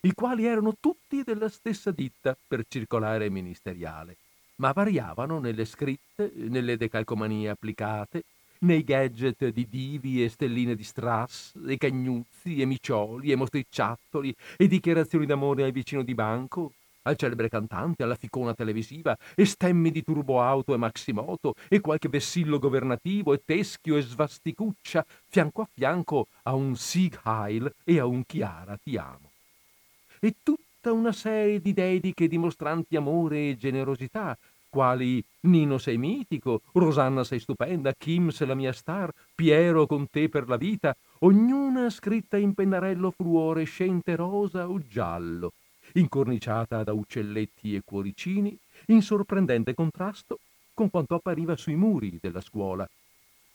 i 0.01 0.13
quali 0.13 0.45
erano 0.45 0.75
tutti 0.79 1.23
della 1.23 1.49
stessa 1.49 1.91
ditta 1.91 2.37
per 2.47 2.63
circolare 2.67 3.29
ministeriale, 3.29 4.17
ma 4.55 4.71
variavano 4.71 5.39
nelle 5.39 5.65
scritte, 5.65 6.31
nelle 6.35 6.77
decalcomanie 6.77 7.49
applicate, 7.49 8.23
nei 8.61 8.83
gadget 8.83 9.47
di 9.49 9.67
divi 9.67 10.23
e 10.23 10.29
stelline 10.29 10.75
di 10.75 10.83
strass, 10.83 11.53
e 11.67 11.77
cagnuzzi, 11.77 12.61
e 12.61 12.65
micioli, 12.65 13.31
e 13.31 13.35
mostricciattoli, 13.35 14.35
e 14.57 14.67
dichiarazioni 14.67 15.25
d'amore 15.25 15.63
al 15.63 15.71
vicino 15.71 16.03
di 16.03 16.13
banco, 16.13 16.73
al 17.03 17.15
celebre 17.15 17.49
cantante, 17.49 18.03
alla 18.03 18.15
ficona 18.15 18.53
televisiva, 18.53 19.17
e 19.35 19.45
stemmi 19.45 19.89
di 19.89 20.03
turboauto 20.03 20.75
e 20.75 20.77
maximoto, 20.77 21.55
e 21.67 21.79
qualche 21.79 22.09
vessillo 22.09 22.59
governativo, 22.59 23.33
e 23.33 23.41
teschio 23.43 23.97
e 23.97 24.01
svasticuccia, 24.01 25.03
fianco 25.27 25.61
a 25.61 25.69
fianco 25.71 26.27
a 26.43 26.53
un 26.53 26.75
Sieg 26.75 27.19
Heil 27.23 27.73
e 27.83 27.99
a 27.99 28.05
un 28.05 28.23
Chiara 28.25 28.77
ti 28.77 28.95
amo 28.97 29.30
e 30.23 30.35
tutta 30.43 30.93
una 30.93 31.11
serie 31.11 31.59
di 31.59 31.73
dediche 31.73 32.27
dimostranti 32.27 32.95
amore 32.95 33.49
e 33.49 33.57
generosità, 33.57 34.37
quali 34.69 35.23
Nino 35.41 35.79
sei 35.79 35.97
mitico, 35.97 36.61
Rosanna 36.73 37.23
sei 37.23 37.39
stupenda, 37.39 37.93
Kim 37.97 38.29
sei 38.29 38.47
la 38.47 38.53
mia 38.53 38.71
star, 38.71 39.11
Piero 39.33 39.87
con 39.87 40.07
te 40.09 40.29
per 40.29 40.47
la 40.47 40.57
vita, 40.57 40.95
ognuna 41.19 41.89
scritta 41.89 42.37
in 42.37 42.53
pennarello 42.53 43.11
fluorescente 43.11 44.15
rosa 44.15 44.69
o 44.69 44.79
giallo, 44.87 45.53
incorniciata 45.93 46.83
da 46.83 46.93
uccelletti 46.93 47.75
e 47.75 47.81
cuoricini, 47.83 48.55
in 48.87 49.01
sorprendente 49.01 49.73
contrasto 49.73 50.37
con 50.73 50.91
quanto 50.91 51.15
appariva 51.15 51.57
sui 51.57 51.75
muri 51.75 52.19
della 52.21 52.41
scuola, 52.41 52.87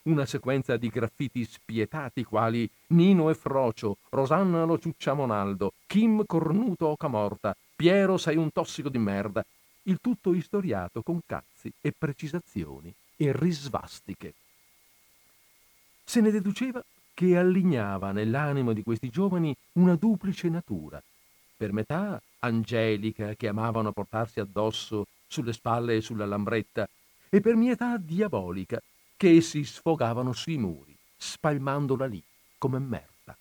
una 0.07 0.27
sequenza 0.27 0.77
di 0.77 0.89
graffiti 0.89 1.45
spietati 1.45 2.25
quali 2.25 2.69
Nino 2.89 3.31
e 3.31 3.35
Frocio, 3.35 3.99
Rosanna 4.11 4.65
lo 4.65 4.79
ciucciamonaldo, 4.79 5.73
Kim 5.87 6.25
cornuto 6.27 6.89
oca 6.89 7.09
morta, 7.09 7.57
Piero 7.75 8.17
sei 8.17 8.37
un 8.37 8.51
tossico 8.53 8.89
di 8.89 8.99
merda, 8.99 9.45
il 9.85 9.99
tutto 10.01 10.33
istoriato 10.35 11.03
con 11.03 11.21
cazzi 11.27 11.73
e 11.81 11.93
precisazioni 11.97 12.93
e 13.17 13.33
risvastiche. 13.33 14.35
Se 16.05 16.21
ne 16.21 16.31
deduceva 16.31 16.83
che 17.15 17.37
allignava 17.37 18.13
nell'animo 18.13 18.73
di 18.73 18.83
questi 18.83 19.11
giovani 19.11 19.57
una 19.73 19.97
duplice 19.97 20.49
natura, 20.49 21.03
per 21.57 21.73
metà 21.73 22.21
angelica 22.41 23.35
che 23.35 23.49
amavano 23.49 23.93
portarsi 23.93 24.39
addosso 24.39 25.07
sulle 25.27 25.53
spalle 25.53 25.97
e 25.97 26.01
sulla 26.01 26.27
lambretta, 26.27 26.89
e 27.29 27.41
per 27.41 27.57
mietà 27.57 27.97
diabolica 27.97 28.81
che 29.17 29.37
essi 29.37 29.65
sfogavano 29.65 30.33
sui 30.33 30.59
muri, 30.59 30.97
spalmandola 31.17 32.07
lì 32.07 32.23
come 32.59 32.79
merda. 32.79 33.37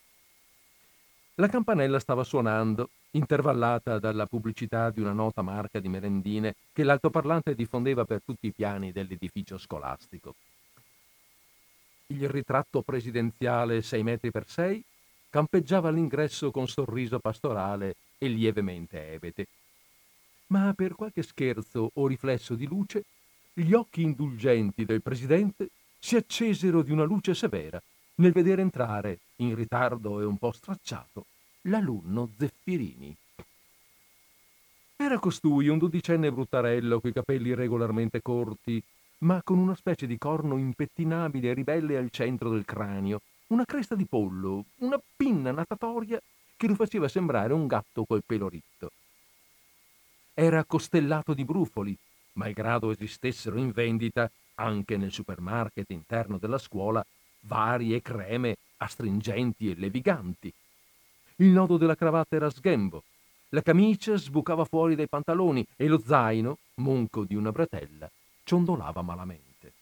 La 1.35 1.47
campanella 1.47 1.99
stava 1.99 2.23
suonando, 2.23 2.89
intervallata 3.11 3.99
dalla 3.99 4.25
pubblicità 4.25 4.89
di 4.89 5.01
una 5.01 5.11
nota 5.11 5.41
marca 5.41 5.79
di 5.79 5.89
merendine 5.89 6.55
che 6.71 6.83
l'altoparlante 6.83 7.55
diffondeva 7.55 8.05
per 8.05 8.21
tutti 8.23 8.47
i 8.47 8.53
piani 8.53 8.93
dell'edificio 8.93 9.57
scolastico. 9.57 10.35
Il 12.07 12.29
ritratto 12.29 12.81
presidenziale 12.81 13.81
6 13.81 14.03
metri 14.03 14.31
per 14.31 14.47
6 14.47 14.83
campeggiava 15.29 15.89
all'ingresso 15.89 16.51
con 16.51 16.67
sorriso 16.67 17.19
pastorale 17.19 17.95
e 18.17 18.27
lievemente 18.27 19.11
ebete. 19.11 19.47
Ma 20.47 20.71
per 20.73 20.95
qualche 20.95 21.23
scherzo 21.23 21.89
o 21.95 22.07
riflesso 22.07 22.55
di 22.55 22.65
luce 22.65 23.03
gli 23.57 23.71
occhi 23.71 24.01
indulgenti 24.01 24.83
del 24.83 25.01
presidente 25.01 25.69
si 25.97 26.17
accesero 26.17 26.81
di 26.81 26.91
una 26.91 27.05
luce 27.05 27.33
severa 27.33 27.81
nel 28.15 28.33
vedere 28.33 28.61
entrare, 28.61 29.19
in 29.37 29.55
ritardo 29.55 30.19
e 30.19 30.25
un 30.25 30.37
po' 30.37 30.51
stracciato, 30.51 31.25
l'alunno 31.61 32.29
Zeffirini. 32.37 33.15
Era 34.97 35.19
costui 35.19 35.69
un 35.69 35.77
dodicenne 35.77 36.31
bruttarello 36.31 36.99
coi 36.99 37.13
capelli 37.13 37.53
regolarmente 37.53 38.21
corti, 38.21 38.81
ma 39.19 39.41
con 39.41 39.57
una 39.57 39.75
specie 39.75 40.05
di 40.05 40.17
corno 40.17 40.57
impettinabile 40.57 41.49
e 41.49 41.53
ribelle 41.53 41.97
al 41.97 42.09
centro 42.11 42.49
del 42.49 42.65
cranio, 42.65 43.21
una 43.47 43.65
cresta 43.65 43.95
di 43.95 44.05
pollo, 44.05 44.65
una 44.79 44.99
pinna 45.15 45.51
natatoria 45.51 46.21
che 46.57 46.67
lo 46.67 46.75
faceva 46.75 47.07
sembrare 47.07 47.53
un 47.53 47.67
gatto 47.67 48.03
col 48.03 48.23
pelo 48.25 48.49
ritto. 48.49 48.91
Era 50.33 50.65
costellato 50.65 51.33
di 51.33 51.45
brufoli, 51.45 51.97
malgrado 52.35 52.91
esistessero 52.91 53.57
in 53.57 53.71
vendita 53.71 54.29
anche 54.55 54.97
nel 54.97 55.11
supermarket 55.11 55.89
interno 55.91 56.37
della 56.37 56.57
scuola 56.57 57.05
varie 57.41 58.01
creme 58.01 58.55
astringenti 58.77 59.69
e 59.69 59.75
leviganti. 59.75 60.53
Il 61.37 61.49
nodo 61.49 61.77
della 61.77 61.95
cravatta 61.95 62.35
era 62.35 62.49
sghembo, 62.49 63.03
la 63.49 63.61
camicia 63.61 64.15
sbucava 64.15 64.65
fuori 64.65 64.95
dai 64.95 65.07
pantaloni 65.07 65.65
e 65.75 65.87
lo 65.87 65.99
zaino, 65.99 66.57
monco 66.75 67.23
di 67.23 67.35
una 67.35 67.51
bretella, 67.51 68.09
ciondolava 68.43 69.01
malamente. 69.01 69.73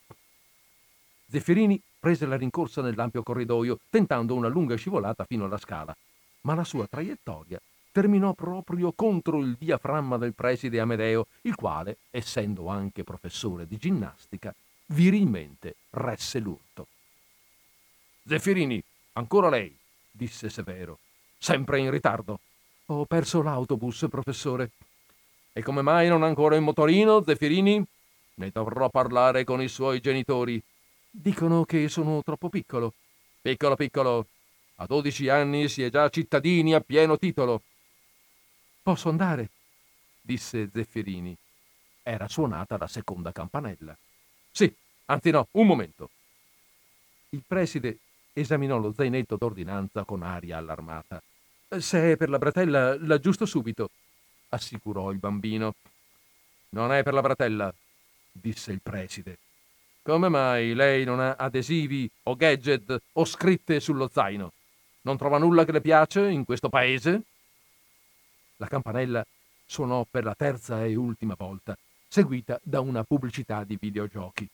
Zeffirini 1.28 1.82
prese 2.00 2.26
la 2.26 2.36
rincorsa 2.36 2.82
nell'ampio 2.82 3.24
corridoio, 3.24 3.80
tentando 3.90 4.36
una 4.36 4.48
lunga 4.48 4.76
scivolata 4.76 5.24
fino 5.26 5.46
alla 5.46 5.58
scala, 5.58 5.96
ma 6.42 6.54
la 6.54 6.64
sua 6.64 6.86
traiettoria 6.88 7.60
terminò 7.94 8.34
proprio 8.34 8.92
contro 8.92 9.40
il 9.40 9.56
diaframma 9.58 10.18
del 10.18 10.34
preside 10.34 10.80
Amedeo, 10.80 11.28
il 11.42 11.54
quale, 11.54 11.98
essendo 12.10 12.68
anche 12.68 13.04
professore 13.04 13.68
di 13.68 13.78
ginnastica, 13.78 14.54
virilmente 14.88 15.76
resse 15.92 16.40
l'urto. 16.40 16.88
Zeffirini, 18.26 18.84
ancora 19.14 19.50
lei, 19.50 19.74
disse 20.10 20.50
Severo, 20.50 20.98
sempre 21.38 21.80
in 21.80 21.92
ritardo. 21.92 22.40
Ho 22.88 23.06
perso 23.06 23.44
l'autobus, 23.44 24.08
professore. 24.10 24.72
E 25.54 25.62
come 25.62 25.84
mai 25.84 26.08
non 26.08 26.24
ancora 26.24 26.56
in 26.56 26.64
motorino, 26.64 27.24
Zeffirini? 27.24 27.86
Ne 28.36 28.50
dovrò 28.50 28.90
parlare 28.90 29.44
con 29.44 29.62
i 29.62 29.68
suoi 29.68 30.00
genitori. 30.00 30.62
Dicono 31.12 31.64
che 31.64 31.88
sono 31.90 32.24
troppo 32.24 32.50
piccolo. 32.50 32.94
Piccolo, 33.40 33.76
piccolo. 33.76 34.26
A 34.78 34.88
dodici 34.88 35.30
anni 35.30 35.70
si 35.70 35.84
è 35.84 35.92
già 35.92 36.10
cittadini 36.10 36.74
a 36.74 36.82
pieno 36.82 37.20
titolo. 37.20 37.62
Posso 38.84 39.08
andare? 39.08 39.50
disse 40.20 40.70
Zeffirini. 40.70 41.34
Era 42.04 42.28
suonata 42.28 42.78
la 42.78 42.88
seconda 42.88 43.32
campanella. 43.32 43.96
Sì, 44.52 44.72
anzi 45.06 45.32
no, 45.32 45.48
un 45.52 45.66
momento. 45.66 46.10
Il 47.30 47.44
preside 47.48 48.00
esaminò 48.34 48.78
lo 48.78 48.92
zainetto 48.92 49.38
d'ordinanza 49.38 50.04
con 50.04 50.22
aria 50.22 50.58
allarmata. 50.58 51.24
Se 51.80 52.12
è 52.12 52.18
per 52.18 52.30
la 52.30 52.38
bratella, 52.38 52.98
l'aggiusto 53.00 53.46
subito, 53.46 53.90
assicurò 54.50 55.12
il 55.12 55.18
bambino. 55.18 55.76
Non 56.72 56.92
è 56.92 57.04
per 57.04 57.14
la 57.14 57.22
bratella, 57.22 57.74
disse 58.34 58.74
il 58.74 58.82
preside. 58.82 59.38
Come 60.02 60.28
mai 60.28 60.74
lei 60.74 61.06
non 61.06 61.22
ha 61.22 61.36
adesivi 61.38 62.10
o 62.24 62.36
gadget 62.36 63.02
o 63.14 63.24
scritte 63.24 63.80
sullo 63.80 64.10
zaino? 64.12 64.52
Non 65.04 65.16
trova 65.16 65.38
nulla 65.38 65.64
che 65.64 65.72
le 65.72 65.80
piace 65.80 66.30
in 66.30 66.44
questo 66.44 66.68
paese? 66.68 67.22
La 68.64 68.70
campanella 68.70 69.26
suonò 69.66 70.06
per 70.10 70.24
la 70.24 70.36
terza 70.36 70.86
e 70.86 70.96
ultima 70.96 71.36
volta, 71.38 71.78
seguita 72.08 72.58
da 72.64 72.80
una 72.80 73.04
pubblicità 73.04 73.66
di 73.66 73.78
videogiochi. 73.78 74.48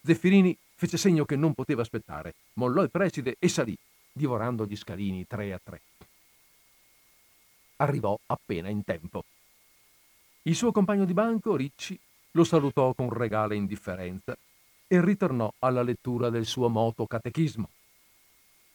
Zeffirini 0.00 0.56
fece 0.76 0.96
segno 0.96 1.24
che 1.24 1.34
non 1.34 1.54
poteva 1.54 1.82
aspettare, 1.82 2.34
mollò 2.52 2.82
il 2.82 2.90
preside 2.92 3.34
e 3.36 3.48
salì, 3.48 3.76
divorando 4.12 4.64
gli 4.64 4.76
scalini 4.76 5.26
tre 5.26 5.52
a 5.52 5.60
tre. 5.60 5.80
Arrivò 7.78 8.16
appena 8.26 8.68
in 8.68 8.84
tempo. 8.84 9.24
Il 10.42 10.54
suo 10.54 10.70
compagno 10.70 11.04
di 11.04 11.12
banco, 11.12 11.56
Ricci, 11.56 11.98
lo 12.32 12.44
salutò 12.44 12.94
con 12.94 13.10
regale 13.10 13.56
indifferenza 13.56 14.38
e 14.86 15.04
ritornò 15.04 15.52
alla 15.58 15.82
lettura 15.82 16.30
del 16.30 16.46
suo 16.46 16.68
moto 16.68 17.08
catechismo. 17.08 17.68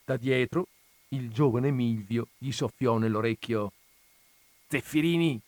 Da 0.03 0.17
dietro 0.17 0.67
il 1.09 1.31
giovane 1.31 1.71
Milvio 1.71 2.27
gli 2.37 2.51
soffiò 2.51 2.97
nell'orecchio 2.97 3.71
Zeffirini, 4.73 5.39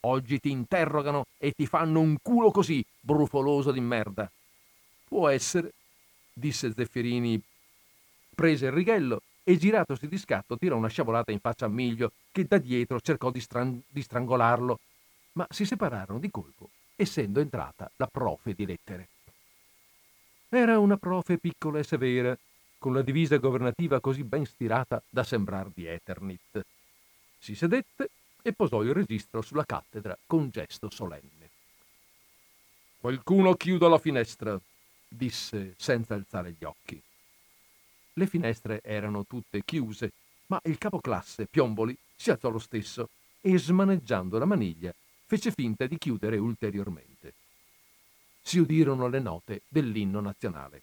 oggi 0.00 0.40
ti 0.40 0.50
interrogano 0.50 1.26
e 1.38 1.52
ti 1.52 1.66
fanno 1.66 2.00
un 2.00 2.16
culo 2.20 2.50
così, 2.50 2.84
brufoloso 2.98 3.70
di 3.70 3.78
merda. 3.78 4.28
Può 5.04 5.28
essere, 5.28 5.72
disse 6.32 6.72
Zeffirini, 6.72 7.40
prese 8.34 8.66
il 8.66 8.72
righello 8.72 9.22
e 9.44 9.56
giratosi 9.56 10.08
di 10.08 10.18
scatto 10.18 10.56
tirò 10.56 10.76
una 10.76 10.88
sciabolata 10.88 11.30
in 11.30 11.38
faccia 11.38 11.66
a 11.66 11.68
Miglio 11.68 12.10
che 12.32 12.44
da 12.44 12.58
dietro 12.58 13.00
cercò 13.00 13.30
di, 13.30 13.38
stran- 13.38 13.80
di 13.86 14.02
strangolarlo, 14.02 14.80
ma 15.34 15.46
si 15.48 15.64
separarono 15.64 16.18
di 16.18 16.30
colpo, 16.30 16.70
essendo 16.96 17.38
entrata 17.38 17.88
la 17.96 18.08
profe 18.08 18.52
di 18.52 18.66
lettere. 18.66 19.08
Era 20.48 20.80
una 20.80 20.96
profe 20.96 21.38
piccola 21.38 21.78
e 21.78 21.84
severa, 21.84 22.36
con 22.78 22.92
la 22.92 23.02
divisa 23.02 23.36
governativa 23.36 24.00
così 24.00 24.24
ben 24.24 24.44
stirata 24.44 25.00
da 25.08 25.22
sembrar 25.22 25.70
di 25.72 25.86
Eternit. 25.86 26.66
Si 27.38 27.54
sedette 27.54 28.10
e 28.42 28.52
posò 28.52 28.82
il 28.82 28.92
registro 28.92 29.40
sulla 29.40 29.64
cattedra 29.64 30.18
con 30.26 30.50
gesto 30.50 30.90
solenne. 30.90 31.50
Qualcuno 32.98 33.54
chiuda 33.54 33.88
la 33.88 33.98
finestra, 33.98 34.60
disse 35.08 35.74
senza 35.76 36.14
alzare 36.14 36.54
gli 36.58 36.64
occhi. 36.64 37.00
Le 38.14 38.26
finestre 38.26 38.80
erano 38.82 39.24
tutte 39.24 39.64
chiuse, 39.64 40.12
ma 40.46 40.60
il 40.64 40.76
capoclasse 40.76 41.46
Piomboli 41.46 41.96
si 42.14 42.30
alzò 42.30 42.50
lo 42.50 42.58
stesso 42.58 43.08
e, 43.40 43.58
smaneggiando 43.58 44.38
la 44.38 44.44
maniglia, 44.44 44.94
fece 45.26 45.50
finta 45.50 45.86
di 45.86 45.96
chiudere 45.98 46.36
ulteriormente. 46.36 47.32
Si 48.42 48.58
udirono 48.58 49.08
le 49.08 49.20
note 49.20 49.62
dell'inno 49.68 50.20
nazionale. 50.20 50.82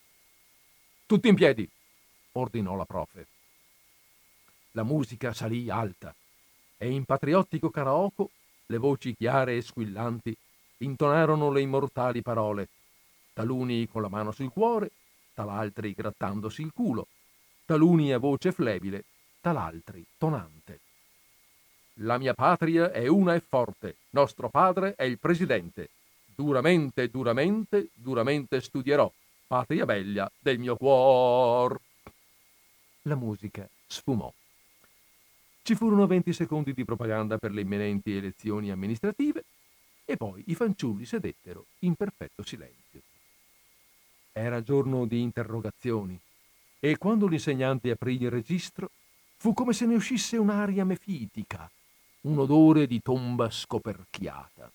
Tutti 1.05 1.27
in 1.27 1.35
piedi, 1.35 1.69
ordinò 2.33 2.75
la 2.75 2.85
profe. 2.85 3.27
La 4.71 4.83
musica 4.83 5.33
salì 5.33 5.69
alta 5.69 6.13
e 6.79 6.89
in 6.89 7.03
patriottico 7.03 7.69
karaoke 7.69 8.25
le 8.67 8.77
voci 8.77 9.13
chiare 9.13 9.57
e 9.57 9.61
squillanti 9.61 10.35
intonarono 10.77 11.51
le 11.51 11.59
immortali 11.59 12.21
parole, 12.21 12.69
taluni 13.33 13.87
con 13.87 14.01
la 14.01 14.07
mano 14.07 14.31
sul 14.31 14.49
cuore, 14.49 14.91
tal'altri 15.33 15.93
grattandosi 15.93 16.61
il 16.61 16.71
culo, 16.73 17.07
taluni 17.65 18.13
a 18.13 18.17
voce 18.17 18.53
flebile, 18.53 19.03
tal'altri 19.41 20.05
tonante. 20.17 20.79
La 22.01 22.17
mia 22.17 22.33
patria 22.33 22.91
è 22.91 23.07
una 23.07 23.35
e 23.35 23.41
forte, 23.41 23.97
nostro 24.11 24.47
padre 24.49 24.95
è 24.95 25.03
il 25.03 25.19
presidente. 25.19 25.89
Duramente, 26.33 27.09
duramente, 27.09 27.89
duramente 27.93 28.61
studierò, 28.61 29.11
patria 29.47 29.83
bella 29.83 30.31
del 30.39 30.57
mio 30.57 30.77
cuor 30.77 31.77
la 33.03 33.15
musica 33.15 33.67
sfumò. 33.87 34.31
Ci 35.69 35.75
furono 35.75 36.07
20 36.07 36.33
secondi 36.33 36.73
di 36.73 36.83
propaganda 36.83 37.37
per 37.37 37.51
le 37.51 37.61
imminenti 37.61 38.17
elezioni 38.17 38.71
amministrative 38.71 39.43
e 40.03 40.17
poi 40.17 40.43
i 40.47 40.55
fanciulli 40.55 41.05
sedettero 41.05 41.67
in 41.81 41.93
perfetto 41.93 42.41
silenzio. 42.41 43.01
Era 44.31 44.63
giorno 44.63 45.05
di 45.05 45.21
interrogazioni 45.21 46.19
e 46.79 46.97
quando 46.97 47.27
l'insegnante 47.27 47.91
aprì 47.91 48.19
il 48.19 48.31
registro 48.31 48.89
fu 49.37 49.53
come 49.53 49.73
se 49.73 49.85
ne 49.85 49.93
uscisse 49.93 50.37
un'aria 50.37 50.85
mefitica, 50.85 51.69
un 52.21 52.39
odore 52.39 52.87
di 52.87 52.99
tomba 53.03 53.51
scoperchiata. 53.51 54.71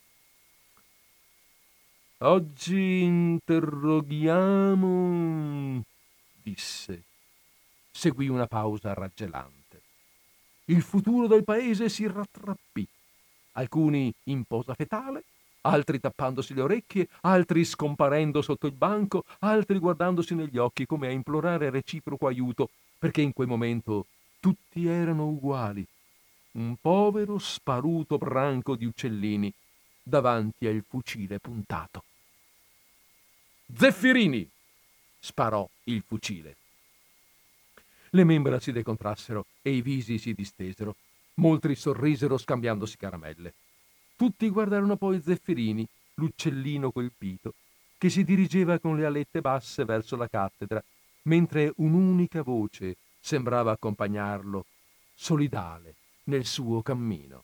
Oggi 2.19 3.03
interroghiamo, 3.03 5.83
disse 6.41 7.03
seguì 7.91 8.29
una 8.29 8.47
pausa 8.47 8.95
raggelante. 8.95 9.64
Il 10.67 10.83
futuro 10.83 11.27
del 11.27 11.45
paese 11.45 11.89
si 11.89 12.07
rattrappì. 12.07 12.87
Alcuni 13.53 14.13
in 14.25 14.45
posa 14.45 14.75
fetale, 14.75 15.25
altri 15.63 16.01
tappandosi 16.01 16.55
le 16.55 16.63
orecchie, 16.63 17.09
altri 17.21 17.65
scomparendo 17.65 18.41
sotto 18.41 18.67
il 18.67 18.73
banco, 18.73 19.25
altri 19.41 19.79
guardandosi 19.79 20.35
negli 20.35 20.57
occhi 20.57 20.87
come 20.87 21.09
a 21.09 21.11
implorare 21.11 21.69
reciproco 21.69 22.27
aiuto, 22.27 22.71
perché 22.99 23.21
in 23.21 23.33
quel 23.35 23.47
momento 23.47 24.07
tutti 24.41 24.87
erano 24.87 25.29
uguali. 25.29 25.87
Un 26.53 26.77
povero 26.81 27.39
sparuto 27.39 28.17
branco 28.17 28.75
di 28.75 28.87
uccellini 28.87 29.53
davanti 30.03 30.67
al 30.67 30.83
fucile 30.89 31.39
puntato. 31.41 32.05
Zeffirini! 33.77 34.49
sparò 35.19 35.69
il 35.85 36.03
fucile. 36.07 36.57
Le 38.15 38.23
membra 38.23 38.61
si 38.61 38.71
decontrassero 38.71 39.47
e 39.61 39.73
i 39.73 39.83
visi 39.83 40.19
si 40.19 40.35
distesero. 40.35 40.95
Molti 41.35 41.75
sorrisero 41.75 42.39
scambiandosi 42.39 42.97
caramelle. 42.97 43.55
Tutti 44.15 44.49
guardarono 44.51 44.97
poi 44.97 45.21
Zeffirini, 45.21 45.85
l'uccellino 46.15 46.93
colpito, 46.93 47.55
che 47.99 48.09
si 48.11 48.23
dirigeva 48.23 48.79
con 48.79 48.97
le 48.97 49.05
alette 49.05 49.41
basse 49.41 49.85
verso 49.85 50.15
la 50.15 50.29
cattedra, 50.29 50.81
mentre 51.23 51.73
un'unica 51.77 52.43
voce 52.43 52.97
sembrava 53.19 53.73
accompagnarlo, 53.73 54.65
solidale, 55.13 55.95
nel 56.25 56.47
suo 56.47 56.83
cammino. 56.83 57.43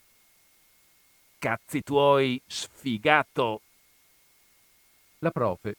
Cazzi 1.39 1.83
tuoi, 1.83 2.41
sfigato! 2.47 3.61
La 5.19 5.33
profe, 5.33 5.75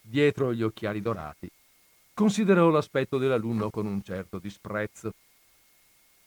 dietro 0.00 0.54
gli 0.54 0.62
occhiali 0.62 1.00
dorati, 1.00 1.50
Considerò 2.16 2.70
l'aspetto 2.70 3.18
dell'alunno 3.18 3.68
con 3.68 3.84
un 3.84 4.02
certo 4.02 4.38
disprezzo. 4.38 5.12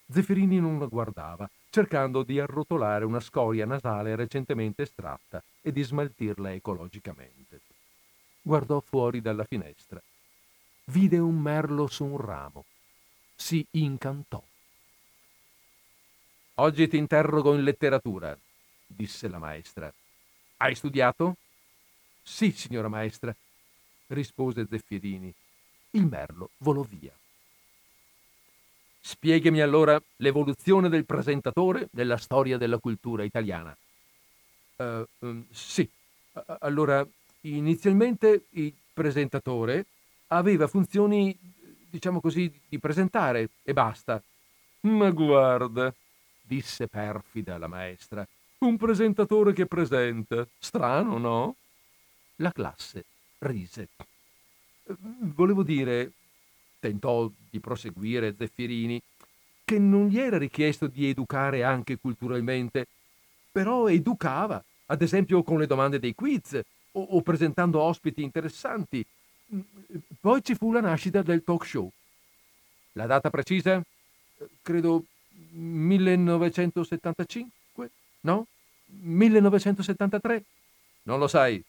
Zeffirini 0.08 0.60
non 0.60 0.78
la 0.78 0.86
guardava, 0.86 1.50
cercando 1.72 2.22
di 2.22 2.40
arrotolare 2.40 3.06
una 3.06 3.20
scoria 3.20 3.66
nasale 3.66 4.16
recentemente 4.16 4.84
estratta 4.84 5.44
e 5.64 5.72
di 5.72 5.82
smaltirla 5.82 6.54
ecologicamente. 6.54 7.62
Guardò 8.40 8.80
fuori 8.82 9.20
dalla 9.20 9.46
finestra. 9.46 10.00
Vide 10.92 11.18
un 11.18 11.40
merlo 11.40 11.88
su 11.88 12.06
un 12.06 12.18
ramo. 12.18 12.66
Si 13.36 13.66
incantò. 13.72 14.44
Oggi 16.54 16.88
ti 16.88 16.98
interrogo 16.98 17.56
in 17.56 17.64
letteratura, 17.64 18.38
disse 18.86 19.28
la 19.28 19.40
maestra. 19.40 19.92
Hai 20.58 20.76
studiato? 20.76 21.38
Sì, 22.22 22.52
signora 22.52 22.90
maestra, 22.90 23.36
rispose 24.10 24.68
Zeffirini 24.70 25.34
il 25.92 26.06
merlo 26.06 26.52
volò 26.58 26.82
via. 26.82 27.12
Spiegami 29.02 29.62
allora 29.62 30.02
l'evoluzione 30.18 30.90
del 30.90 31.06
presentatore 31.06 31.88
nella 31.92 32.18
storia 32.18 32.58
della 32.58 32.78
cultura 32.78 33.24
italiana. 33.24 33.76
Uh, 34.76 35.06
um, 35.20 35.46
sì, 35.52 35.90
allora 36.60 37.06
inizialmente 37.42 38.46
il 38.52 38.74
presentatore 38.94 39.86
aveva 40.28 40.68
funzioni, 40.68 41.38
diciamo 41.90 42.20
così, 42.20 42.54
di 42.68 42.80
presentare 42.80 43.50
e 43.64 43.74
basta. 43.74 44.22
Ma 44.82 45.10
guarda, 45.10 45.94
disse 46.42 46.88
perfida 46.88 47.58
la 47.58 47.68
maestra, 47.68 48.28
un 48.60 48.78
presentatore 48.78 49.54
che 49.54 49.66
presenta. 49.66 50.48
Strano, 50.58 51.18
no? 51.18 51.56
La 52.38 52.52
classe 52.52 53.06
rise. 53.40 53.88
Volevo 54.98 55.64
dire, 55.64 56.12
tentò 56.80 57.30
di 57.50 57.60
proseguire 57.60 58.36
Zeffirini, 58.36 59.02
che 59.64 59.78
non 59.78 60.08
gli 60.08 60.20
era 60.20 60.38
richiesto 60.38 60.88
di 60.88 61.08
educare 61.08 61.64
anche 61.64 62.00
culturalmente, 62.00 62.88
però 63.52 63.88
educava, 63.88 64.64
ad 64.88 65.02
esempio 65.02 65.44
con 65.44 65.60
le 65.60 65.68
domande 65.68 66.00
dei 66.00 66.16
quiz 66.16 66.60
o, 66.94 67.02
o 67.02 67.22
presentando 67.22 67.80
ospiti 67.80 68.24
interessanti. 68.24 69.06
Poi 70.20 70.44
ci 70.44 70.56
fu 70.56 70.72
la 70.72 70.82
nascita 70.82 71.22
del 71.22 71.44
talk 71.44 71.66
show. 71.66 71.92
La 72.94 73.06
data 73.06 73.30
precisa? 73.30 73.84
Credo 74.62 75.04
1975? 75.52 77.92
No? 78.22 78.48
1973? 78.86 80.44
Non 81.04 81.20
lo 81.20 81.28
sai. 81.28 81.64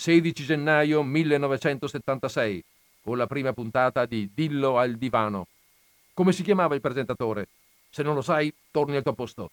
16 0.00 0.44
gennaio 0.44 1.02
1976, 1.02 2.64
con 3.02 3.16
la 3.16 3.26
prima 3.26 3.52
puntata 3.52 4.06
di 4.06 4.30
Dillo 4.32 4.78
al 4.78 4.94
divano. 4.94 5.48
Come 6.14 6.30
si 6.30 6.44
chiamava 6.44 6.76
il 6.76 6.80
presentatore? 6.80 7.48
Se 7.90 8.04
non 8.04 8.14
lo 8.14 8.22
sai, 8.22 8.54
torni 8.70 8.94
al 8.94 9.02
tuo 9.02 9.12
posto. 9.14 9.50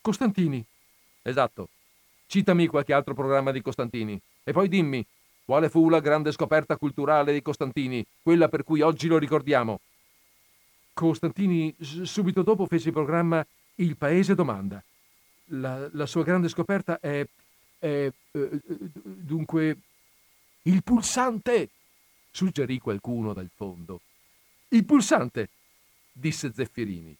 Costantini. 0.00 0.64
Esatto. 1.22 1.68
Citami 2.26 2.66
qualche 2.66 2.92
altro 2.92 3.14
programma 3.14 3.52
di 3.52 3.62
Costantini. 3.62 4.20
E 4.42 4.50
poi 4.50 4.66
dimmi, 4.66 5.06
quale 5.44 5.68
fu 5.68 5.88
la 5.88 6.00
grande 6.00 6.32
scoperta 6.32 6.76
culturale 6.76 7.32
di 7.32 7.40
Costantini, 7.40 8.04
quella 8.20 8.48
per 8.48 8.64
cui 8.64 8.80
oggi 8.80 9.06
lo 9.06 9.16
ricordiamo? 9.16 9.78
Costantini 10.92 11.72
subito 11.78 12.42
dopo 12.42 12.66
fece 12.66 12.88
il 12.88 12.94
programma 12.94 13.46
Il 13.76 13.96
Paese 13.96 14.34
domanda. 14.34 14.82
La, 15.52 15.88
la 15.92 16.06
sua 16.06 16.24
grande 16.24 16.48
scoperta 16.48 16.98
è 16.98 17.24
eh, 17.80 18.12
dunque, 19.02 19.76
il 20.62 20.82
pulsante, 20.82 21.70
suggerì 22.30 22.78
qualcuno 22.78 23.32
dal 23.32 23.50
fondo. 23.54 24.00
Il 24.68 24.84
pulsante, 24.84 25.48
disse 26.12 26.52
Zeffirini. 26.52 27.16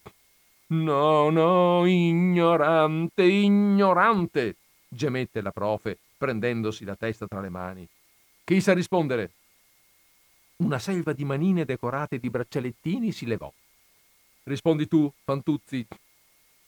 No, 0.68 1.30
no, 1.30 1.84
ignorante, 1.84 3.24
ignorante, 3.24 4.54
gemette 4.88 5.40
la 5.40 5.50
profe, 5.50 5.98
prendendosi 6.16 6.84
la 6.84 6.94
testa 6.94 7.26
tra 7.26 7.40
le 7.40 7.48
mani. 7.48 7.88
Chi 8.44 8.60
sa 8.60 8.72
rispondere? 8.72 9.32
Una 10.56 10.78
selva 10.78 11.12
di 11.12 11.24
manine 11.24 11.64
decorate 11.64 12.18
di 12.18 12.30
braccialettini 12.30 13.10
si 13.10 13.26
levò. 13.26 13.52
Rispondi 14.44 14.86
tu, 14.86 15.12
Fantuzzi. 15.24 15.86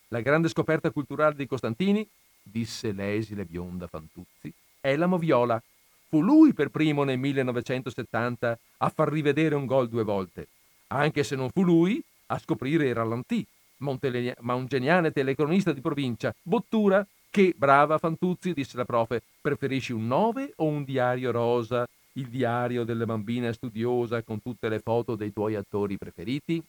La 0.09 0.21
grande 0.21 0.49
scoperta 0.49 0.91
culturale 0.91 1.37
di 1.37 1.47
Costantini, 1.47 2.09
disse 2.43 2.93
l'esile 2.93 3.45
bionda 3.45 3.87
Fantuzzi, 3.87 4.53
è 4.81 4.97
la 4.97 5.07
moviola. 5.07 5.63
Fu 6.09 6.21
lui 6.21 6.53
per 6.53 6.69
primo 6.69 7.05
nel 7.05 7.19
1970 7.19 8.59
a 8.79 8.89
far 8.91 9.11
rivedere 9.11 9.55
un 9.55 9.65
gol 9.65 9.89
due 9.89 10.03
volte, 10.03 10.49
anche 10.89 11.25
se 11.25 11.37
non 11.37 11.49
fu 11.51 11.63
lui 11.63 12.03
a 12.27 12.39
scoprire 12.39 12.89
il 12.89 12.95
rallantì, 12.95 13.47
ma 13.79 14.55
un 14.55 14.67
geniale 14.67 15.11
telecronista 15.11 15.73
di 15.73 15.81
provincia, 15.81 16.35
Bottura, 16.43 17.07
che, 17.31 17.55
brava 17.57 17.97
Fantuzzi, 17.97 18.53
disse 18.53 18.77
la 18.77 18.85
profe, 18.85 19.23
preferisci 19.41 19.93
un 19.93 20.07
9 20.07 20.53
o 20.57 20.67
un 20.67 20.85
diario 20.85 21.31
rosa, 21.31 21.89
il 22.15 22.29
diario 22.29 22.85
della 22.85 23.07
bambina 23.07 23.51
studiosa 23.55 24.23
con 24.23 24.43
tutte 24.43 24.69
le 24.69 24.81
foto 24.81 25.15
dei 25.15 25.33
tuoi 25.33 25.55
attori 25.55 25.97
preferiti? 25.97 26.63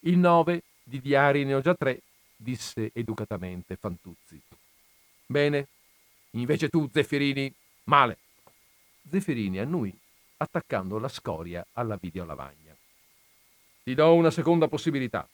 Il 0.00 0.16
9 0.16 0.62
di 0.82 0.98
diari 0.98 1.44
ne 1.44 1.54
ho 1.54 1.60
già 1.60 1.74
tre, 1.74 2.00
disse 2.34 2.90
educatamente 2.94 3.76
Fantuzzi. 3.76 4.40
Bene, 5.30 5.68
invece 6.30 6.68
tu, 6.68 6.90
Zeffirini, 6.92 7.54
male. 7.84 8.18
Zeffirini 9.08 9.60
annui, 9.60 9.96
attaccando 10.38 10.98
la 10.98 11.06
scoria 11.06 11.64
alla 11.74 11.96
videolavagna. 11.96 12.76
Ti 13.84 13.94
do 13.94 14.14
una 14.14 14.32
seconda 14.32 14.66
possibilità. 14.66 15.24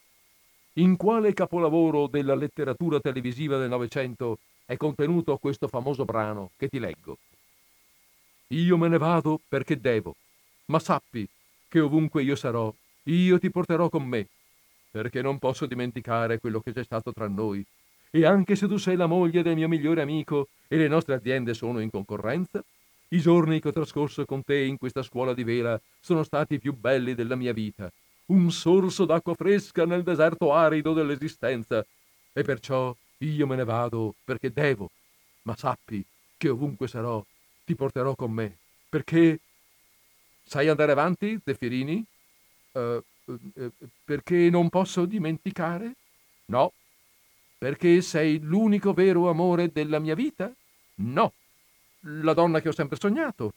In 0.75 0.99
quale 0.99 1.33
capolavoro 1.33 2.09
della 2.09 2.35
letteratura 2.35 3.01
televisiva 3.01 3.57
del 3.57 3.71
Novecento 3.71 4.41
è 4.67 4.77
contenuto 4.77 5.39
questo 5.39 5.67
famoso 5.67 6.05
brano 6.05 6.51
che 6.59 6.69
ti 6.69 6.79
leggo? 6.79 7.17
Io 8.49 8.77
me 8.77 8.89
ne 8.89 8.99
vado 8.99 9.41
perché 9.49 9.81
devo, 9.81 10.15
ma 10.67 10.79
sappi 10.79 11.27
che 11.69 11.81
ovunque 11.81 12.23
io 12.23 12.37
sarò, 12.37 12.71
io 13.05 13.39
ti 13.39 13.51
porterò 13.51 13.89
con 13.89 14.05
me, 14.05 14.27
perché 14.91 15.23
non 15.23 15.39
posso 15.39 15.65
dimenticare 15.65 16.39
quello 16.39 16.61
che 16.61 16.75
c'è 16.75 16.85
stato 16.85 17.15
tra 17.15 17.29
noi. 17.29 17.65
E 18.11 18.25
anche 18.25 18.57
se 18.57 18.67
tu 18.67 18.77
sei 18.77 18.97
la 18.97 19.07
moglie 19.07 19.43
del 19.43 19.57
mio 19.57 19.69
migliore 19.69 20.03
amico 20.03 20.49
e 20.69 20.77
le 20.77 20.89
nostre 20.89 21.15
aziende 21.15 21.55
sono 21.55 21.81
in 21.81 21.91
concorrenza, 21.91 22.65
i 23.09 23.21
giorni 23.21 23.61
che 23.61 23.69
ho 23.69 23.73
trascorso 23.73 24.25
con 24.25 24.43
te 24.43 24.59
in 24.59 24.79
questa 24.79 25.03
scuola 25.03 25.35
di 25.35 25.45
vela 25.45 25.81
sono 26.01 26.23
stati 26.23 26.55
i 26.55 26.59
più 26.59 26.75
belli 26.75 27.15
della 27.15 27.37
mia 27.37 27.53
vita 27.53 27.91
un 28.27 28.51
sorso 28.51 29.05
d'acqua 29.05 29.35
fresca 29.35 29.85
nel 29.85 30.03
deserto 30.03 30.53
arido 30.53 30.93
dell'esistenza. 30.93 31.85
E 32.33 32.43
perciò 32.43 32.95
io 33.19 33.47
me 33.47 33.57
ne 33.57 33.65
vado 33.65 34.15
perché 34.25 34.53
devo. 34.53 34.91
Ma 35.43 35.57
sappi 35.57 36.05
che 36.37 36.49
ovunque 36.49 36.89
sarò, 36.89 37.25
ti 37.65 37.75
porterò 37.75 38.15
con 38.15 38.33
me. 38.33 38.57
Perché... 38.89 39.41
Sai 40.49 40.69
andare 40.69 40.93
avanti, 40.93 41.41
Zeffirini? 41.45 42.05
Uh, 42.73 43.03
uh, 43.25 43.71
perché 44.05 44.49
non 44.49 44.69
posso 44.69 45.05
dimenticare? 45.05 45.95
No. 46.47 46.73
Perché 47.59 48.01
sei 48.03 48.39
l'unico 48.41 48.93
vero 48.93 49.29
amore 49.29 49.71
della 49.73 49.99
mia 49.99 50.15
vita? 50.15 50.53
No. 50.97 51.33
La 52.01 52.35
donna 52.35 52.61
che 52.61 52.69
ho 52.69 52.73
sempre 52.73 52.99
sognato? 52.99 53.53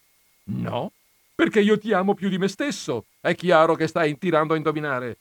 No 0.45 0.91
perché 1.39 1.61
io 1.61 1.79
ti 1.79 1.93
amo 1.93 2.15
più 2.15 2.27
di 2.27 2.37
me 2.37 2.49
stesso. 2.49 3.05
È 3.21 3.33
chiaro 3.33 3.75
che 3.75 3.87
stai 3.87 4.17
tirando 4.17 4.53
a 4.53 4.57
indovinare. 4.57 5.19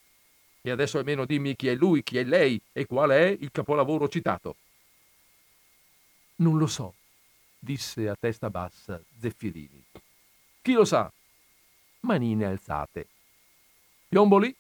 E 0.62 0.70
adesso 0.72 0.99
almeno 0.99 1.24
dimmi 1.24 1.55
chi 1.55 1.68
è 1.68 1.76
lui, 1.76 2.03
chi 2.03 2.18
è 2.18 2.24
lei 2.24 2.61
e 2.72 2.87
qual 2.87 3.11
è 3.11 3.26
il 3.39 3.53
capolavoro 3.53 4.09
citato. 4.09 4.57
Non 6.39 6.59
lo 6.59 6.66
so, 6.66 6.95
disse 7.57 8.09
a 8.09 8.16
testa 8.18 8.51
bassa 8.51 9.01
Zeffirini. 9.20 9.81
Chi 10.61 10.72
lo 10.72 10.85
sa? 10.85 11.09
Manine 12.01 12.47
alzate. 12.47 13.07
Piomboli? 14.09 14.53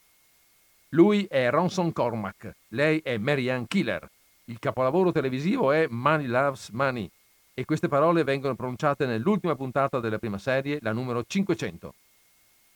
Lui 0.92 1.26
è 1.26 1.50
Ronson 1.50 1.92
Cormac, 1.92 2.50
lei 2.68 3.00
è 3.00 3.18
Marianne 3.18 3.66
Killer. 3.68 4.08
Il 4.44 4.58
capolavoro 4.58 5.12
televisivo 5.12 5.70
è 5.70 5.86
Money 5.86 6.24
Loves 6.24 6.70
Money 6.70 7.10
e 7.52 7.66
queste 7.66 7.88
parole 7.88 8.24
vengono 8.24 8.54
pronunciate 8.54 9.04
nell'ultima 9.04 9.54
puntata 9.54 10.00
della 10.00 10.18
prima 10.18 10.38
serie, 10.38 10.78
la 10.80 10.92
numero 10.92 11.22
500. 11.26 11.94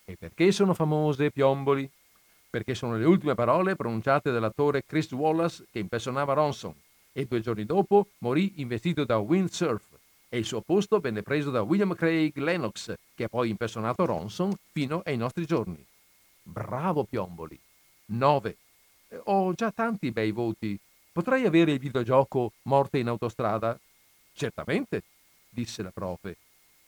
E 0.04 0.16
perché 0.18 0.52
sono 0.52 0.74
famose 0.74 1.30
Piomboli? 1.30 1.88
Perché 2.50 2.74
sono 2.74 2.98
le 2.98 3.06
ultime 3.06 3.34
parole 3.34 3.76
pronunciate 3.76 4.30
dall'attore 4.30 4.84
Chris 4.84 5.10
Wallace 5.12 5.64
che 5.72 5.78
impersonava 5.78 6.34
Ronson 6.34 6.74
e 7.12 7.24
due 7.24 7.40
giorni 7.40 7.64
dopo 7.64 8.08
morì 8.18 8.52
investito 8.56 9.04
da 9.06 9.16
windsurf 9.16 9.84
e 10.28 10.36
il 10.36 10.44
suo 10.44 10.60
posto 10.60 10.98
venne 11.00 11.22
preso 11.22 11.50
da 11.50 11.62
William 11.62 11.94
Craig 11.94 12.36
Lennox 12.36 12.94
che 13.14 13.24
ha 13.24 13.28
poi 13.28 13.48
impersonato 13.48 14.04
Ronson 14.04 14.52
fino 14.70 15.00
ai 15.02 15.16
nostri 15.16 15.46
giorni. 15.46 15.82
Bravo 16.42 17.04
Piomboli! 17.04 17.58
9. 18.12 18.56
Ho 19.24 19.52
già 19.54 19.70
tanti 19.70 20.10
bei 20.10 20.30
voti. 20.30 20.78
Potrei 21.12 21.44
avere 21.44 21.72
il 21.72 21.78
videogioco 21.78 22.52
Morte 22.62 22.98
in 22.98 23.08
autostrada? 23.08 23.78
Certamente, 24.34 25.02
disse 25.48 25.82
la 25.82 25.90
profe. 25.90 26.36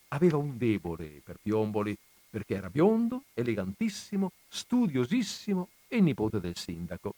Aveva 0.09 0.37
un 0.37 0.57
debole 0.57 1.20
per 1.25 1.39
Piomboli 1.43 1.97
perché 2.31 2.57
era 2.57 2.68
biondo, 2.68 3.22
elegantissimo, 3.35 4.33
studiosissimo 4.49 5.68
e 5.89 6.01
nipote 6.01 6.41
del 6.41 6.57
sindaco. 6.57 7.14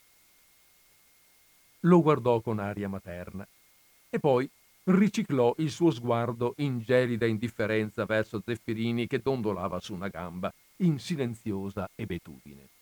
Lo 1.80 2.02
guardò 2.02 2.40
con 2.40 2.58
aria 2.58 2.88
materna 2.88 3.46
e 4.10 4.18
poi 4.18 4.48
riciclò 4.84 5.54
il 5.58 5.70
suo 5.70 5.90
sguardo 5.90 6.54
in 6.58 6.80
gelida 6.80 7.26
indifferenza 7.26 8.04
verso 8.04 8.42
Zeffirini 8.44 9.06
che 9.06 9.20
dondolava 9.20 9.80
su 9.80 9.94
una 9.94 10.08
gamba 10.08 10.52
in 10.78 10.98
silenziosa 10.98 11.88
ebetudine. 11.94 12.75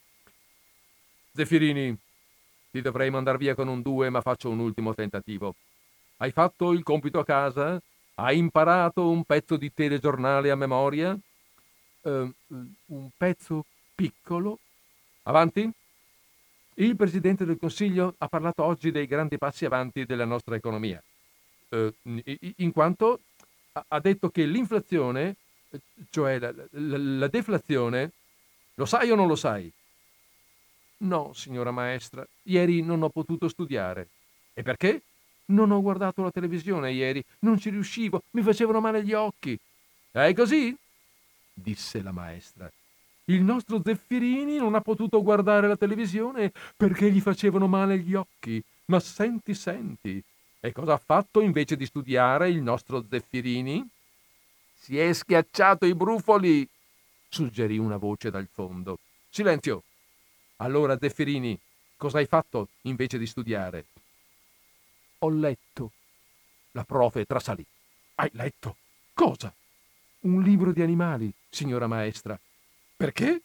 Zeffirini, 1.34 1.96
ti 2.70 2.80
dovrei 2.80 3.10
mandar 3.10 3.38
via 3.38 3.56
con 3.56 3.66
un 3.66 3.82
due, 3.82 4.08
ma 4.08 4.20
faccio 4.20 4.50
un 4.50 4.60
ultimo 4.60 4.94
tentativo. 4.94 5.56
Hai 6.18 6.30
fatto 6.30 6.72
il 6.72 6.84
compito 6.84 7.18
a 7.18 7.24
casa? 7.24 7.80
Hai 8.14 8.38
imparato 8.38 9.08
un 9.08 9.24
pezzo 9.24 9.56
di 9.56 9.72
telegiornale 9.74 10.52
a 10.52 10.54
memoria? 10.54 11.18
Uh, 12.02 12.32
un 12.86 13.08
pezzo 13.16 13.64
piccolo? 13.96 14.60
Avanti? 15.24 15.68
Il 16.74 16.94
Presidente 16.94 17.44
del 17.44 17.58
Consiglio 17.58 18.14
ha 18.18 18.28
parlato 18.28 18.62
oggi 18.62 18.92
dei 18.92 19.06
grandi 19.06 19.36
passi 19.36 19.64
avanti 19.64 20.04
della 20.04 20.24
nostra 20.24 20.54
economia, 20.54 21.02
uh, 21.70 21.92
in 22.56 22.70
quanto 22.72 23.20
ha 23.72 24.00
detto 24.00 24.30
che 24.30 24.44
l'inflazione, 24.44 25.34
cioè 26.10 26.38
la, 26.38 26.52
la, 26.52 26.96
la 26.98 27.28
deflazione, 27.28 28.12
lo 28.74 28.86
sai 28.86 29.10
o 29.10 29.16
non 29.16 29.26
lo 29.26 29.36
sai? 29.36 29.72
No, 31.04 31.32
signora 31.34 31.70
maestra, 31.70 32.26
ieri 32.44 32.82
non 32.82 33.02
ho 33.02 33.10
potuto 33.10 33.48
studiare. 33.48 34.08
E 34.54 34.62
perché? 34.62 35.02
Non 35.46 35.70
ho 35.70 35.82
guardato 35.82 36.22
la 36.22 36.30
televisione 36.30 36.92
ieri, 36.92 37.22
non 37.40 37.58
ci 37.58 37.68
riuscivo, 37.68 38.22
mi 38.30 38.42
facevano 38.42 38.80
male 38.80 39.04
gli 39.04 39.12
occhi. 39.12 39.58
È 40.10 40.32
così? 40.32 40.74
disse 41.52 42.02
la 42.02 42.10
maestra. 42.10 42.70
Il 43.26 43.42
nostro 43.42 43.80
Zeffirini 43.84 44.56
non 44.56 44.74
ha 44.74 44.80
potuto 44.80 45.22
guardare 45.22 45.68
la 45.68 45.76
televisione 45.76 46.52
perché 46.76 47.10
gli 47.10 47.20
facevano 47.20 47.66
male 47.66 47.98
gli 47.98 48.14
occhi. 48.14 48.62
Ma 48.86 48.98
senti, 49.00 49.54
senti. 49.54 50.22
E 50.60 50.72
cosa 50.72 50.94
ha 50.94 50.98
fatto 51.02 51.40
invece 51.40 51.76
di 51.76 51.86
studiare 51.86 52.48
il 52.48 52.60
nostro 52.62 53.04
Zeffirini? 53.08 53.86
Si 54.74 54.98
è 54.98 55.12
schiacciato 55.12 55.86
i 55.86 55.94
brufoli, 55.94 56.66
suggerì 57.28 57.78
una 57.78 57.96
voce 57.96 58.30
dal 58.30 58.48
fondo. 58.50 58.98
Silenzio. 59.28 59.82
Allora, 60.56 60.96
Zeffirini, 60.98 61.58
cosa 61.96 62.18
hai 62.18 62.26
fatto 62.26 62.68
invece 62.82 63.18
di 63.18 63.26
studiare? 63.26 63.86
Ho 65.18 65.28
letto. 65.30 65.90
La 66.72 66.84
profe 66.84 67.24
trasalì. 67.24 67.64
Hai 68.16 68.30
letto? 68.34 68.76
Cosa? 69.12 69.52
Un 70.20 70.42
libro 70.42 70.72
di 70.72 70.80
animali, 70.82 71.32
signora 71.50 71.86
maestra. 71.86 72.38
Perché? 72.96 73.42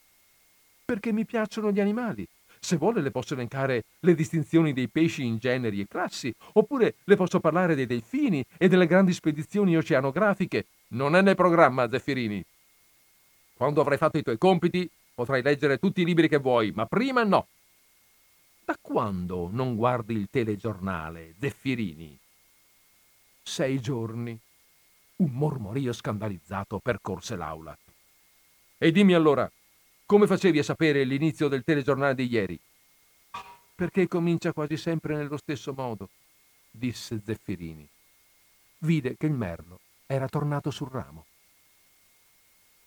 Perché 0.85 1.11
mi 1.11 1.25
piacciono 1.25 1.71
gli 1.71 1.79
animali. 1.79 2.27
Se 2.59 2.77
vuole 2.77 3.01
le 3.01 3.11
posso 3.11 3.33
elencare 3.33 3.85
le 4.01 4.13
distinzioni 4.13 4.73
dei 4.73 4.87
pesci 4.87 5.25
in 5.25 5.37
generi 5.37 5.79
e 5.79 5.87
classi, 5.87 6.33
oppure 6.53 6.95
le 7.05 7.15
posso 7.15 7.39
parlare 7.39 7.73
dei 7.73 7.85
delfini 7.85 8.45
e 8.57 8.67
delle 8.67 8.85
grandi 8.85 9.13
spedizioni 9.13 9.75
oceanografiche. 9.75 10.65
Non 10.89 11.15
è 11.15 11.21
nel 11.21 11.35
programma, 11.35 11.89
Zeffirini. 11.89 12.43
Quando 13.55 13.81
avrai 13.81 13.97
fatto 13.97 14.17
i 14.17 14.23
tuoi 14.23 14.37
compiti, 14.37 14.89
potrai 15.19 15.41
leggere 15.41 15.79
tutti 15.79 15.99
i 15.99 16.05
libri 16.05 16.29
che 16.29 16.37
vuoi, 16.37 16.71
ma 16.71 16.85
prima 16.85 17.23
no. 17.23 17.47
Da 18.63 18.77
quando 18.79 19.49
non 19.51 19.75
guardi 19.75 20.13
il 20.13 20.29
telegiornale, 20.31 21.35
Zeffirini? 21.37 22.17
Sei 23.43 23.81
giorni. 23.81 24.39
Un 25.17 25.31
mormorio 25.31 25.91
scandalizzato 25.91 26.79
percorse 26.79 27.35
l'aula. 27.35 27.77
E 28.77 28.91
dimmi 28.93 29.13
allora, 29.13 29.51
come 30.05 30.25
facevi 30.25 30.59
a 30.59 30.63
sapere 30.63 31.03
l'inizio 31.03 31.49
del 31.49 31.65
telegiornale 31.65 32.15
di 32.15 32.27
ieri? 32.27 32.57
Perché 33.75 34.07
comincia 34.07 34.53
quasi 34.53 34.77
sempre 34.77 35.17
nello 35.17 35.35
stesso 35.35 35.73
modo, 35.73 36.07
disse 36.71 37.19
Zeffirini. 37.25 37.85
Vide 38.77 39.17
che 39.17 39.25
il 39.25 39.33
merlo 39.33 39.81
era 40.05 40.29
tornato 40.29 40.71
sul 40.71 40.89
ramo. 40.89 41.25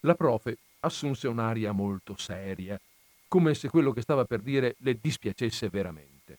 La 0.01 0.15
profe 0.15 0.57
assunse 0.83 1.29
un'aria 1.29 1.73
molto 1.73 2.17
seria, 2.17 2.81
come 3.29 3.55
se 3.55 3.69
quello 3.69 3.93
che 3.93 4.03
stava 4.03 4.25
per 4.25 4.41
dire 4.41 4.77
le 4.79 4.99
dispiacesse 5.01 5.69
veramente. 5.69 6.39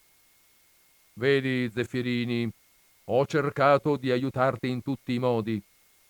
Vedi, 1.14 1.70
Zeffirini, 1.72 2.50
ho 3.06 3.26
cercato 3.26 3.98
di 3.98 4.12
aiutarti 4.12 4.70
in 4.70 4.82
tutti 4.82 5.14
i 5.14 5.20
modi. 5.20 5.62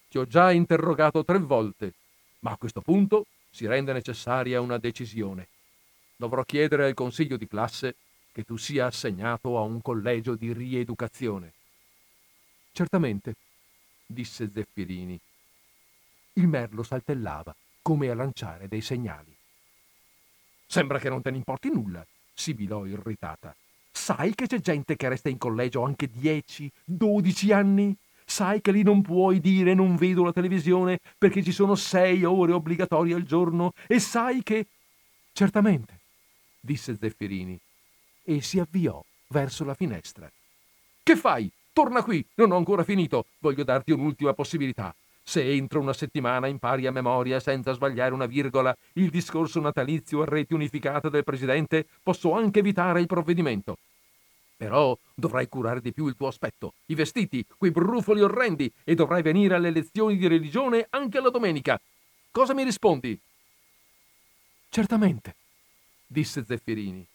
Ti 0.10 0.18
ho 0.18 0.26
già 0.26 0.52
interrogato 0.52 1.24
tre 1.24 1.40
volte, 1.40 1.94
ma 2.40 2.52
a 2.52 2.58
questo 2.58 2.82
punto 2.82 3.26
si 3.50 3.66
rende 3.66 3.94
necessaria 3.94 4.62
una 4.62 4.78
decisione. 4.78 5.48
Dovrò 6.16 6.44
chiedere 6.44 6.86
al 6.86 6.94
consiglio 6.94 7.38
di 7.38 7.48
classe 7.48 7.96
che 8.32 8.44
tu 8.44 8.58
sia 8.58 8.88
assegnato 8.88 9.58
a 9.58 9.62
un 9.62 9.82
collegio 9.82 10.36
di 10.36 10.52
rieducazione. 10.54 11.54
Certamente, 12.72 13.36
disse 14.06 14.50
Zeffirini. 14.52 15.20
Il 16.34 16.48
merlo 16.48 16.82
saltellava 16.82 17.56
come 17.84 18.10
a 18.10 18.16
lanciare 18.16 18.68
dei 18.68 18.82
segnali. 18.82 19.36
Sembra 20.66 20.98
che 20.98 21.10
non 21.10 21.22
te 21.22 21.30
ne 21.30 21.38
importi 21.38 21.70
nulla, 21.70 22.04
sibilò 22.34 22.88
irritata. 22.88 23.56
Sai 23.92 24.34
che 24.34 24.48
c'è 24.48 24.60
gente 24.60 24.96
che 24.96 25.08
resta 25.08 25.30
in 25.30 25.38
collegio 25.38 25.84
anche 25.84 26.10
dieci, 26.10 26.72
dodici 26.84 27.52
anni? 27.52 27.96
Sai 28.26 28.62
che 28.62 28.72
lì 28.72 28.82
non 28.82 29.04
puoi 29.04 29.40
dire 29.40 29.76
non 29.76 29.96
vedo 29.98 30.24
la 30.24 30.32
televisione 30.32 31.00
perché 31.18 31.44
ci 31.44 31.52
sono 31.52 31.76
sei 31.76 32.24
ore 32.24 32.54
obbligatorie 32.54 33.14
al 33.14 33.24
giorno? 33.24 33.74
E 33.86 34.00
sai 34.00 34.42
che... 34.42 34.66
Certamente, 35.32 36.00
disse 36.60 36.98
Zeffirini, 37.00 37.60
e 38.24 38.42
si 38.42 38.60
avviò 38.60 39.04
verso 39.28 39.64
la 39.64 39.74
finestra. 39.74 40.32
Che 41.04 41.16
fai? 41.16 41.52
Torna 41.74 42.04
qui, 42.04 42.26
non 42.36 42.52
ho 42.52 42.58
ancora 42.58 42.84
finito, 42.84 43.26
voglio 43.40 43.64
darti 43.64 43.92
un'ultima 43.92 44.34
possibilità. 44.34 44.96
Se 45.26 45.42
entro 45.42 45.80
una 45.80 45.94
settimana 45.94 46.48
impari 46.48 46.86
a 46.86 46.92
memoria 46.92 47.40
senza 47.40 47.72
sbagliare 47.72 48.14
una 48.14 48.26
virgola 48.26 48.76
il 48.94 49.10
discorso 49.10 49.62
natalizio 49.62 50.22
a 50.22 50.26
reti 50.26 50.54
unificate 50.54 51.10
del 51.10 51.24
Presidente, 51.24 51.88
posso 52.04 52.34
anche 52.34 52.60
evitare 52.60 53.00
il 53.00 53.08
provvedimento. 53.08 53.78
Però 54.58 54.98
dovrai 55.16 55.48
curare 55.48 55.82
di 55.82 55.94
più 55.94 56.08
il 56.08 56.16
tuo 56.16 56.28
aspetto, 56.28 56.74
i 56.88 56.96
vestiti, 56.96 57.46
quei 57.58 57.72
brufoli 57.72 58.22
orrendi 58.22 58.72
e 58.84 58.96
dovrai 58.96 59.22
venire 59.22 59.56
alle 59.56 59.72
lezioni 59.72 60.18
di 60.18 60.28
religione 60.28 60.88
anche 60.90 61.20
la 61.20 61.30
domenica. 61.30 61.80
Cosa 62.30 62.54
mi 62.54 62.64
rispondi? 62.64 63.20
Certamente, 64.70 65.36
disse 66.06 66.44
Zeffirini. 66.46 67.06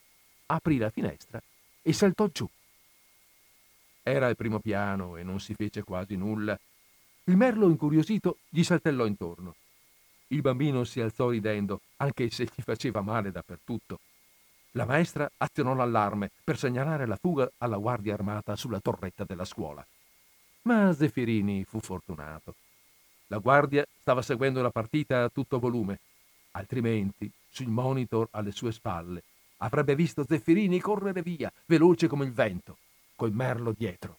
Aprì 0.46 0.78
la 0.78 0.90
finestra 0.90 1.40
e 1.82 1.92
saltò 1.92 2.26
giù. 2.28 2.48
Era 4.02 4.26
al 4.26 4.36
primo 4.36 4.60
piano 4.60 5.16
e 5.16 5.22
non 5.22 5.40
si 5.40 5.54
fece 5.54 5.82
quasi 5.82 6.16
nulla 6.16 6.58
il 7.28 7.36
merlo, 7.36 7.68
incuriosito, 7.68 8.38
gli 8.48 8.62
saltellò 8.62 9.04
intorno. 9.04 9.54
Il 10.28 10.40
bambino 10.40 10.84
si 10.84 11.00
alzò 11.00 11.28
ridendo, 11.28 11.82
anche 11.96 12.30
se 12.30 12.44
gli 12.44 12.62
faceva 12.62 13.02
male 13.02 13.30
dappertutto. 13.30 14.00
La 14.72 14.86
maestra 14.86 15.30
azionò 15.36 15.74
l'allarme 15.74 16.30
per 16.42 16.58
segnalare 16.58 17.06
la 17.06 17.16
fuga 17.16 17.50
alla 17.58 17.76
guardia 17.76 18.14
armata 18.14 18.56
sulla 18.56 18.80
torretta 18.80 19.24
della 19.24 19.44
scuola. 19.44 19.86
Ma 20.62 20.92
Zeffirini 20.92 21.64
fu 21.64 21.80
fortunato. 21.80 22.54
La 23.26 23.38
guardia 23.38 23.86
stava 24.00 24.22
seguendo 24.22 24.62
la 24.62 24.70
partita 24.70 25.24
a 25.24 25.28
tutto 25.28 25.58
volume, 25.58 25.98
altrimenti, 26.52 27.30
sul 27.50 27.68
monitor 27.68 28.28
alle 28.30 28.52
sue 28.52 28.72
spalle, 28.72 29.22
avrebbe 29.58 29.94
visto 29.94 30.24
Zeffirini 30.26 30.80
correre 30.80 31.20
via, 31.20 31.52
veloce 31.66 32.06
come 32.06 32.24
il 32.24 32.32
vento, 32.32 32.78
col 33.16 33.32
merlo 33.32 33.72
dietro. 33.72 34.16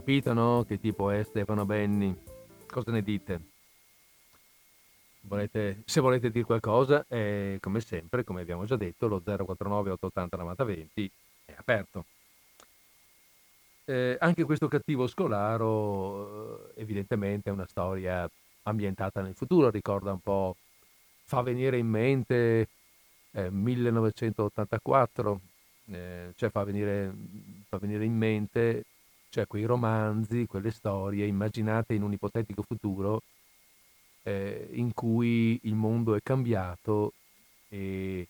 Capito, 0.00 0.32
no? 0.32 0.64
Che 0.66 0.80
tipo 0.80 1.10
è 1.10 1.22
Stefano 1.24 1.66
Benni? 1.66 2.16
Cosa 2.66 2.90
ne 2.90 3.02
dite? 3.02 3.40
Volete, 5.20 5.82
se 5.84 6.00
volete 6.00 6.30
dire 6.30 6.46
qualcosa, 6.46 7.04
è, 7.06 7.58
come 7.60 7.80
sempre, 7.80 8.24
come 8.24 8.40
abbiamo 8.40 8.64
già 8.64 8.76
detto, 8.76 9.08
lo 9.08 9.20
049 9.20 9.90
880 9.90 10.36
9020 10.38 11.10
è 11.44 11.54
aperto. 11.54 12.06
Eh, 13.84 14.16
anche 14.18 14.44
questo 14.44 14.68
cattivo 14.68 15.06
scolaro 15.06 16.70
eh, 16.74 16.80
evidentemente 16.80 17.50
è 17.50 17.52
una 17.52 17.66
storia 17.66 18.26
ambientata 18.62 19.20
nel 19.20 19.34
futuro, 19.34 19.68
ricorda 19.68 20.12
un 20.12 20.20
po', 20.20 20.56
fa 21.24 21.42
venire 21.42 21.76
in 21.76 21.88
mente 21.88 22.68
eh, 23.32 23.50
1984, 23.50 25.40
eh, 25.90 26.32
cioè 26.36 26.48
fa 26.48 26.64
venire, 26.64 27.12
fa 27.68 27.76
venire 27.76 28.06
in 28.06 28.16
mente 28.16 28.84
cioè 29.30 29.46
quei 29.46 29.64
romanzi, 29.64 30.46
quelle 30.46 30.72
storie 30.72 31.24
immaginate 31.24 31.94
in 31.94 32.02
un 32.02 32.12
ipotetico 32.12 32.62
futuro 32.62 33.22
eh, 34.24 34.68
in 34.72 34.92
cui 34.92 35.58
il 35.62 35.74
mondo 35.74 36.14
è 36.14 36.20
cambiato 36.22 37.14
e, 37.68 38.26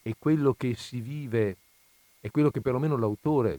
e, 0.00 0.14
quello 0.18 0.54
che 0.54 0.74
si 0.76 1.00
vive 1.00 1.56
e 2.20 2.30
quello 2.30 2.50
che 2.50 2.60
perlomeno 2.60 2.96
l'autore 2.96 3.58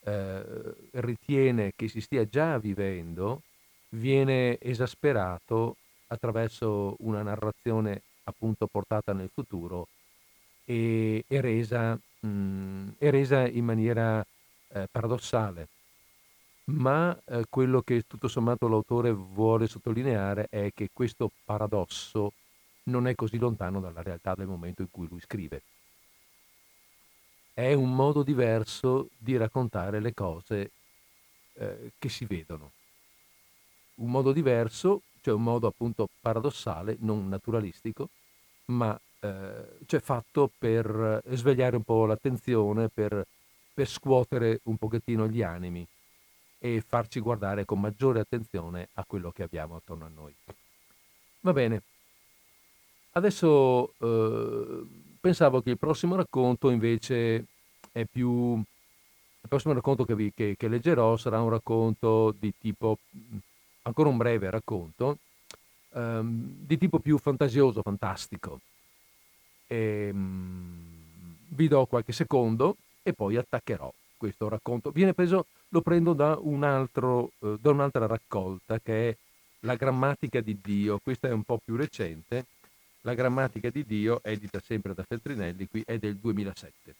eh, 0.00 0.44
ritiene 0.92 1.72
che 1.74 1.88
si 1.88 2.00
stia 2.00 2.28
già 2.28 2.58
vivendo 2.58 3.42
viene 3.90 4.58
esasperato 4.60 5.76
attraverso 6.08 6.96
una 6.98 7.22
narrazione 7.22 8.02
appunto 8.24 8.66
portata 8.66 9.12
nel 9.12 9.30
futuro 9.32 9.86
e, 10.64 11.24
e, 11.26 11.40
resa, 11.40 11.98
mh, 12.20 12.88
e 12.98 13.10
resa, 13.10 13.46
in 13.46 13.64
maniera 13.64 14.26
eh, 14.68 14.88
paradossale 14.90 15.68
ma 16.66 17.18
eh, 17.26 17.44
quello 17.48 17.82
che 17.82 18.04
tutto 18.06 18.28
sommato 18.28 18.68
l'autore 18.68 19.12
vuole 19.12 19.66
sottolineare 19.66 20.46
è 20.48 20.70
che 20.74 20.88
questo 20.92 21.30
paradosso 21.44 22.32
non 22.84 23.06
è 23.06 23.14
così 23.14 23.38
lontano 23.38 23.80
dalla 23.80 24.02
realtà 24.02 24.34
del 24.34 24.46
momento 24.46 24.82
in 24.82 24.90
cui 24.90 25.06
lui 25.08 25.20
scrive. 25.20 25.62
È 27.52 27.72
un 27.72 27.94
modo 27.94 28.22
diverso 28.22 29.08
di 29.16 29.36
raccontare 29.36 30.00
le 30.00 30.12
cose 30.14 30.70
eh, 31.54 31.92
che 31.98 32.08
si 32.08 32.24
vedono. 32.24 32.72
Un 33.96 34.10
modo 34.10 34.32
diverso, 34.32 35.02
cioè 35.20 35.34
un 35.34 35.42
modo 35.42 35.66
appunto 35.68 36.08
paradossale, 36.20 36.96
non 37.00 37.28
naturalistico, 37.28 38.08
ma 38.66 38.98
eh, 39.20 39.78
cioè 39.86 40.00
fatto 40.00 40.50
per 40.58 41.22
svegliare 41.30 41.76
un 41.76 41.84
po' 41.84 42.06
l'attenzione, 42.06 42.88
per, 42.88 43.24
per 43.72 43.88
scuotere 43.88 44.60
un 44.64 44.76
pochettino 44.76 45.28
gli 45.28 45.42
animi 45.42 45.86
e 46.64 46.80
farci 46.80 47.20
guardare 47.20 47.66
con 47.66 47.78
maggiore 47.78 48.20
attenzione 48.20 48.88
a 48.94 49.04
quello 49.04 49.30
che 49.30 49.42
abbiamo 49.42 49.76
attorno 49.76 50.06
a 50.06 50.08
noi. 50.08 50.34
Va 51.40 51.52
bene, 51.52 51.82
adesso 53.10 53.92
eh, 53.98 54.82
pensavo 55.20 55.60
che 55.60 55.68
il 55.68 55.78
prossimo 55.78 56.16
racconto 56.16 56.70
invece 56.70 57.44
è 57.92 58.06
più... 58.06 58.56
Il 58.56 59.48
prossimo 59.50 59.74
racconto 59.74 60.06
che, 60.06 60.14
vi, 60.14 60.32
che, 60.34 60.54
che 60.56 60.68
leggerò 60.68 61.18
sarà 61.18 61.42
un 61.42 61.50
racconto 61.50 62.34
di 62.38 62.54
tipo 62.58 62.96
ancora 63.82 64.08
un 64.08 64.16
breve 64.16 64.48
racconto 64.48 65.18
um, 65.90 66.64
di 66.64 66.78
tipo 66.78 66.98
più 66.98 67.18
fantasioso, 67.18 67.82
fantastico. 67.82 68.60
E, 69.66 70.08
um, 70.10 70.82
vi 71.48 71.68
do 71.68 71.84
qualche 71.84 72.12
secondo 72.12 72.78
e 73.02 73.12
poi 73.12 73.36
attaccherò 73.36 73.92
questo 74.24 74.48
racconto. 74.48 74.90
Viene 74.90 75.12
preso, 75.12 75.46
lo 75.68 75.82
prendo 75.82 76.14
da, 76.14 76.38
un 76.40 76.64
altro, 76.64 77.32
uh, 77.40 77.58
da 77.58 77.70
un'altra 77.70 78.06
raccolta 78.06 78.80
che 78.80 79.10
è 79.10 79.16
La 79.60 79.74
grammatica 79.74 80.40
di 80.40 80.58
Dio. 80.62 80.98
Questa 80.98 81.28
è 81.28 81.32
un 81.32 81.42
po' 81.42 81.60
più 81.62 81.76
recente. 81.76 82.46
La 83.02 83.12
grammatica 83.12 83.68
di 83.68 83.84
Dio, 83.84 84.20
edita 84.22 84.60
sempre 84.64 84.94
da 84.94 85.04
Feltrinelli, 85.06 85.68
qui 85.68 85.82
è 85.84 85.98
del 85.98 86.16
2007. 86.16 86.94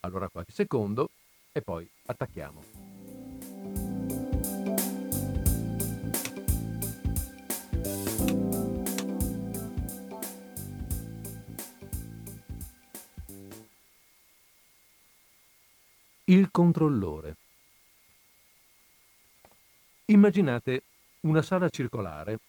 Allora 0.00 0.28
qualche 0.28 0.52
secondo 0.52 1.10
e 1.52 1.62
poi 1.62 1.88
attacchiamo. 2.06 3.95
Il 16.28 16.50
controllore. 16.50 17.36
Immaginate 20.06 20.82
una 21.20 21.40
sala 21.40 21.68
circolare 21.68 22.40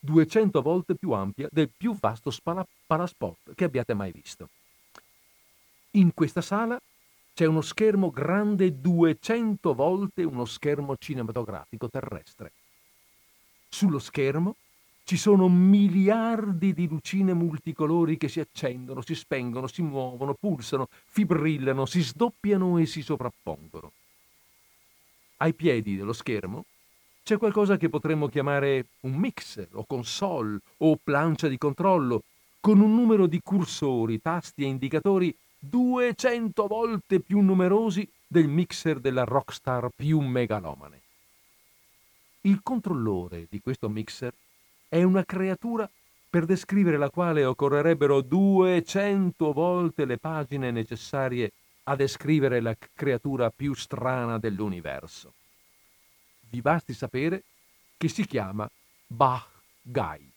200 0.00 0.60
volte 0.60 0.96
più 0.96 1.12
ampia 1.12 1.48
del 1.52 1.70
più 1.70 1.96
vasto 1.96 2.32
spala- 2.32 2.66
palasport 2.84 3.54
che 3.54 3.62
abbiate 3.62 3.94
mai 3.94 4.10
visto. 4.10 4.48
In 5.92 6.12
questa 6.12 6.40
sala 6.40 6.76
c'è 7.32 7.44
uno 7.44 7.60
schermo 7.60 8.10
grande 8.10 8.80
200 8.80 9.74
volte 9.74 10.24
uno 10.24 10.44
schermo 10.44 10.96
cinematografico 10.96 11.88
terrestre. 11.88 12.52
Sullo 13.68 14.00
schermo 14.00 14.56
ci 15.04 15.16
sono 15.16 15.48
miliardi 15.48 16.72
di 16.72 16.86
lucine 16.86 17.34
multicolori 17.34 18.16
che 18.16 18.28
si 18.28 18.40
accendono, 18.40 19.00
si 19.02 19.14
spengono, 19.14 19.66
si 19.66 19.82
muovono, 19.82 20.34
pulsano, 20.34 20.88
fibrillano, 21.06 21.84
si 21.86 22.02
sdoppiano 22.02 22.78
e 22.78 22.86
si 22.86 23.02
sovrappongono. 23.02 23.92
Ai 25.38 25.54
piedi 25.54 25.96
dello 25.96 26.12
schermo 26.12 26.64
c'è 27.22 27.38
qualcosa 27.38 27.76
che 27.76 27.88
potremmo 27.88 28.28
chiamare 28.28 28.86
un 29.00 29.14
mixer 29.14 29.68
o 29.72 29.84
console 29.84 30.58
o 30.78 30.98
plancia 31.02 31.48
di 31.48 31.58
controllo, 31.58 32.22
con 32.60 32.80
un 32.80 32.94
numero 32.94 33.26
di 33.26 33.40
cursori, 33.42 34.20
tasti 34.20 34.62
e 34.62 34.66
indicatori 34.66 35.34
200 35.58 36.66
volte 36.66 37.20
più 37.20 37.40
numerosi 37.40 38.08
del 38.26 38.48
mixer 38.48 39.00
della 39.00 39.24
rockstar 39.24 39.88
più 39.94 40.20
megalomane. 40.20 41.00
Il 42.42 42.60
controllore 42.62 43.46
di 43.50 43.60
questo 43.60 43.88
mixer 43.88 44.32
è 44.90 45.04
una 45.04 45.24
creatura 45.24 45.88
per 46.28 46.46
descrivere 46.46 46.96
la 46.96 47.10
quale 47.10 47.44
occorrerebbero 47.44 48.22
200 48.22 49.52
volte 49.52 50.04
le 50.04 50.18
pagine 50.18 50.72
necessarie 50.72 51.52
a 51.84 51.94
descrivere 51.94 52.60
la 52.60 52.76
creatura 52.92 53.50
più 53.50 53.72
strana 53.74 54.38
dell'universo. 54.38 55.32
Vi 56.50 56.60
basti 56.60 56.92
sapere 56.92 57.44
che 57.96 58.08
si 58.08 58.26
chiama 58.26 58.68
Bach 59.06 59.48
Gai. 59.80 60.28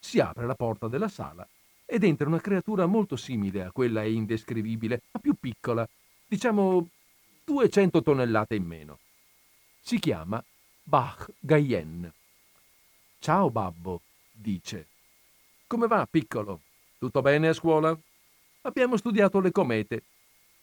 Si 0.00 0.18
apre 0.18 0.44
la 0.44 0.56
porta 0.56 0.88
della 0.88 1.08
sala 1.08 1.46
ed 1.86 2.02
entra 2.02 2.26
una 2.26 2.40
creatura 2.40 2.86
molto 2.86 3.14
simile 3.14 3.62
a 3.62 3.70
quella 3.70 4.02
indescrivibile, 4.02 5.02
ma 5.12 5.20
più 5.20 5.34
piccola, 5.38 5.88
diciamo 6.26 6.88
200 7.44 8.02
tonnellate 8.02 8.56
in 8.56 8.64
meno. 8.64 8.98
Si 9.80 10.00
chiama 10.00 10.42
Bach 10.82 11.30
Gaien 11.38 12.12
Ciao 13.22 13.50
babbo, 13.50 14.00
dice. 14.32 14.88
Come 15.68 15.86
va, 15.86 16.08
piccolo? 16.10 16.58
Tutto 16.98 17.22
bene 17.22 17.46
a 17.46 17.52
scuola? 17.52 17.96
Abbiamo 18.62 18.96
studiato 18.96 19.38
le 19.38 19.52
comete. 19.52 20.02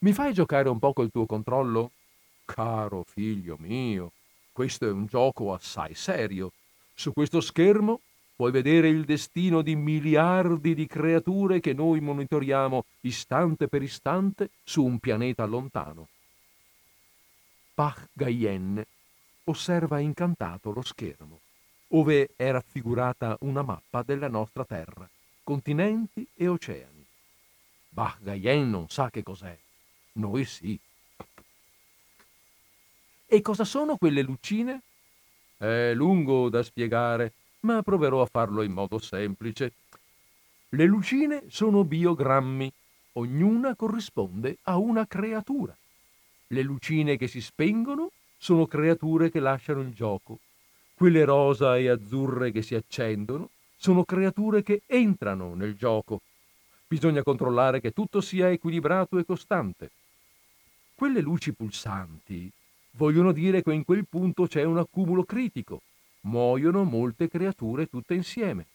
Mi 0.00 0.12
fai 0.12 0.34
giocare 0.34 0.68
un 0.68 0.78
po' 0.78 0.92
col 0.92 1.10
tuo 1.10 1.24
controllo? 1.24 1.92
Caro 2.44 3.02
figlio 3.02 3.56
mio, 3.58 4.12
questo 4.52 4.86
è 4.86 4.90
un 4.90 5.06
gioco 5.06 5.54
assai 5.54 5.94
serio. 5.94 6.52
Su 6.92 7.14
questo 7.14 7.40
schermo 7.40 8.02
puoi 8.36 8.50
vedere 8.50 8.90
il 8.90 9.06
destino 9.06 9.62
di 9.62 9.74
miliardi 9.74 10.74
di 10.74 10.86
creature 10.86 11.60
che 11.60 11.72
noi 11.72 12.00
monitoriamo 12.00 12.84
istante 13.00 13.68
per 13.68 13.80
istante 13.80 14.50
su 14.62 14.84
un 14.84 14.98
pianeta 14.98 15.46
lontano. 15.46 16.08
Pach 17.72 18.06
Gaien 18.12 18.84
osserva 19.44 19.98
incantato 19.98 20.72
lo 20.72 20.82
schermo 20.82 21.40
ove 21.92 22.30
è 22.36 22.50
raffigurata 22.50 23.36
una 23.40 23.62
mappa 23.62 24.02
della 24.02 24.28
nostra 24.28 24.64
Terra, 24.64 25.08
continenti 25.42 26.26
e 26.34 26.46
oceani. 26.46 27.04
Bah, 27.88 28.16
Gaien 28.20 28.70
non 28.70 28.88
sa 28.88 29.10
che 29.10 29.22
cos'è. 29.22 29.56
Noi 30.12 30.44
sì. 30.44 30.78
E 33.26 33.40
cosa 33.42 33.64
sono 33.64 33.96
quelle 33.96 34.22
lucine? 34.22 34.82
È 35.56 35.92
lungo 35.94 36.48
da 36.48 36.62
spiegare, 36.62 37.32
ma 37.60 37.82
proverò 37.82 38.22
a 38.22 38.26
farlo 38.26 38.62
in 38.62 38.72
modo 38.72 38.98
semplice. 38.98 39.72
Le 40.70 40.84
lucine 40.84 41.44
sono 41.48 41.84
biogrammi, 41.84 42.72
ognuna 43.14 43.74
corrisponde 43.74 44.58
a 44.62 44.76
una 44.76 45.06
creatura. 45.06 45.76
Le 46.46 46.62
lucine 46.62 47.16
che 47.16 47.26
si 47.26 47.40
spengono 47.40 48.12
sono 48.38 48.66
creature 48.66 49.30
che 49.30 49.40
lasciano 49.40 49.80
il 49.80 49.92
gioco 49.92 50.38
quelle 51.00 51.24
rosa 51.24 51.78
e 51.78 51.88
azzurre 51.88 52.52
che 52.52 52.60
si 52.60 52.74
accendono 52.74 53.48
sono 53.74 54.04
creature 54.04 54.62
che 54.62 54.82
entrano 54.84 55.54
nel 55.54 55.74
gioco. 55.74 56.20
Bisogna 56.86 57.22
controllare 57.22 57.80
che 57.80 57.92
tutto 57.92 58.20
sia 58.20 58.50
equilibrato 58.50 59.16
e 59.16 59.24
costante. 59.24 59.92
Quelle 60.94 61.22
luci 61.22 61.54
pulsanti 61.54 62.52
vogliono 62.98 63.32
dire 63.32 63.62
che 63.62 63.72
in 63.72 63.86
quel 63.86 64.04
punto 64.06 64.46
c'è 64.46 64.62
un 64.64 64.76
accumulo 64.76 65.24
critico. 65.24 65.80
Muoiono 66.24 66.84
molte 66.84 67.28
creature 67.28 67.86
tutte 67.86 68.12
insieme. 68.12 68.66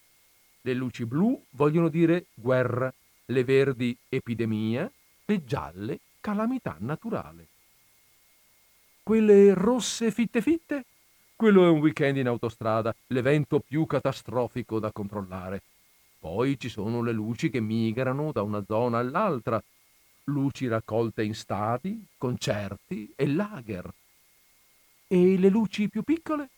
Le 0.61 0.73
luci 0.73 1.05
blu 1.05 1.39
vogliono 1.51 1.89
dire 1.89 2.25
guerra, 2.33 2.91
le 3.25 3.43
verdi 3.43 3.95
epidemia, 4.09 4.91
le 5.25 5.45
gialle 5.45 5.99
calamità 6.19 6.75
naturale. 6.79 7.45
Quelle 9.03 9.53
rosse 9.53 10.09
fitte 10.09 10.41
fitte 10.41 10.85
quello 11.35 11.65
è 11.65 11.69
un 11.69 11.79
weekend 11.79 12.17
in 12.17 12.27
autostrada, 12.27 12.95
l'evento 13.07 13.59
più 13.59 13.85
catastrofico 13.85 14.79
da 14.79 14.91
controllare. 14.91 15.61
Poi 16.19 16.57
ci 16.57 16.69
sono 16.69 17.01
le 17.01 17.11
luci 17.11 17.49
che 17.49 17.59
migrano 17.59 18.31
da 18.31 18.41
una 18.41 18.63
zona 18.65 18.99
all'altra, 18.99 19.61
luci 20.25 20.67
raccolte 20.67 21.23
in 21.23 21.35
stadi, 21.35 22.03
concerti 22.17 23.11
e 23.15 23.27
lager. 23.27 23.93
E 25.07 25.37
le 25.37 25.49
luci 25.49 25.89
più 25.89 26.03
piccole? 26.03 26.49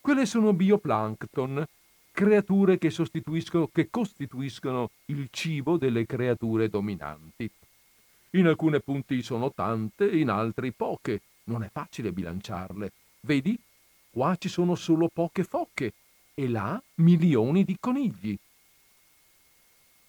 Quelle 0.00 0.26
sono 0.26 0.52
bioplancton, 0.52 1.64
creature 2.10 2.76
che, 2.76 2.92
che 3.72 3.88
costituiscono 3.90 4.90
il 5.06 5.28
cibo 5.30 5.76
delle 5.76 6.04
creature 6.04 6.68
dominanti. 6.68 7.50
In 8.30 8.46
alcuni 8.46 8.82
punti 8.82 9.22
sono 9.22 9.52
tante, 9.52 10.04
in 10.04 10.28
altri 10.28 10.72
poche. 10.72 11.22
Non 11.44 11.62
è 11.62 11.70
facile 11.72 12.12
bilanciarle. 12.12 12.92
Vedi? 13.20 13.58
Qua 14.18 14.34
ci 14.34 14.48
sono 14.48 14.74
solo 14.74 15.06
poche 15.06 15.44
focche 15.44 15.92
e 16.34 16.48
là 16.48 16.82
milioni 16.96 17.62
di 17.62 17.76
conigli. 17.78 18.36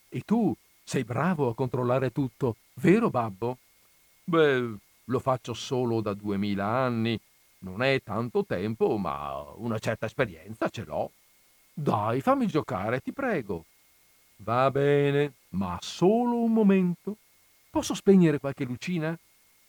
E 0.10 0.22
tu 0.22 0.52
sei 0.84 1.04
bravo 1.04 1.48
a 1.48 1.54
controllare 1.54 2.12
tutto, 2.12 2.56
vero 2.82 3.12
babbo? 3.12 3.60
Beh, 4.24 4.78
lo 5.04 5.20
faccio 5.20 5.54
solo 5.54 6.02
da 6.02 6.16
duemila 6.16 6.66
anni. 6.66 7.20
Non 7.60 7.84
è 7.84 8.02
tanto 8.02 8.44
tempo, 8.46 8.98
ma 8.98 9.44
una 9.58 9.78
certa 9.78 10.08
esperienza 10.08 10.70
ce 10.70 10.86
l'ho. 10.86 11.12
Dai, 11.72 12.20
fammi 12.22 12.48
giocare, 12.48 13.02
ti 13.02 13.14
prego. 13.14 13.66
Va 14.38 14.72
bene, 14.72 15.34
ma 15.50 15.78
solo 15.82 16.42
un 16.42 16.52
momento. 16.52 17.16
Posso 17.70 17.94
spegnere 17.94 18.40
qualche 18.40 18.64
lucina? 18.64 19.16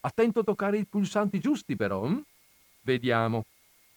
Attento 0.00 0.40
a 0.40 0.44
toccare 0.44 0.78
i 0.78 0.86
pulsanti 0.86 1.38
giusti, 1.40 1.76
però. 1.76 2.06
Hm? 2.06 2.22
Vediamo. 2.80 3.44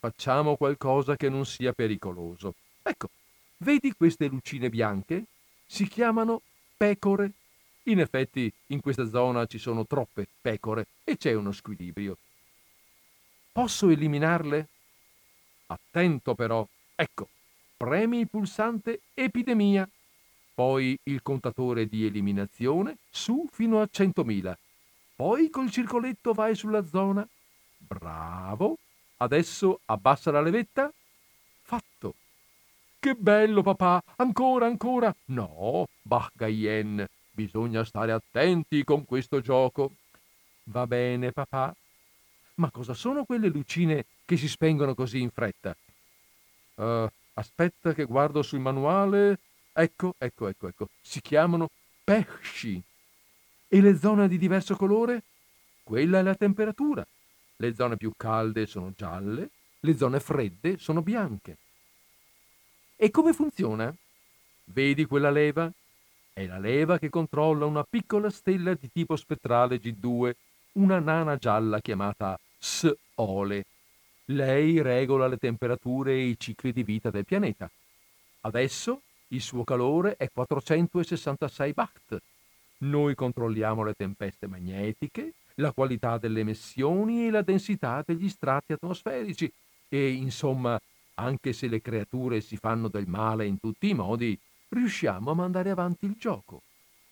Facciamo 0.04 0.56
qualcosa 0.56 1.16
che 1.16 1.30
non 1.30 1.46
sia 1.46 1.72
pericoloso. 1.72 2.56
Ecco, 2.82 3.08
vedi 3.56 3.94
queste 3.94 4.26
lucine 4.26 4.68
bianche? 4.68 5.24
Si 5.64 5.88
chiamano 5.88 6.42
pecore. 6.76 7.32
In 7.84 8.00
effetti 8.00 8.52
in 8.66 8.82
questa 8.82 9.08
zona 9.08 9.46
ci 9.46 9.56
sono 9.56 9.86
troppe 9.86 10.28
pecore 10.42 10.88
e 11.04 11.16
c'è 11.16 11.32
uno 11.32 11.52
squilibrio. 11.52 12.18
Posso 13.50 13.88
eliminarle? 13.88 14.68
Attento 15.68 16.34
però. 16.34 16.68
Ecco, 16.94 17.28
premi 17.74 18.18
il 18.18 18.28
pulsante 18.28 19.00
epidemia, 19.14 19.88
poi 20.54 20.98
il 21.04 21.22
contatore 21.22 21.86
di 21.86 22.04
eliminazione 22.04 22.98
su 23.08 23.48
fino 23.50 23.80
a 23.80 23.88
100.000. 23.90 24.54
Poi 25.16 25.48
col 25.48 25.70
circoletto 25.70 26.34
vai 26.34 26.54
sulla 26.54 26.84
zona. 26.84 27.26
Bravo, 27.78 28.76
Adesso 29.18 29.80
abbassa 29.86 30.30
la 30.30 30.40
levetta. 30.40 30.92
Fatto. 31.62 32.14
Che 32.98 33.14
bello, 33.14 33.62
papà! 33.62 34.02
Ancora, 34.16 34.66
ancora! 34.66 35.14
No, 35.26 35.86
Bachgaien, 36.02 37.06
bisogna 37.30 37.84
stare 37.84 38.12
attenti 38.12 38.82
con 38.82 39.04
questo 39.04 39.40
gioco. 39.40 39.92
Va 40.64 40.86
bene, 40.86 41.32
papà. 41.32 41.74
Ma 42.56 42.70
cosa 42.70 42.94
sono 42.94 43.24
quelle 43.24 43.48
lucine 43.48 44.06
che 44.24 44.36
si 44.36 44.48
spengono 44.48 44.94
così 44.94 45.20
in 45.20 45.30
fretta? 45.30 45.76
Uh, 46.76 47.06
aspetta 47.34 47.92
che 47.92 48.04
guardo 48.04 48.42
sul 48.42 48.60
manuale. 48.60 49.38
Ecco, 49.72 50.14
ecco, 50.18 50.48
ecco, 50.48 50.68
ecco. 50.68 50.88
Si 51.02 51.20
chiamano 51.20 51.68
pesci. 52.02 52.82
E 53.68 53.80
le 53.80 53.98
zone 53.98 54.28
di 54.28 54.38
diverso 54.38 54.76
colore? 54.76 55.22
Quella 55.82 56.20
è 56.20 56.22
la 56.22 56.34
temperatura. 56.34 57.04
Le 57.56 57.74
zone 57.74 57.96
più 57.96 58.12
calde 58.16 58.66
sono 58.66 58.92
gialle, 58.96 59.50
le 59.80 59.96
zone 59.96 60.20
fredde 60.20 60.78
sono 60.78 61.02
bianche. 61.02 61.56
E 62.96 63.10
come 63.10 63.32
funziona? 63.32 63.94
Vedi 64.64 65.04
quella 65.04 65.30
leva? 65.30 65.70
È 66.32 66.46
la 66.46 66.58
leva 66.58 66.98
che 66.98 67.10
controlla 67.10 67.66
una 67.66 67.84
piccola 67.84 68.30
stella 68.30 68.74
di 68.74 68.90
tipo 68.90 69.14
spettrale 69.14 69.80
G2, 69.80 70.32
una 70.72 70.98
nana 70.98 71.36
gialla 71.36 71.80
chiamata 71.80 72.38
S-Ole. 72.58 73.66
Lei 74.26 74.80
regola 74.80 75.28
le 75.28 75.36
temperature 75.36 76.12
e 76.12 76.24
i 76.24 76.38
cicli 76.38 76.72
di 76.72 76.82
vita 76.82 77.10
del 77.10 77.24
pianeta. 77.24 77.70
Adesso 78.40 79.02
il 79.28 79.40
suo 79.40 79.64
calore 79.64 80.16
è 80.16 80.30
466 80.32 81.72
Baht. 81.72 82.22
Noi 82.78 83.14
controlliamo 83.14 83.84
le 83.84 83.94
tempeste 83.94 84.46
magnetiche, 84.46 85.34
la 85.56 85.72
qualità 85.72 86.18
delle 86.18 86.40
emissioni 86.40 87.26
e 87.26 87.30
la 87.30 87.42
densità 87.42 88.02
degli 88.04 88.28
strati 88.28 88.72
atmosferici 88.72 89.50
e, 89.88 90.12
insomma, 90.12 90.80
anche 91.14 91.52
se 91.52 91.68
le 91.68 91.80
creature 91.80 92.40
si 92.40 92.56
fanno 92.56 92.88
del 92.88 93.06
male 93.06 93.46
in 93.46 93.60
tutti 93.60 93.88
i 93.88 93.94
modi, 93.94 94.38
riusciamo 94.68 95.30
a 95.30 95.34
mandare 95.34 95.70
avanti 95.70 96.06
il 96.06 96.16
gioco. 96.18 96.62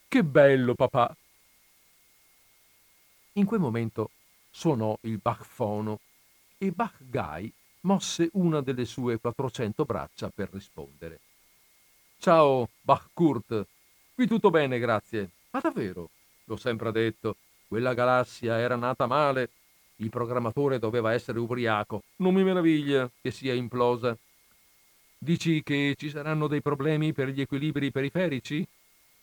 Che 0.09 0.25
bello, 0.25 0.75
papà! 0.75 1.15
In 3.35 3.45
quel 3.47 3.61
momento 3.61 4.11
suonò 4.51 4.97
il 5.03 5.19
Bachfono 5.19 6.01
e 6.59 6.71
Bach 6.71 6.97
Guy 6.99 7.51
mosse 7.81 8.29
una 8.35 8.61
delle 8.61 8.85
sue 8.85 9.19
400 9.19 9.85
braccia 9.85 10.31
per 10.31 10.51
rispondere. 10.53 11.21
Ciao, 12.19 12.69
Bach 12.81 13.09
Kurt. 13.13 13.67
Qui 14.15 14.27
tutto 14.27 14.51
bene, 14.51 14.79
grazie. 14.79 15.31
Ma 15.51 15.61
davvero? 15.61 16.11
L'ho 16.45 16.57
sempre 16.57 16.93
detto, 16.93 17.37
quella 17.73 17.95
galassia 17.95 18.59
era 18.59 18.77
nata 18.77 19.07
male. 19.07 19.49
Il 19.97 20.11
programmatore 20.11 20.79
doveva 20.79 21.15
essere 21.15 21.39
ubriaco. 21.39 22.03
Non 22.17 22.35
mi 22.35 22.45
meraviglia 22.45 23.11
che 23.23 23.31
sia 23.31 23.55
implosa. 23.55 24.15
Dici 25.17 25.63
che 25.63 25.95
ci 25.97 26.11
saranno 26.11 26.49
dei 26.49 26.61
problemi 26.61 27.15
per 27.15 27.29
gli 27.29 27.41
equilibri 27.41 27.91
periferici? 27.91 28.63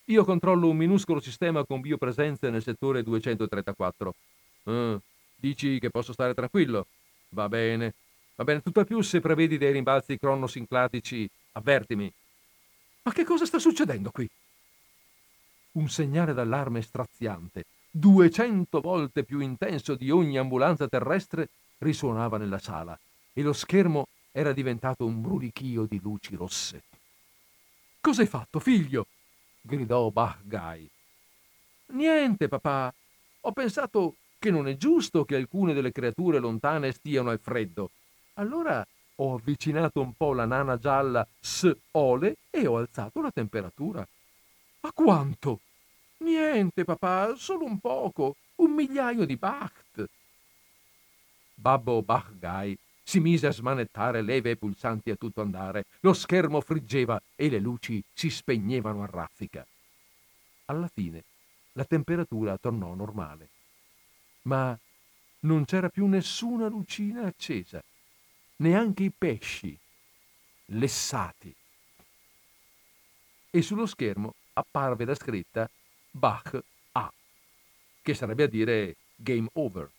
Io 0.06 0.26
controllo 0.26 0.68
un 0.68 0.78
minuscolo 0.78 1.20
sistema 1.20 1.64
con 1.64 1.80
biopresenze 1.80 2.50
nel 2.50 2.64
settore 2.64 3.04
234. 3.04 4.16
Ah, 4.64 5.00
dici 5.36 5.78
che 5.78 5.92
posso 5.92 6.12
stare 6.12 6.34
tranquillo? 6.34 6.88
Va 7.30 7.48
bene. 7.48 7.94
Va 8.34 8.46
bene, 8.46 8.64
tutt'al 8.64 8.88
più 8.88 9.00
se 9.02 9.20
prevedi 9.20 9.60
dei 9.60 9.74
rimbalzi 9.74 10.18
cronosinclatici, 10.18 11.30
avvertimi. 11.52 12.12
Ma 13.04 13.14
che 13.14 13.24
cosa 13.24 13.46
sta 13.46 13.60
succedendo 13.60 14.10
qui? 14.10 14.28
Un 15.74 15.88
segnale 15.88 16.34
d'allarme 16.34 16.82
straziante 16.82 17.64
200 17.92 18.82
volte 18.82 19.24
più 19.24 19.40
intenso 19.40 19.96
di 19.96 20.12
ogni 20.12 20.38
ambulanza 20.38 20.88
terrestre, 20.88 21.50
risuonava 21.80 22.38
nella 22.38 22.60
sala 22.60 22.98
e 23.34 23.42
lo 23.42 23.54
schermo 23.54 24.08
era 24.32 24.54
diventato 24.54 25.06
un 25.06 25.22
brulichio 25.22 25.86
di 25.86 26.00
luci 26.00 26.36
rosse. 26.36 26.84
Cos'hai 28.02 28.28
fatto, 28.28 28.60
figlio? 28.60 29.08
gridò 29.62 30.10
Bahgai. 30.10 30.90
Niente, 31.88 32.48
papà. 32.48 32.94
Ho 33.42 33.52
pensato 33.52 34.16
che 34.38 34.52
non 34.52 34.68
è 34.68 34.78
giusto 34.78 35.26
che 35.26 35.36
alcune 35.36 35.74
delle 35.74 35.92
creature 35.92 36.40
lontane 36.40 36.92
stiano 36.92 37.30
al 37.30 37.40
freddo. 37.40 37.92
Allora 38.36 38.86
ho 39.16 39.36
avvicinato 39.36 40.02
un 40.02 40.14
po' 40.14 40.34
la 40.34 40.46
nana 40.46 40.78
gialla 40.78 41.28
S-Ole 41.40 42.38
e 42.50 42.68
ho 42.68 42.78
alzato 42.78 43.22
la 43.22 43.32
temperatura. 43.32 44.08
Ma 44.82 44.92
quanto? 44.94 45.60
Niente, 46.20 46.84
papà, 46.84 47.36
solo 47.36 47.66
un 47.66 47.80
poco, 47.80 48.36
un 48.56 48.72
migliaio 48.72 49.26
di 49.26 49.38
baht. 49.38 50.10
Babbo 51.54 52.02
Bachgai 52.02 52.78
si 53.04 53.20
mise 53.20 53.48
a 53.48 53.52
smanettare 53.52 54.22
leve 54.22 54.52
e 54.52 54.56
pulsanti 54.56 55.12
a 55.12 55.16
tutto 55.16 55.42
andare. 55.42 55.86
Lo 56.02 56.14
schermo 56.14 56.62
friggeva 56.62 57.22
e 57.36 57.50
le 57.50 57.60
luci 57.60 58.04
si 58.14 58.30
spegnevano 58.30 59.04
a 59.04 59.08
raffica. 59.08 59.66
Alla 60.66 60.88
fine 60.88 61.24
la 61.74 61.86
temperatura 61.86 62.58
tornò 62.58 62.94
normale. 62.94 63.50
Ma 64.44 64.78
non 65.42 65.66
c'era 65.66 65.90
più 65.90 66.06
nessuna 66.06 66.68
lucina 66.68 67.26
accesa, 67.26 67.82
neanche 68.58 69.04
i 69.04 69.12
pesci, 69.18 69.78
lessati. 70.66 71.54
E 73.52 73.62
sullo 73.62 73.86
schermo 73.86 74.36
apparve 74.54 75.06
la 75.06 75.16
scritta 75.16 75.70
Bach 76.12 76.60
A, 76.94 77.12
che 78.02 78.14
sarebbe 78.14 78.44
a 78.44 78.48
dire 78.48 78.96
game 79.16 79.48
over. 79.54 79.90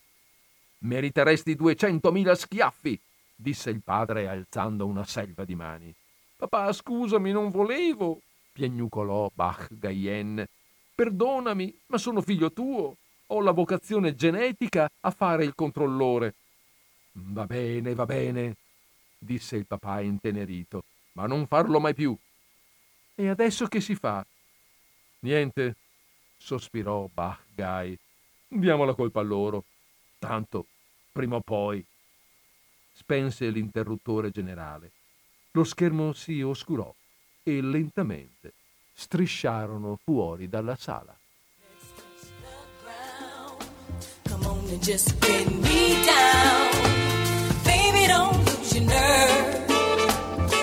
Meriteresti 0.78 1.54
duecentomila 1.54 2.34
schiaffi, 2.34 2.98
disse 3.34 3.70
il 3.70 3.82
padre 3.82 4.28
alzando 4.28 4.86
una 4.86 5.04
selva 5.04 5.44
di 5.44 5.54
mani. 5.54 5.94
Papà, 6.36 6.72
scusami, 6.72 7.32
non 7.32 7.50
volevo, 7.50 8.20
piagnucolò 8.52 9.30
Bach 9.32 9.68
Gayen. 9.70 10.46
Perdonami, 10.94 11.78
ma 11.86 11.98
sono 11.98 12.22
figlio 12.22 12.52
tuo. 12.52 12.96
Ho 13.26 13.40
la 13.40 13.52
vocazione 13.52 14.14
genetica 14.14 14.90
a 15.00 15.10
fare 15.10 15.44
il 15.44 15.54
controllore. 15.54 16.34
Va 17.12 17.46
bene, 17.46 17.94
va 17.94 18.06
bene, 18.06 18.56
disse 19.18 19.56
il 19.56 19.66
papà 19.66 20.00
intenerito, 20.00 20.84
ma 21.12 21.26
non 21.26 21.46
farlo 21.46 21.78
mai 21.80 21.94
più. 21.94 22.16
E 23.14 23.28
adesso 23.28 23.66
che 23.66 23.80
si 23.80 23.94
fa? 23.94 24.24
Niente, 25.20 25.76
sospirò 26.40 27.08
Bach 27.12 27.44
Guy. 27.54 27.96
Diamo 28.48 28.84
la 28.84 28.94
colpa 28.94 29.20
a 29.20 29.24
loro. 29.24 29.64
Tanto, 30.18 30.66
prima 31.12 31.36
o 31.36 31.40
poi. 31.40 31.84
Spense 32.92 33.48
l'interruttore 33.50 34.30
generale. 34.30 34.92
Lo 35.52 35.64
schermo 35.64 36.12
si 36.12 36.40
oscurò 36.42 36.92
e 37.42 37.60
lentamente 37.60 38.54
strisciarono 38.92 39.98
fuori 40.02 40.48
dalla 40.48 40.76
sala. 40.76 41.16
On. 44.42 44.58
Baby, 47.64 48.06
don't 48.06 48.36
lose 48.46 48.74
your 48.74 48.84
nerve. 48.86 49.66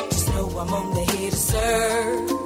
Just 0.10 0.28
know 0.30 0.60
I'm 0.60 0.74
only 0.74 1.06
here 1.06 1.32
to 1.32 1.36
serve. 1.36 2.37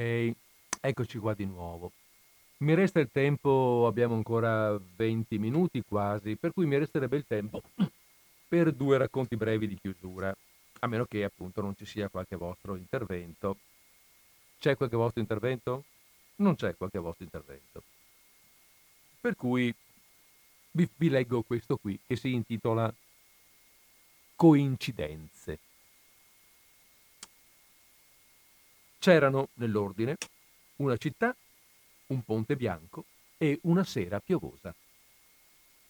Ok, 0.00 0.34
eccoci 0.80 1.18
qua 1.18 1.34
di 1.34 1.44
nuovo. 1.44 1.92
Mi 2.60 2.72
resta 2.72 3.00
il 3.00 3.10
tempo, 3.12 3.84
abbiamo 3.86 4.14
ancora 4.14 4.80
20 4.96 5.38
minuti 5.38 5.82
quasi, 5.86 6.36
per 6.36 6.54
cui 6.54 6.64
mi 6.64 6.78
resterebbe 6.78 7.18
il 7.18 7.26
tempo 7.26 7.60
per 8.48 8.72
due 8.72 8.96
racconti 8.96 9.36
brevi 9.36 9.68
di 9.68 9.78
chiusura, 9.78 10.34
a 10.78 10.86
meno 10.86 11.04
che 11.04 11.22
appunto 11.22 11.60
non 11.60 11.76
ci 11.76 11.84
sia 11.84 12.08
qualche 12.08 12.36
vostro 12.36 12.76
intervento. 12.76 13.58
C'è 14.58 14.74
qualche 14.74 14.96
vostro 14.96 15.20
intervento? 15.20 15.84
Non 16.36 16.54
c'è 16.54 16.74
qualche 16.78 16.98
vostro 16.98 17.24
intervento. 17.24 17.82
Per 19.20 19.36
cui 19.36 19.74
vi, 20.70 20.88
vi 20.96 21.10
leggo 21.10 21.42
questo 21.42 21.76
qui 21.76 22.00
che 22.06 22.16
si 22.16 22.32
intitola 22.32 22.90
Coincidenze. 24.34 25.58
C'erano 29.00 29.48
nell'ordine 29.54 30.18
una 30.76 30.98
città 30.98 31.34
un 32.08 32.22
ponte 32.22 32.54
bianco 32.54 33.06
e 33.38 33.58
una 33.62 33.82
sera 33.82 34.20
piovosa. 34.20 34.74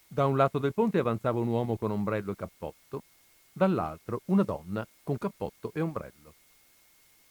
Da 0.07 0.27
un 0.27 0.37
lato 0.37 0.61
del 0.61 0.73
ponte 0.73 1.01
avanzava 1.01 1.41
un 1.41 1.49
uomo 1.49 1.77
con 1.77 1.91
ombrello 1.91 2.31
e 2.31 2.37
cappotto, 2.37 3.03
dall'altro 3.51 4.20
una 4.27 4.45
donna 4.45 4.87
con 5.03 5.19
cappotto 5.19 5.73
e 5.74 5.81
ombrello. 5.81 6.35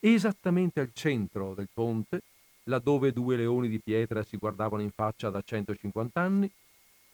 Esattamente 0.00 0.80
al 0.80 0.90
centro 0.92 1.54
del 1.54 1.70
ponte, 1.72 2.24
laddove 2.64 3.14
due 3.14 3.36
leoni 3.36 3.68
di 3.68 3.80
pietra 3.80 4.22
si 4.22 4.36
guardavano 4.36 4.82
in 4.82 4.90
faccia 4.90 5.30
da 5.30 5.40
150 5.40 6.20
anni, 6.20 6.50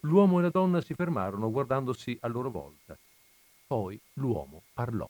l'uomo 0.01 0.41
e 0.41 0.43
la 0.43 0.51
donna 0.51 0.81
si 0.81 0.93
fermarono 0.95 1.53
guardandosi 1.53 2.19
a 2.23 2.27
loro 2.27 2.51
volta. 2.51 2.99
Poi 3.69 3.97
l'uomo 4.15 4.63
parlò. 4.73 5.09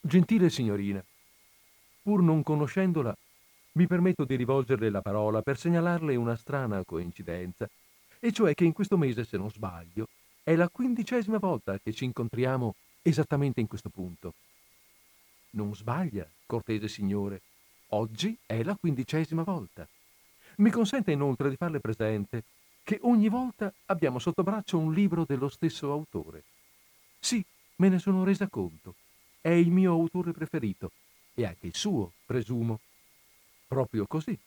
Gentile 0.00 0.50
signorina, 0.50 1.04
pur 2.02 2.22
non 2.22 2.42
conoscendola, 2.42 3.16
mi 3.72 3.86
permetto 3.86 4.24
di 4.24 4.34
rivolgerle 4.34 4.90
la 4.90 5.00
parola 5.00 5.40
per 5.40 5.56
segnalarle 5.56 6.16
una 6.16 6.36
strana 6.36 6.84
coincidenza, 6.84 7.68
e 8.18 8.32
cioè 8.32 8.54
che 8.54 8.64
in 8.64 8.72
questo 8.72 8.98
mese, 8.98 9.24
se 9.24 9.36
non 9.36 9.50
sbaglio, 9.50 10.08
è 10.42 10.54
la 10.56 10.68
quindicesima 10.68 11.38
volta 11.38 11.78
che 11.78 11.92
ci 11.92 12.04
incontriamo 12.04 12.74
esattamente 13.02 13.60
in 13.60 13.66
questo 13.66 13.88
punto. 13.88 14.34
Non 15.50 15.74
sbaglia, 15.74 16.28
cortese 16.46 16.88
signore, 16.88 17.40
oggi 17.88 18.36
è 18.44 18.62
la 18.62 18.76
quindicesima 18.76 19.42
volta. 19.42 19.86
Mi 20.56 20.70
consente 20.70 21.12
inoltre 21.12 21.48
di 21.48 21.56
farle 21.56 21.80
presente 21.80 22.44
che 22.82 22.98
ogni 23.02 23.28
volta 23.28 23.72
abbiamo 23.86 24.18
sotto 24.18 24.42
braccio 24.42 24.78
un 24.78 24.92
libro 24.92 25.24
dello 25.24 25.48
stesso 25.48 25.92
autore. 25.92 26.42
Sì, 27.18 27.44
me 27.76 27.88
ne 27.88 27.98
sono 27.98 28.24
resa 28.24 28.48
conto. 28.48 28.96
È 29.40 29.50
il 29.50 29.70
mio 29.70 29.92
autore 29.92 30.32
preferito 30.32 30.90
e 31.34 31.44
anche 31.44 31.66
il 31.66 31.76
suo, 31.76 32.12
presumo. 32.24 32.80
Proprio 33.66 34.06
così. 34.06 34.38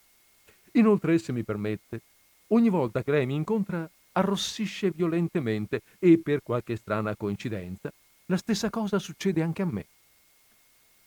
Inoltre, 0.74 1.18
se 1.18 1.32
mi 1.32 1.44
permette, 1.44 2.02
ogni 2.48 2.70
volta 2.70 3.03
che 3.03 3.12
lei 3.12 3.26
mi 3.26 3.36
incontra 3.36 3.90
arrossisce 4.14 4.91
violentemente 4.91 5.82
e 5.99 6.20
per 6.20 6.41
qualche 6.41 6.76
strana 6.76 7.16
coincidenza 7.16 7.91
la 8.28 8.38
stessa 8.38 8.70
cosa 8.70 8.98
succede 8.99 9.41
anche 9.41 9.62
a 9.62 9.66
me. 9.66 9.86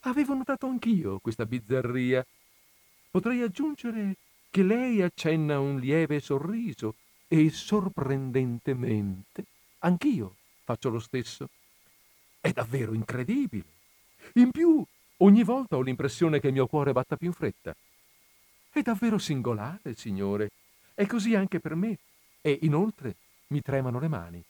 Avevo 0.01 0.35
notato 0.35 0.67
anch'io 0.67 1.19
questa 1.19 1.47
bizzarria. 1.47 2.25
Potrei 3.11 3.43
aggiungere 3.43 4.17
che 4.51 4.63
lei 4.63 5.03
accenna 5.03 5.59
un 5.59 5.79
lieve 5.79 6.21
sorriso 6.21 6.95
e 7.27 7.51
sorprendentemente 7.51 9.45
anch'io 9.81 10.37
faccio 10.63 10.91
lo 10.91 11.01
stesso. 11.01 11.49
È 12.41 12.53
davvero 12.53 12.93
incredibile. 12.93 13.65
In 14.35 14.51
più, 14.51 14.85
ogni 15.19 15.45
volta 15.45 15.77
ho 15.77 15.81
l'impressione 15.81 16.41
che 16.41 16.49
il 16.49 16.53
mio 16.53 16.67
cuore 16.67 16.93
batta 16.93 17.17
più 17.17 17.29
in 17.29 17.33
fretta. 17.33 17.75
È 18.71 18.83
davvero 18.83 19.19
singolare, 19.19 19.95
signore. 19.95 20.51
È 20.95 21.07
così 21.07 21.35
anche 21.35 21.61
per 21.61 21.75
me. 21.75 21.99
E 22.41 22.59
inoltre 22.63 23.15
mi 23.49 23.61
tremano 23.61 23.99
le 23.99 24.09
mani. 24.09 24.43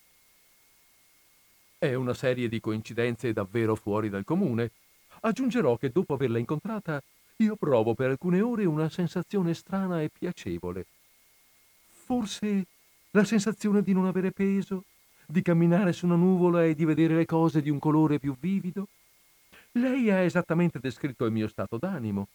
È 1.79 1.95
una 1.95 2.15
serie 2.15 2.49
di 2.49 2.61
coincidenze 2.61 3.33
davvero 3.33 3.77
fuori 3.77 4.09
dal 4.09 4.25
comune. 4.25 4.73
Aggiungerò 5.21 5.77
che 5.77 5.91
dopo 5.91 6.15
averla 6.15 6.39
incontrata 6.39 7.03
io 7.37 7.55
provo 7.55 7.95
per 7.95 8.11
alcune 8.11 8.41
ore 8.41 8.65
una 8.65 8.89
sensazione 8.89 9.55
strana 9.55 10.03
e 10.03 10.11
piacevole. 10.11 10.87
Forse 11.89 12.67
la 13.13 13.25
sensazione 13.25 13.83
di 13.83 13.93
non 13.93 14.07
avere 14.07 14.33
peso, 14.33 14.85
di 15.25 15.41
camminare 15.43 15.93
su 15.93 16.07
una 16.07 16.17
nuvola 16.17 16.65
e 16.65 16.75
di 16.75 16.85
vedere 16.85 17.15
le 17.15 17.27
cose 17.27 17.63
di 17.63 17.71
un 17.71 17.79
colore 17.79 18.19
più 18.19 18.37
vivido. 18.39 18.89
Lei 19.73 20.11
ha 20.11 20.21
esattamente 20.21 20.79
descritto 20.79 21.25
il 21.25 21.33
mio 21.33 21.49
stato 21.49 21.79
d'animo 21.79 22.29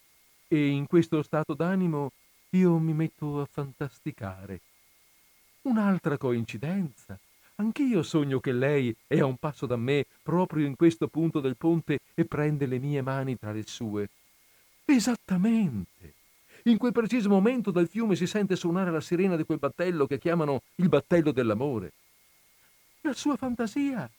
e 0.48 0.68
in 0.68 0.88
questo 0.88 1.22
stato 1.24 1.54
d'animo 1.54 2.12
io 2.52 2.78
mi 2.78 2.94
metto 2.94 3.42
a 3.42 3.48
fantasticare. 3.52 4.62
Un'altra 5.64 6.18
coincidenza. 6.18 7.18
Anch'io 7.56 8.04
sogno 8.04 8.40
che 8.40 8.52
lei 8.52 8.96
è 9.08 9.20
a 9.20 9.26
un 9.26 9.38
passo 9.38 9.66
da 9.66 9.76
me, 9.76 10.06
proprio 10.22 10.66
in 10.66 10.76
questo 10.76 11.08
punto 11.08 11.40
del 11.40 11.56
ponte, 11.56 12.00
e 12.14 12.26
prende 12.26 12.66
le 12.66 12.80
mie 12.80 13.02
mani 13.02 13.38
tra 13.38 13.52
le 13.52 13.64
sue. 13.64 14.10
Esattamente. 14.86 16.14
In 16.64 16.78
quel 16.78 16.92
preciso 16.92 17.30
momento 17.30 17.72
dal 17.72 17.88
fiume 17.88 18.16
si 18.16 18.28
sente 18.28 18.56
suonare 18.56 18.92
la 18.92 19.02
sirena 19.02 19.36
di 19.36 19.44
quel 19.44 19.60
battello 19.60 20.08
che 20.08 20.18
chiamano 20.18 20.62
il 20.76 20.90
battello 20.90 21.32
dell'amore. 21.32 21.92
La 23.02 23.14
sua 23.14 23.36
fantasia 23.36 24.10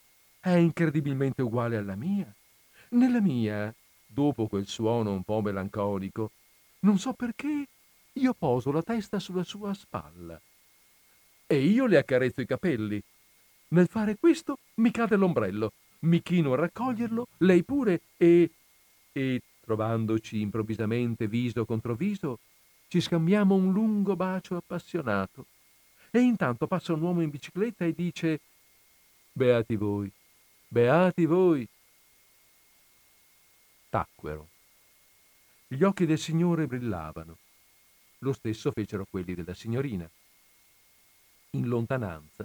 è 0.40 0.50
incredibilmente 0.50 1.42
uguale 1.42 1.76
alla 1.76 1.96
mia. 1.96 2.32
Nella 2.94 3.20
mia 3.20 3.74
dopo 4.06 4.46
quel 4.46 4.68
suono 4.68 5.10
un 5.10 5.24
po' 5.24 5.40
melanconico, 5.40 6.30
non 6.80 6.96
so 6.96 7.12
perché, 7.12 7.66
io 8.12 8.34
poso 8.34 8.70
la 8.70 8.82
testa 8.82 9.18
sulla 9.18 9.42
sua 9.42 9.74
spalla. 9.74 10.40
E 11.44 11.64
io 11.64 11.86
le 11.86 11.96
accarezzo 11.96 12.40
i 12.40 12.46
capelli. 12.46 13.02
Nel 13.68 13.88
fare 13.88 14.16
questo 14.16 14.58
mi 14.74 14.92
cade 14.92 15.16
l'ombrello, 15.16 15.72
mi 16.00 16.22
chino 16.22 16.52
a 16.52 16.56
raccoglierlo, 16.56 17.26
lei 17.38 17.64
pure, 17.64 18.02
e... 18.16 18.52
e, 19.10 19.42
trovandoci 19.60 20.40
improvvisamente 20.40 21.26
viso 21.26 21.64
contro 21.64 21.96
viso, 21.96 22.38
ci 22.86 23.00
scambiamo 23.00 23.56
un 23.56 23.72
lungo 23.72 24.14
bacio 24.14 24.54
appassionato. 24.54 25.46
E 26.12 26.20
intanto 26.20 26.68
passa 26.68 26.92
un 26.92 27.02
uomo 27.02 27.22
in 27.22 27.30
bicicletta 27.30 27.84
e 27.84 27.92
dice 27.92 28.40
Beati 29.32 29.74
voi, 29.74 30.08
beati 30.68 31.24
voi, 31.24 31.68
tacquero. 33.94 34.48
Gli 35.68 35.84
occhi 35.84 36.04
del 36.04 36.18
signore 36.18 36.66
brillavano. 36.66 37.38
Lo 38.18 38.32
stesso 38.32 38.72
fecero 38.72 39.06
quelli 39.08 39.36
della 39.36 39.54
signorina. 39.54 40.10
In 41.50 41.68
lontananza 41.68 42.44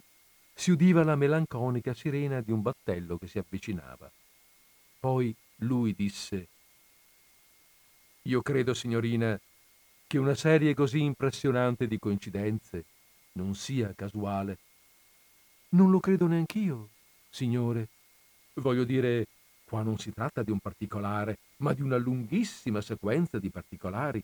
si 0.53 0.69
udiva 0.69 1.03
la 1.03 1.15
melanconica 1.15 1.95
sirena 1.95 2.41
di 2.41 2.51
un 2.51 2.61
battello 2.61 3.17
che 3.17 3.25
si 3.25 3.39
avvicinava. 3.39 4.11
Poi 4.99 5.35
lui 5.61 5.95
disse 5.95 6.47
Io 8.23 8.43
credo, 8.43 8.75
signorina, 8.75 9.39
che 10.05 10.17
una 10.19 10.35
serie 10.35 10.75
così 10.75 11.01
impressionante 11.01 11.87
di 11.87 11.97
coincidenze 11.97 12.85
non 13.33 13.55
sia 13.55 13.91
casuale. 13.95 14.59
Non 15.69 15.89
lo 15.89 15.99
credo 15.99 16.27
neanch'io, 16.27 16.89
signore. 17.27 17.87
Voglio 18.53 18.83
dire, 18.83 19.25
Qua 19.69 19.83
non 19.83 19.99
si 19.99 20.11
tratta 20.11 20.41
di 20.41 20.49
un 20.49 20.57
particolare, 20.57 21.37
ma 21.57 21.73
di 21.73 21.83
una 21.83 21.97
lunghissima 21.97 22.81
sequenza 22.81 23.37
di 23.37 23.51
particolari. 23.51 24.23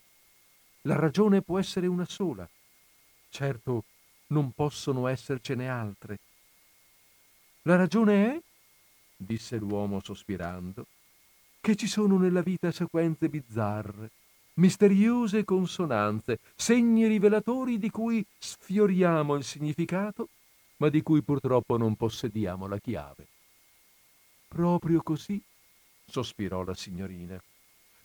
La 0.81 0.95
ragione 0.95 1.43
può 1.43 1.59
essere 1.59 1.85
una 1.85 2.05
sola. 2.05 2.49
Certo, 3.30 3.84
non 4.27 4.53
possono 4.53 5.05
essercene 5.05 5.69
altre. 5.69 6.17
La 7.61 7.76
ragione 7.76 8.34
è, 8.34 8.41
disse 9.15 9.57
l'uomo 9.57 10.01
sospirando, 10.03 10.88
che 11.61 11.76
ci 11.76 11.85
sono 11.85 12.17
nella 12.17 12.41
vita 12.41 12.72
sequenze 12.72 13.30
bizzarre, 13.30 14.09
misteriose 14.55 15.45
consonanze, 15.45 16.39
segni 16.55 17.05
rivelatori 17.05 17.77
di 17.77 17.91
cui 17.91 18.26
sfioriamo 18.39 19.35
il 19.35 19.43
significato, 19.43 20.30
ma 20.77 20.89
di 20.89 21.03
cui 21.03 21.22
purtroppo 21.22 21.77
non 21.77 21.95
possediamo 21.95 22.65
la 22.65 22.80
chiave. 22.80 23.27
Proprio 24.56 25.02
così, 25.02 25.44
sospirò 26.07 26.64
la 26.64 26.73
signorina. 26.73 27.38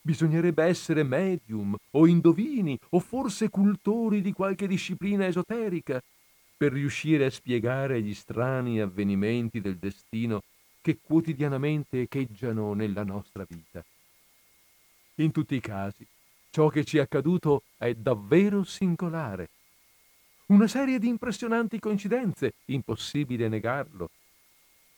Bisognerebbe 0.00 0.64
essere 0.64 1.04
medium 1.04 1.76
o 1.92 2.08
indovini 2.08 2.76
o 2.88 2.98
forse 2.98 3.50
cultori 3.50 4.20
di 4.20 4.32
qualche 4.32 4.66
disciplina 4.66 5.28
esoterica 5.28 6.02
per 6.56 6.72
riuscire 6.72 7.26
a 7.26 7.30
spiegare 7.30 8.02
gli 8.02 8.12
strani 8.14 8.80
avvenimenti 8.80 9.60
del 9.60 9.76
destino 9.76 10.42
che 10.80 10.98
quotidianamente 11.00 12.00
echeggiano 12.00 12.72
nella 12.74 13.04
nostra 13.04 13.46
vita. 13.48 13.84
In 15.18 15.30
tutti 15.30 15.54
i 15.54 15.60
casi, 15.60 16.04
ciò 16.50 16.66
che 16.66 16.84
ci 16.84 16.98
è 16.98 17.02
accaduto 17.02 17.62
è 17.76 17.94
davvero 17.94 18.64
singolare. 18.64 19.50
Una 20.46 20.66
serie 20.66 20.98
di 20.98 21.06
impressionanti 21.06 21.78
coincidenze, 21.78 22.54
impossibile 22.64 23.46
negarlo. 23.46 24.10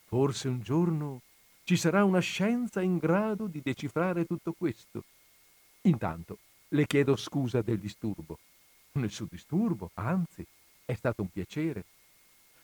Forse 0.07 0.49
un 0.49 0.63
giorno 0.63 1.21
ci 1.65 1.77
sarà 1.77 2.05
una 2.05 2.21
scienza 2.21 2.81
in 2.81 2.99
grado 2.99 3.47
di 3.47 3.61
decifrare 3.63 4.25
tutto 4.25 4.53
questo. 4.53 5.05
Intanto 5.83 6.39
le 6.69 6.87
chiedo 6.87 7.17
scusa 7.17 7.63
del 7.63 7.79
disturbo. 7.79 8.39
Nessun 8.93 9.29
disturbo, 9.31 9.91
anzi, 9.95 10.45
è 10.85 10.95
stato 10.95 11.23
un 11.23 11.29
piacere. 11.29 11.85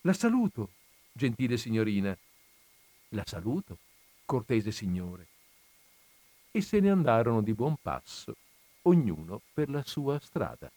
La 0.02 0.12
saluto, 0.12 0.70
gentile 1.12 1.56
signorina. 1.56 2.16
La 3.10 3.22
saluto, 3.24 3.78
cortese 4.24 4.70
signore. 4.70 5.26
E 6.50 6.60
se 6.60 6.80
ne 6.80 6.90
andarono 6.90 7.40
di 7.40 7.54
buon 7.54 7.76
passo, 7.80 8.36
ognuno 8.82 9.40
per 9.52 9.70
la 9.70 9.82
sua 9.84 10.18
strada. 10.18 10.70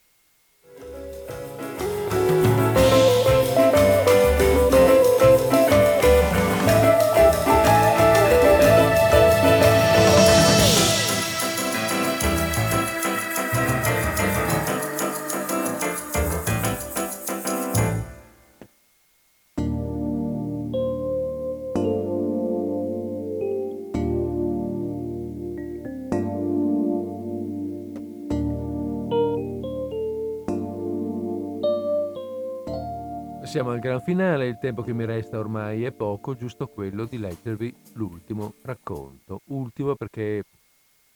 Siamo 33.52 33.72
al 33.72 33.80
gran 33.80 34.00
finale, 34.00 34.48
il 34.48 34.58
tempo 34.62 34.82
che 34.82 34.94
mi 34.94 35.04
resta 35.04 35.38
ormai 35.38 35.84
è 35.84 35.92
poco, 35.92 36.38
giusto 36.38 36.68
quello 36.68 37.04
di 37.04 37.18
leggervi 37.18 37.76
l'ultimo 37.96 38.54
racconto. 38.62 39.42
Ultimo 39.48 39.96
perché... 39.96 40.46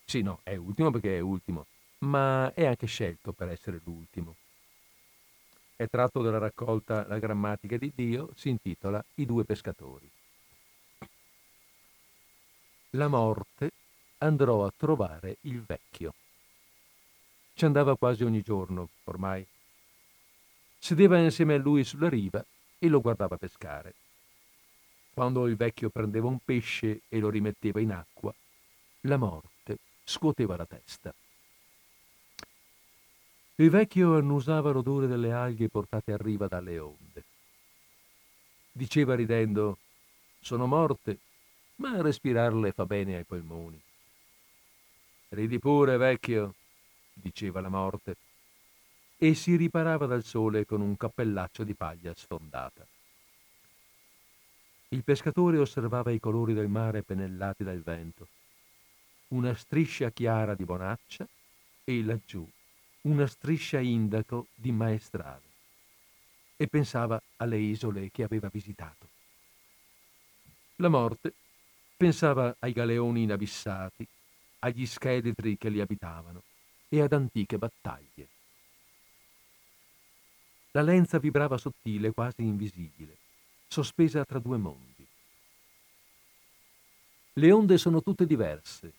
Sì, 0.03 0.21
no, 0.21 0.41
è 0.43 0.57
ultimo 0.57 0.91
perché 0.91 1.15
è 1.15 1.21
ultimo, 1.21 1.65
ma 1.99 2.51
è 2.53 2.65
anche 2.65 2.87
scelto 2.87 3.31
per 3.31 3.47
essere 3.47 3.79
l'ultimo. 3.85 4.35
È 5.77 5.87
tratto 5.87 6.21
dalla 6.21 6.37
raccolta 6.37 7.07
La 7.07 7.19
grammatica 7.19 7.77
di 7.77 7.93
Dio, 7.95 8.31
si 8.35 8.49
intitola 8.49 9.01
I 9.15 9.25
due 9.25 9.45
pescatori. 9.45 10.11
La 12.89 13.07
morte 13.07 13.71
andrò 14.17 14.65
a 14.65 14.73
trovare 14.75 15.37
il 15.43 15.63
vecchio. 15.65 16.13
Ci 17.53 17.63
andava 17.63 17.95
quasi 17.95 18.25
ogni 18.25 18.41
giorno, 18.41 18.89
ormai 19.05 19.47
sedeva 20.77 21.17
insieme 21.17 21.55
a 21.55 21.57
lui 21.57 21.83
sulla 21.83 22.09
riva 22.09 22.43
e 22.77 22.87
lo 22.87 23.01
guardava 23.01 23.37
pescare. 23.37 23.93
Quando 25.13 25.47
il 25.47 25.55
vecchio 25.55 25.89
prendeva 25.89 26.27
un 26.27 26.39
pesce 26.43 27.01
e 27.07 27.19
lo 27.19 27.29
rimetteva 27.29 27.79
in 27.79 27.91
acqua, 27.91 28.33
la 29.01 29.17
morte 29.17 29.77
scuoteva 30.03 30.55
la 30.55 30.65
testa. 30.65 31.13
Il 33.55 33.69
vecchio 33.69 34.17
annusava 34.17 34.71
l'odore 34.71 35.07
delle 35.07 35.31
alghe 35.31 35.69
portate 35.69 36.11
a 36.11 36.17
riva 36.17 36.47
dalle 36.47 36.77
onde. 36.77 37.23
Diceva 38.73 39.15
ridendo, 39.15 39.77
sono 40.41 40.67
morte, 40.67 41.19
ma 41.77 42.01
respirarle 42.01 42.73
fa 42.73 42.85
bene 42.85 43.15
ai 43.15 43.23
polmoni. 43.23 43.81
Ridi 45.29 45.59
pure, 45.59 45.95
vecchio, 45.95 46.55
diceva 47.13 47.61
la 47.61 47.69
morte, 47.69 48.17
e 49.17 49.33
si 49.33 49.55
riparava 49.55 50.05
dal 50.05 50.23
sole 50.23 50.65
con 50.65 50.81
un 50.81 50.97
cappellaccio 50.97 51.63
di 51.63 51.73
paglia 51.73 52.13
sfondata. 52.13 52.85
Il 54.89 55.03
pescatore 55.03 55.57
osservava 55.57 56.11
i 56.11 56.19
colori 56.19 56.53
del 56.53 56.67
mare 56.67 57.03
pennellati 57.03 57.63
dal 57.63 57.81
vento, 57.81 58.27
una 59.29 59.53
striscia 59.55 60.11
chiara 60.11 60.53
di 60.53 60.63
bonaccia 60.63 61.27
e 61.83 62.03
laggiù 62.03 62.47
una 63.05 63.27
striscia 63.27 63.79
indaco 63.79 64.47
di 64.55 64.71
maestrale 64.71 65.43
e 66.57 66.67
pensava 66.67 67.21
alle 67.37 67.57
isole 67.57 68.09
che 68.11 68.23
aveva 68.23 68.49
visitato. 68.51 69.07
La 70.77 70.89
morte 70.89 71.33
pensava 71.95 72.55
ai 72.59 72.73
galeoni 72.73 73.23
inabissati, 73.23 74.07
agli 74.59 74.85
scheletri 74.85 75.57
che 75.57 75.69
li 75.69 75.81
abitavano 75.81 76.41
e 76.89 77.01
ad 77.01 77.13
antiche 77.13 77.57
battaglie. 77.57 78.27
La 80.75 80.81
lenza 80.81 81.19
vibrava 81.19 81.57
sottile, 81.57 82.11
quasi 82.11 82.41
invisibile, 82.41 83.15
sospesa 83.65 84.25
tra 84.25 84.39
due 84.39 84.57
mondi. 84.57 85.07
Le 87.31 87.51
onde 87.53 87.77
sono 87.77 88.01
tutte 88.01 88.25
diverse, 88.25 88.91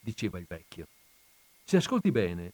diceva 0.00 0.38
il 0.38 0.46
vecchio. 0.48 0.86
Se 1.64 1.76
ascolti 1.76 2.10
bene, 2.10 2.52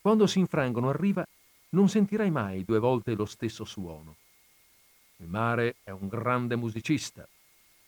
quando 0.00 0.26
si 0.26 0.38
infrangono 0.38 0.88
a 0.88 0.96
riva 0.96 1.26
non 1.70 1.90
sentirai 1.90 2.30
mai 2.30 2.64
due 2.64 2.78
volte 2.78 3.12
lo 3.12 3.26
stesso 3.26 3.66
suono. 3.66 4.16
Il 5.18 5.26
mare 5.26 5.76
è 5.82 5.90
un 5.90 6.08
grande 6.08 6.56
musicista 6.56 7.28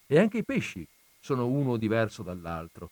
e 0.07 0.19
anche 0.19 0.37
i 0.37 0.45
pesci 0.45 0.87
sono 1.21 1.47
uno 1.47 1.79
diverso 1.79 2.23
dall'altro. 2.23 2.91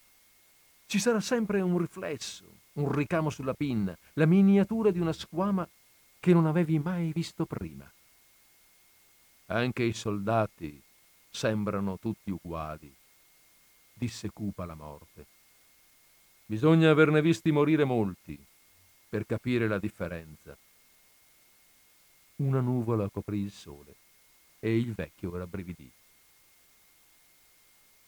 Ci 0.86 0.98
sarà 0.98 1.20
sempre 1.20 1.60
un 1.60 1.76
riflesso, 1.76 2.44
un 2.74 2.90
ricamo 2.90 3.28
sulla 3.28 3.52
pinna, 3.52 3.94
la 4.14 4.24
miniatura 4.24 4.90
di 4.90 5.00
una 5.00 5.12
squama 5.12 5.68
che 6.20 6.32
non 6.32 6.47
avevi 6.47 6.78
mai 6.78 7.12
visto 7.12 7.47
prima. 7.47 7.90
Anche 9.47 9.82
i 9.84 9.93
soldati 9.93 10.82
sembrano 11.30 11.98
tutti 11.98 12.30
uguali, 12.30 12.93
disse 13.93 14.30
cupa 14.30 14.64
la 14.64 14.74
morte. 14.74 15.26
Bisogna 16.47 16.90
averne 16.90 17.20
visti 17.22 17.51
morire 17.52 17.84
molti 17.84 18.38
per 19.09 19.26
capire 19.26 19.68
la 19.68 19.78
differenza. 19.78 20.56
Una 22.36 22.60
nuvola 22.60 23.09
coprì 23.09 23.38
il 23.38 23.52
sole 23.52 23.94
e 24.59 24.76
il 24.76 24.94
vecchio 24.94 25.36
rabbrividì. 25.36 25.90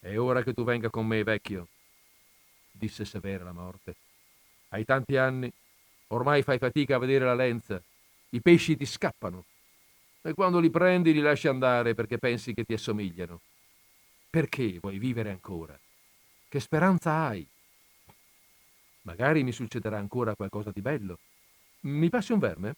È 0.00 0.18
ora 0.18 0.42
che 0.42 0.54
tu 0.54 0.64
venga 0.64 0.90
con 0.90 1.06
me, 1.06 1.22
vecchio, 1.22 1.68
disse 2.70 3.04
severa 3.04 3.44
la 3.44 3.52
morte. 3.52 3.94
Hai 4.70 4.84
tanti 4.84 5.16
anni, 5.16 5.50
ormai 6.08 6.42
fai 6.42 6.58
fatica 6.58 6.96
a 6.96 6.98
vedere 6.98 7.24
la 7.24 7.34
lenza 7.34 7.82
i 8.30 8.40
pesci 8.40 8.76
ti 8.76 8.84
scappano 8.84 9.44
e 10.22 10.34
quando 10.34 10.58
li 10.58 10.70
prendi 10.70 11.12
li 11.12 11.20
lasci 11.20 11.48
andare 11.48 11.94
perché 11.94 12.18
pensi 12.18 12.52
che 12.52 12.64
ti 12.64 12.74
assomigliano. 12.74 13.40
Perché 14.30 14.78
vuoi 14.80 14.98
vivere 14.98 15.30
ancora? 15.30 15.78
Che 16.48 16.60
speranza 16.60 17.26
hai? 17.26 17.46
Magari 19.02 19.42
mi 19.42 19.52
succederà 19.52 19.96
ancora 19.96 20.34
qualcosa 20.34 20.70
di 20.70 20.82
bello. 20.82 21.18
Mi 21.80 22.10
passi 22.10 22.32
un 22.32 22.38
verme? 22.38 22.74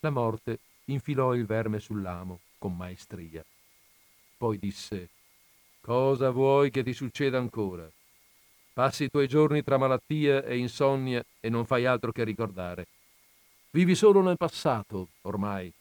La 0.00 0.10
morte 0.10 0.58
infilò 0.86 1.34
il 1.34 1.46
verme 1.46 1.78
sull'amo 1.78 2.40
con 2.58 2.76
maestria. 2.76 3.44
Poi 4.36 4.58
disse: 4.58 5.08
Cosa 5.80 6.30
vuoi 6.30 6.70
che 6.70 6.82
ti 6.82 6.92
succeda 6.92 7.38
ancora? 7.38 7.88
Passi 8.72 9.04
i 9.04 9.10
tuoi 9.10 9.28
giorni 9.28 9.62
tra 9.62 9.78
malattia 9.78 10.42
e 10.42 10.56
insonnia 10.56 11.22
e 11.38 11.48
non 11.48 11.66
fai 11.66 11.86
altro 11.86 12.10
che 12.10 12.24
ricordare. 12.24 12.86
Vivi 13.74 13.94
solo 13.94 14.20
nel 14.20 14.36
passato, 14.36 15.08
ormai. 15.22 15.72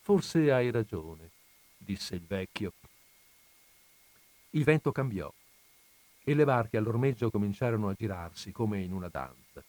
Forse 0.00 0.50
hai 0.50 0.70
ragione, 0.70 1.28
disse 1.76 2.14
il 2.14 2.24
vecchio. 2.26 2.72
Il 4.52 4.64
vento 4.64 4.90
cambiò 4.90 5.30
e 6.24 6.34
le 6.34 6.44
barche 6.46 6.78
all'ormeggio 6.78 7.30
cominciarono 7.30 7.90
a 7.90 7.94
girarsi 7.94 8.50
come 8.50 8.80
in 8.80 8.94
una 8.94 9.08
danza. 9.08 9.62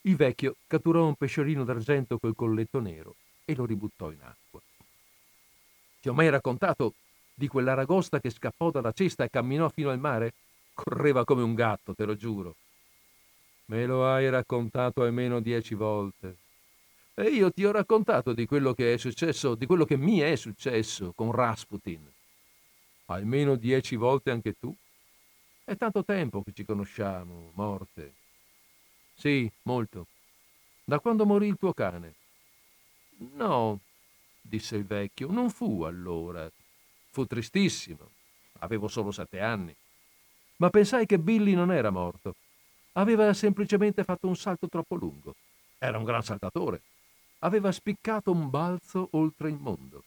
Il 0.00 0.16
vecchio 0.16 0.56
catturò 0.66 1.06
un 1.06 1.14
pesciolino 1.14 1.62
d'argento 1.62 2.18
col 2.18 2.34
colletto 2.34 2.80
nero 2.80 3.14
e 3.44 3.54
lo 3.54 3.64
ributtò 3.64 4.10
in 4.10 4.20
acqua. 4.20 4.60
Ti 6.00 6.08
ho 6.08 6.12
mai 6.12 6.28
raccontato 6.28 6.94
di 7.34 7.46
quell'aragosta 7.46 8.18
che 8.18 8.30
scappò 8.30 8.72
dalla 8.72 8.90
cesta 8.90 9.22
e 9.22 9.30
camminò 9.30 9.68
fino 9.68 9.90
al 9.90 10.00
mare? 10.00 10.34
Correva 10.74 11.24
come 11.24 11.42
un 11.42 11.54
gatto, 11.54 11.94
te 11.94 12.04
lo 12.04 12.16
giuro. 12.16 12.56
Me 13.66 13.86
lo 13.86 14.06
hai 14.06 14.28
raccontato 14.28 15.02
almeno 15.02 15.40
dieci 15.40 15.74
volte. 15.74 16.36
E 17.14 17.24
io 17.24 17.52
ti 17.52 17.64
ho 17.64 17.70
raccontato 17.70 18.32
di 18.32 18.46
quello 18.46 18.74
che 18.74 18.94
è 18.94 18.96
successo, 18.96 19.54
di 19.54 19.66
quello 19.66 19.84
che 19.84 19.96
mi 19.96 20.18
è 20.18 20.34
successo 20.34 21.12
con 21.12 21.30
Rasputin. 21.30 22.10
Almeno 23.06 23.54
dieci 23.56 23.96
volte 23.96 24.30
anche 24.30 24.54
tu. 24.58 24.74
È 25.64 25.76
tanto 25.76 26.04
tempo 26.04 26.42
che 26.42 26.52
ci 26.52 26.64
conosciamo, 26.64 27.52
morte. 27.54 28.14
Sì, 29.14 29.50
molto. 29.62 30.06
Da 30.84 30.98
quando 30.98 31.24
morì 31.24 31.46
il 31.46 31.56
tuo 31.56 31.72
cane. 31.72 32.14
No, 33.34 33.78
disse 34.40 34.76
il 34.76 34.84
vecchio, 34.84 35.30
non 35.30 35.50
fu 35.50 35.82
allora. 35.82 36.50
Fu 37.10 37.26
tristissimo. 37.26 38.10
Avevo 38.60 38.88
solo 38.88 39.12
sette 39.12 39.40
anni. 39.40 39.74
Ma 40.56 40.70
pensai 40.70 41.06
che 41.06 41.18
Billy 41.18 41.54
non 41.54 41.70
era 41.70 41.90
morto 41.90 42.34
Aveva 42.92 43.32
semplicemente 43.32 44.04
fatto 44.04 44.26
un 44.26 44.36
salto 44.36 44.68
troppo 44.68 44.96
lungo. 44.96 45.34
Era 45.78 45.98
un 45.98 46.04
gran 46.04 46.22
saltatore. 46.22 46.82
Aveva 47.40 47.72
spiccato 47.72 48.30
un 48.30 48.50
balzo 48.50 49.08
oltre 49.12 49.48
il 49.48 49.56
mondo. 49.56 50.04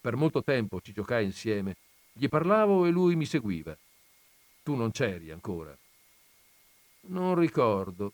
Per 0.00 0.14
molto 0.14 0.42
tempo 0.42 0.80
ci 0.80 0.92
giocai 0.92 1.24
insieme. 1.24 1.76
Gli 2.12 2.28
parlavo 2.28 2.86
e 2.86 2.90
lui 2.90 3.16
mi 3.16 3.26
seguiva. 3.26 3.76
Tu 4.62 4.74
non 4.74 4.90
c'eri 4.92 5.30
ancora. 5.30 5.76
Non 7.08 7.34
ricordo, 7.34 8.12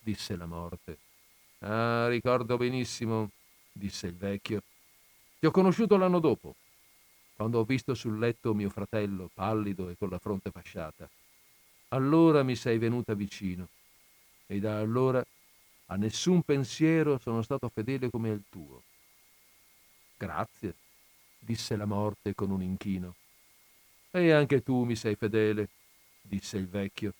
disse 0.00 0.36
la 0.36 0.46
morte. 0.46 0.98
Ah, 1.60 2.08
ricordo 2.08 2.56
benissimo, 2.56 3.30
disse 3.72 4.08
il 4.08 4.16
vecchio. 4.16 4.62
Ti 5.38 5.46
ho 5.46 5.50
conosciuto 5.50 5.96
l'anno 5.96 6.18
dopo, 6.18 6.54
quando 7.36 7.58
ho 7.60 7.64
visto 7.64 7.94
sul 7.94 8.18
letto 8.18 8.54
mio 8.54 8.70
fratello, 8.70 9.30
pallido 9.32 9.88
e 9.88 9.96
con 9.96 10.10
la 10.10 10.18
fronte 10.18 10.50
fasciata. 10.50 11.08
Allora 11.94 12.42
mi 12.42 12.56
sei 12.56 12.78
venuta 12.78 13.14
vicino 13.14 13.68
e 14.46 14.58
da 14.58 14.80
allora 14.80 15.24
a 15.86 15.94
nessun 15.96 16.42
pensiero 16.42 17.18
sono 17.18 17.40
stato 17.40 17.68
fedele 17.68 18.10
come 18.10 18.30
al 18.30 18.42
tuo. 18.50 18.82
Grazie, 20.16 20.74
disse 21.38 21.76
la 21.76 21.84
morte 21.84 22.34
con 22.34 22.50
un 22.50 22.62
inchino. 22.62 23.14
E 24.10 24.32
anche 24.32 24.62
tu 24.62 24.82
mi 24.82 24.96
sei 24.96 25.14
fedele, 25.14 25.68
disse 26.20 26.56
il 26.56 26.66
vecchio. 26.66 27.14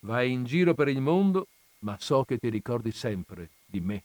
Vai 0.00 0.30
in 0.30 0.44
giro 0.44 0.74
per 0.74 0.86
il 0.86 1.00
mondo, 1.00 1.48
ma 1.80 1.98
so 1.98 2.24
che 2.24 2.38
ti 2.38 2.48
ricordi 2.48 2.92
sempre 2.92 3.50
di 3.66 3.80
me. 3.80 4.02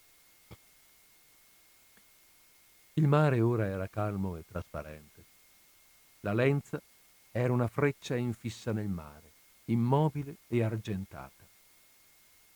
Il 2.93 3.07
mare 3.07 3.39
ora 3.39 3.67
era 3.67 3.87
calmo 3.87 4.35
e 4.35 4.43
trasparente. 4.45 5.23
La 6.21 6.33
lenza 6.33 6.81
era 7.31 7.53
una 7.53 7.67
freccia 7.67 8.15
infissa 8.15 8.71
nel 8.71 8.89
mare, 8.89 9.30
immobile 9.65 10.37
e 10.47 10.63
argentata. 10.63 11.45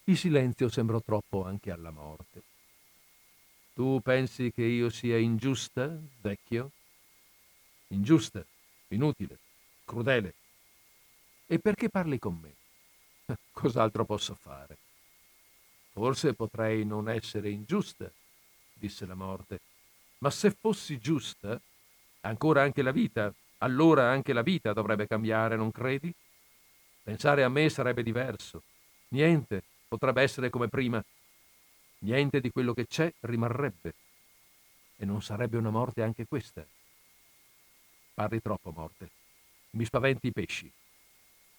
Il 0.06 0.18
silenzio 0.18 0.70
sembrò 0.70 1.02
troppo 1.02 1.44
anche 1.46 1.72
alla 1.72 1.92
morte. 1.92 2.44
Tu 3.74 4.00
pensi 4.02 4.52
che 4.52 4.64
io 4.64 4.90
sia 4.90 5.18
ingiusta, 5.18 5.98
vecchio? 6.22 6.72
Ingiusta, 7.88 8.46
inutile, 8.90 9.38
crudele. 9.84 10.34
E 11.48 11.60
perché 11.60 11.90
parli 11.90 12.20
con 12.20 12.40
me? 12.40 12.54
Cos'altro 13.52 14.06
posso 14.06 14.36
fare? 14.36 14.78
Forse 15.92 16.34
potrei 16.34 16.86
non 16.86 17.10
essere 17.10 17.50
ingiusta, 17.50 18.12
disse 18.74 19.06
la 19.06 19.16
morte, 19.16 19.60
ma 20.20 20.30
se 20.30 20.52
fossi 20.52 21.00
giusta, 21.00 21.60
ancora 22.22 22.62
anche 22.62 22.82
la 22.82 22.92
vita, 22.92 23.34
allora 23.60 24.10
anche 24.10 24.34
la 24.34 24.42
vita 24.42 24.74
dovrebbe 24.74 25.08
cambiare, 25.08 25.56
non 25.56 25.72
credi? 25.72 26.14
Pensare 27.06 27.44
a 27.44 27.50
me 27.50 27.70
sarebbe 27.70 28.02
diverso. 28.02 28.64
Niente 29.10 29.62
potrebbe 29.88 30.24
essere 30.24 30.50
come 30.50 30.70
prima. 30.70 31.06
Niente 32.00 32.42
di 32.42 32.50
quello 32.50 32.74
che 32.74 32.88
c'è 32.88 33.14
rimarrebbe. 33.20 33.94
E 34.96 35.06
non 35.06 35.22
sarebbe 35.22 35.58
una 35.58 35.70
morte 35.70 36.02
anche 36.02 36.26
questa. 36.26 36.66
Parli 38.16 38.42
troppo, 38.42 38.72
morte. 38.72 39.08
Mi 39.74 39.86
spaventi 39.86 40.26
i 40.26 40.32
pesci. 40.32 40.72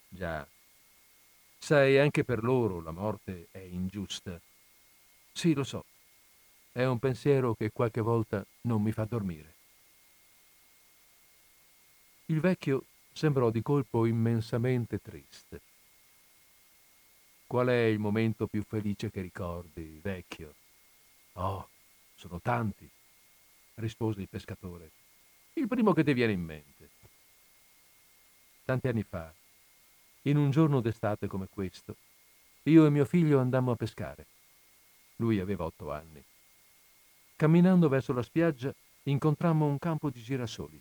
Già. 0.09 0.45
Sai, 1.59 1.97
anche 1.97 2.25
per 2.25 2.43
loro 2.43 2.81
la 2.81 2.91
morte 2.91 3.47
è 3.53 3.59
ingiusta. 3.59 4.41
Sì, 5.33 5.55
lo 5.55 5.63
so. 5.63 5.85
È 6.73 6.85
un 6.85 6.99
pensiero 6.99 7.55
che 7.55 7.71
qualche 7.71 8.01
volta 8.01 8.45
non 8.63 8.83
mi 8.83 8.91
fa 8.91 9.05
dormire. 9.05 9.55
Il 12.27 12.41
vecchio 12.41 12.83
sembrò 13.17 13.49
di 13.49 13.63
colpo 13.63 14.05
immensamente 14.05 15.01
triste. 15.01 15.63
Qual 17.47 17.69
è 17.69 17.85
il 17.85 17.99
momento 17.99 18.47
più 18.47 18.63
felice 18.63 19.11
che 19.11 19.23
ricordi, 19.23 19.99
vecchio? 20.03 20.55
Oh, 21.35 21.67
sono 22.15 22.41
tanti, 22.43 22.87
rispose 23.77 24.21
il 24.21 24.29
pescatore. 24.29 24.91
Il 25.55 25.67
primo 25.67 25.95
che 25.95 26.05
ti 26.05 26.13
viene 26.13 26.33
in 26.33 26.43
mente. 26.43 26.91
Tanti 28.67 28.89
anni 28.89 29.03
fa, 29.03 29.33
in 30.23 30.37
un 30.37 30.51
giorno 30.51 30.83
d'estate 30.83 31.27
come 31.27 31.47
questo, 31.49 31.97
io 32.65 32.85
e 32.85 32.91
mio 32.91 33.07
figlio 33.07 33.41
andammo 33.41 33.71
a 33.71 33.77
pescare. 33.77 34.27
Lui 35.17 35.41
aveva 35.41 35.65
otto 35.65 35.91
anni. 35.91 36.23
Camminando 37.37 37.89
verso 37.89 38.13
la 38.13 38.23
spiaggia, 38.23 38.75
incontrammo 39.05 39.65
un 39.65 39.79
campo 39.79 40.11
di 40.11 40.21
girasoli. 40.21 40.79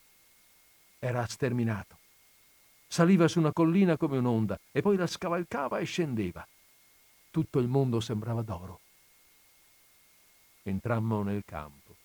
Era 0.99 1.25
sterminato. 1.27 2.03
Saliva 2.87 3.27
su 3.27 3.39
una 3.39 3.51
collina 3.51 3.97
come 3.97 4.17
un'onda 4.17 4.57
e 4.71 4.81
poi 4.81 4.95
la 4.95 5.07
scavalcava 5.07 5.79
e 5.79 5.85
scendeva. 5.85 6.47
Tutto 7.29 7.59
il 7.59 7.67
mondo 7.67 7.99
sembrava 7.99 8.41
d'oro. 8.41 8.79
Entrammo 10.63 11.21
nel 11.21 11.43
campo. 11.45 11.95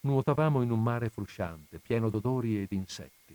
Nuotavamo 0.00 0.62
in 0.62 0.70
un 0.70 0.82
mare 0.82 1.08
frusciante, 1.08 1.78
pieno 1.78 2.10
d'odori 2.10 2.60
e 2.60 2.66
d'insetti. 2.68 3.34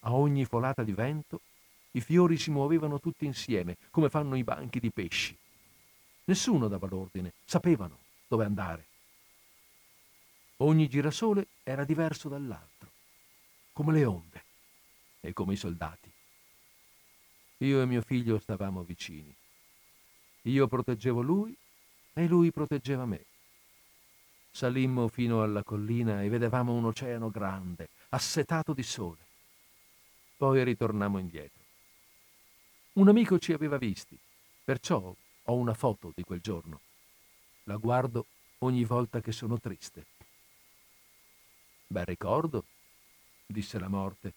A 0.00 0.12
ogni 0.12 0.44
folata 0.44 0.82
di 0.82 0.92
vento 0.92 1.40
i 1.92 2.00
fiori 2.00 2.36
si 2.36 2.50
muovevano 2.50 2.98
tutti 2.98 3.24
insieme, 3.24 3.76
come 3.90 4.08
fanno 4.10 4.36
i 4.36 4.44
banchi 4.44 4.80
di 4.80 4.90
pesci. 4.90 5.36
Nessuno 6.24 6.68
dava 6.68 6.88
l'ordine, 6.88 7.32
sapevano 7.44 7.98
dove 8.26 8.44
andare. 8.44 8.86
Ogni 10.58 10.88
girasole 10.88 11.46
era 11.62 11.84
diverso 11.84 12.28
dall'altro, 12.28 12.90
come 13.72 13.92
le 13.92 14.04
onde 14.04 14.43
e 15.24 15.32
come 15.32 15.54
i 15.54 15.56
soldati. 15.56 16.12
Io 17.58 17.80
e 17.80 17.86
mio 17.86 18.02
figlio 18.02 18.38
stavamo 18.38 18.82
vicini. 18.82 19.34
Io 20.42 20.66
proteggevo 20.66 21.22
lui 21.22 21.56
e 22.12 22.26
lui 22.26 22.52
proteggeva 22.52 23.06
me. 23.06 23.24
Salimmo 24.50 25.08
fino 25.08 25.42
alla 25.42 25.62
collina 25.62 26.22
e 26.22 26.28
vedevamo 26.28 26.74
un 26.74 26.84
oceano 26.84 27.30
grande, 27.30 27.88
assetato 28.10 28.74
di 28.74 28.82
sole. 28.82 29.26
Poi 30.36 30.62
ritornammo 30.62 31.18
indietro. 31.18 31.62
Un 32.92 33.08
amico 33.08 33.38
ci 33.38 33.54
aveva 33.54 33.78
visti, 33.78 34.18
perciò 34.62 35.14
ho 35.46 35.54
una 35.54 35.74
foto 35.74 36.12
di 36.14 36.22
quel 36.22 36.40
giorno. 36.40 36.80
La 37.64 37.76
guardo 37.76 38.26
ogni 38.58 38.84
volta 38.84 39.20
che 39.20 39.32
sono 39.32 39.58
triste. 39.58 40.04
Bel 41.86 42.04
ricordo, 42.04 42.66
disse 43.46 43.78
la 43.78 43.88
morte. 43.88 44.34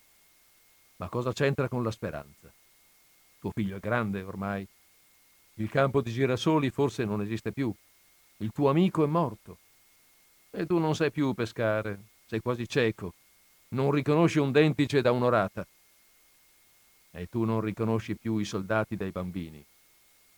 Ma 0.97 1.09
cosa 1.09 1.31
c'entra 1.31 1.67
con 1.67 1.83
la 1.83 1.91
speranza? 1.91 2.51
Tuo 3.39 3.51
figlio 3.53 3.77
è 3.77 3.79
grande 3.79 4.21
ormai 4.23 4.67
il 5.59 5.69
campo 5.71 6.01
di 6.01 6.11
girasoli 6.11 6.69
forse 6.69 7.03
non 7.03 7.21
esiste 7.21 7.51
più. 7.51 7.73
Il 8.37 8.51
tuo 8.51 8.69
amico 8.69 9.03
è 9.03 9.07
morto. 9.07 9.57
E 10.51 10.67
tu 10.67 10.77
non 10.77 10.95
sai 10.95 11.09
più 11.09 11.33
pescare. 11.33 11.99
Sei 12.27 12.41
quasi 12.41 12.67
cieco. 12.67 13.13
Non 13.69 13.89
riconosci 13.89 14.37
un 14.37 14.51
dentice 14.51 15.01
da 15.01 15.11
un'orata. 15.11 15.65
E 17.09 17.25
tu 17.25 17.43
non 17.43 17.61
riconosci 17.61 18.15
più 18.15 18.37
i 18.37 18.45
soldati 18.45 18.95
dai 18.95 19.09
bambini, 19.09 19.65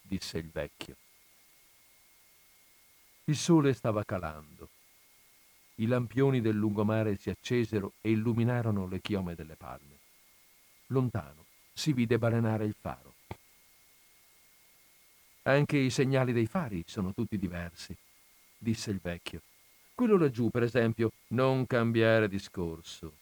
disse 0.02 0.38
il 0.38 0.50
vecchio. 0.50 0.96
Il 3.26 3.36
sole 3.36 3.74
stava 3.74 4.06
calando. 4.06 4.70
I 5.76 5.88
lampioni 5.88 6.40
del 6.40 6.56
lungomare 6.56 7.18
si 7.18 7.30
accesero 7.30 7.94
e 8.00 8.12
illuminarono 8.12 8.88
le 8.88 9.02
chiome 9.02 9.36
delle 9.36 9.58
palme. 9.58 9.99
Lontano 10.92 11.46
si 11.74 11.94
vide 11.94 12.18
balenare 12.18 12.66
il 12.66 12.76
faro. 12.80 13.14
Anche 15.44 15.78
i 15.78 15.90
segnali 15.92 16.34
dei 16.34 16.48
fari 16.48 16.84
sono 16.88 17.14
tutti 17.14 17.38
diversi, 17.38 17.96
disse 18.58 18.90
il 18.90 19.00
vecchio. 19.00 19.42
Quello 19.94 20.18
laggiù, 20.18 20.50
per 20.50 20.64
esempio, 20.64 21.12
non 21.30 21.68
cambiare 21.68 22.28
discorso, 22.28 23.18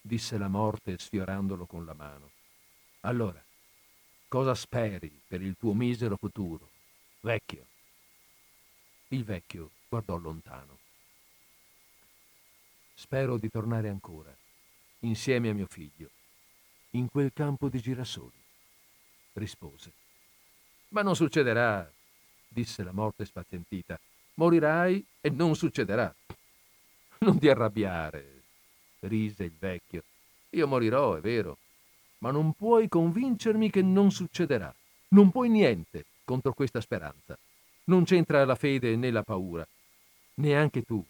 disse 0.00 0.38
la 0.38 0.48
morte 0.48 0.98
sfiorandolo 0.98 1.66
con 1.66 1.84
la 1.84 1.94
mano. 1.94 2.30
Allora, 3.02 3.42
cosa 4.26 4.54
speri 4.54 5.20
per 5.26 5.40
il 5.40 5.56
tuo 5.56 5.74
misero 5.74 6.16
futuro, 6.16 6.68
vecchio? 7.20 7.64
Il 9.08 9.24
vecchio 9.24 9.70
guardò 9.88 10.16
lontano. 10.16 10.78
Spero 12.94 13.38
di 13.38 13.48
tornare 13.48 13.88
ancora, 13.88 14.36
insieme 15.00 15.48
a 15.48 15.54
mio 15.54 15.66
figlio, 15.68 16.10
in 16.90 17.08
quel 17.10 17.32
campo 17.32 17.68
di 17.68 17.80
girasoli, 17.80 18.40
rispose. 19.34 19.92
Ma 20.88 21.02
non 21.02 21.14
succederà, 21.14 21.90
disse 22.48 22.82
la 22.82 22.92
morte 22.92 23.24
spazientita. 23.24 23.98
Morirai 24.34 25.04
e 25.20 25.30
non 25.30 25.54
succederà. 25.54 26.14
Non 27.18 27.38
ti 27.38 27.48
arrabbiare, 27.48 28.42
rise 29.00 29.44
il 29.44 29.56
vecchio. 29.58 30.04
Io 30.50 30.66
morirò, 30.66 31.14
è 31.14 31.20
vero, 31.20 31.58
ma 32.18 32.30
non 32.30 32.52
puoi 32.52 32.88
convincermi 32.88 33.70
che 33.70 33.82
non 33.82 34.10
succederà. 34.10 34.74
Non 35.08 35.30
puoi 35.30 35.48
niente 35.48 36.04
contro 36.24 36.52
questa 36.52 36.80
speranza. 36.80 37.36
Non 37.84 38.04
c'entra 38.04 38.44
la 38.44 38.54
fede 38.54 38.96
né 38.96 39.10
la 39.10 39.22
paura. 39.22 39.66
Neanche 40.34 40.82
tu, 40.82 41.04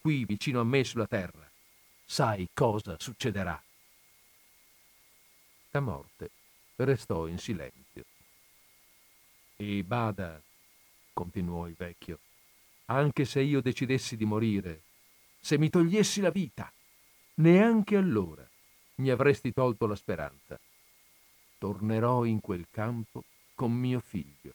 qui 0.00 0.24
vicino 0.24 0.60
a 0.60 0.64
me 0.64 0.84
sulla 0.84 1.06
terra, 1.06 1.48
sai 2.04 2.48
cosa 2.52 2.96
succederà. 2.98 3.60
La 5.74 5.80
morte 5.80 6.30
restò 6.76 7.26
in 7.26 7.36
silenzio. 7.36 8.04
E 9.56 9.82
bada, 9.82 10.40
continuò 11.12 11.66
il 11.66 11.74
vecchio, 11.74 12.20
anche 12.84 13.24
se 13.24 13.40
io 13.40 13.60
decidessi 13.60 14.16
di 14.16 14.24
morire, 14.24 14.82
se 15.40 15.58
mi 15.58 15.70
togliessi 15.70 16.20
la 16.20 16.30
vita, 16.30 16.72
neanche 17.38 17.96
allora 17.96 18.48
mi 18.96 19.10
avresti 19.10 19.52
tolto 19.52 19.88
la 19.88 19.96
speranza. 19.96 20.56
Tornerò 21.58 22.24
in 22.24 22.40
quel 22.40 22.68
campo 22.70 23.24
con 23.56 23.72
mio 23.72 23.98
figlio. 23.98 24.52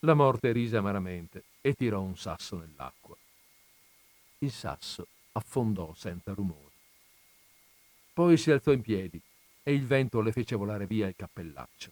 La 0.00 0.14
morte 0.14 0.52
rise 0.52 0.76
amaramente 0.76 1.42
e 1.60 1.74
tirò 1.74 2.00
un 2.00 2.16
sasso 2.16 2.56
nell'acqua. 2.56 3.16
Il 4.38 4.52
sasso 4.52 5.08
affondò 5.32 5.92
senza 5.94 6.32
rumore. 6.34 6.73
Poi 8.14 8.36
si 8.36 8.52
alzò 8.52 8.70
in 8.70 8.80
piedi 8.80 9.20
e 9.64 9.74
il 9.74 9.84
vento 9.84 10.20
le 10.20 10.30
fece 10.30 10.54
volare 10.54 10.86
via 10.86 11.08
il 11.08 11.16
cappellaccio. 11.16 11.90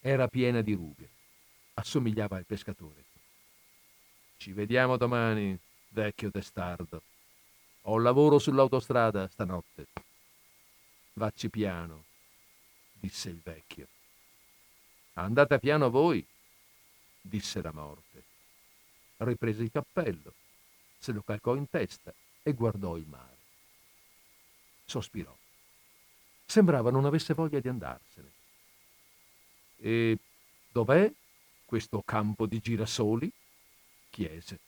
Era 0.00 0.26
piena 0.26 0.62
di 0.62 0.72
rughe. 0.72 1.08
Assomigliava 1.74 2.38
al 2.38 2.46
pescatore. 2.46 3.04
Ci 4.38 4.52
vediamo 4.52 4.96
domani, 4.96 5.58
vecchio 5.90 6.30
testardo. 6.30 7.02
Ho 7.82 7.98
lavoro 7.98 8.38
sull'autostrada 8.38 9.28
stanotte. 9.28 9.86
Vacci 11.12 11.50
piano, 11.50 12.04
disse 12.94 13.28
il 13.28 13.40
vecchio. 13.44 13.86
Andate 15.14 15.58
piano 15.58 15.90
voi, 15.90 16.26
disse 17.20 17.60
la 17.60 17.72
morte. 17.72 18.22
Riprese 19.18 19.62
il 19.62 19.70
cappello, 19.70 20.32
se 20.98 21.12
lo 21.12 21.20
calcò 21.20 21.54
in 21.54 21.68
testa 21.68 22.14
e 22.42 22.52
guardò 22.54 22.96
il 22.96 23.06
mare. 23.06 23.33
Sospirò. 24.84 25.34
Sembrava 26.46 26.90
non 26.90 27.04
avesse 27.04 27.34
voglia 27.34 27.60
di 27.60 27.68
andarsene. 27.68 28.32
E 29.76 30.18
dov'è 30.70 31.10
questo 31.64 32.02
campo 32.04 32.46
di 32.46 32.60
girasoli? 32.60 33.32
chiese. 34.10 34.60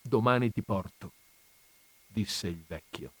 Domani 0.00 0.50
ti 0.50 0.62
porto, 0.62 1.12
disse 2.08 2.48
il 2.48 2.64
vecchio. 2.66 3.12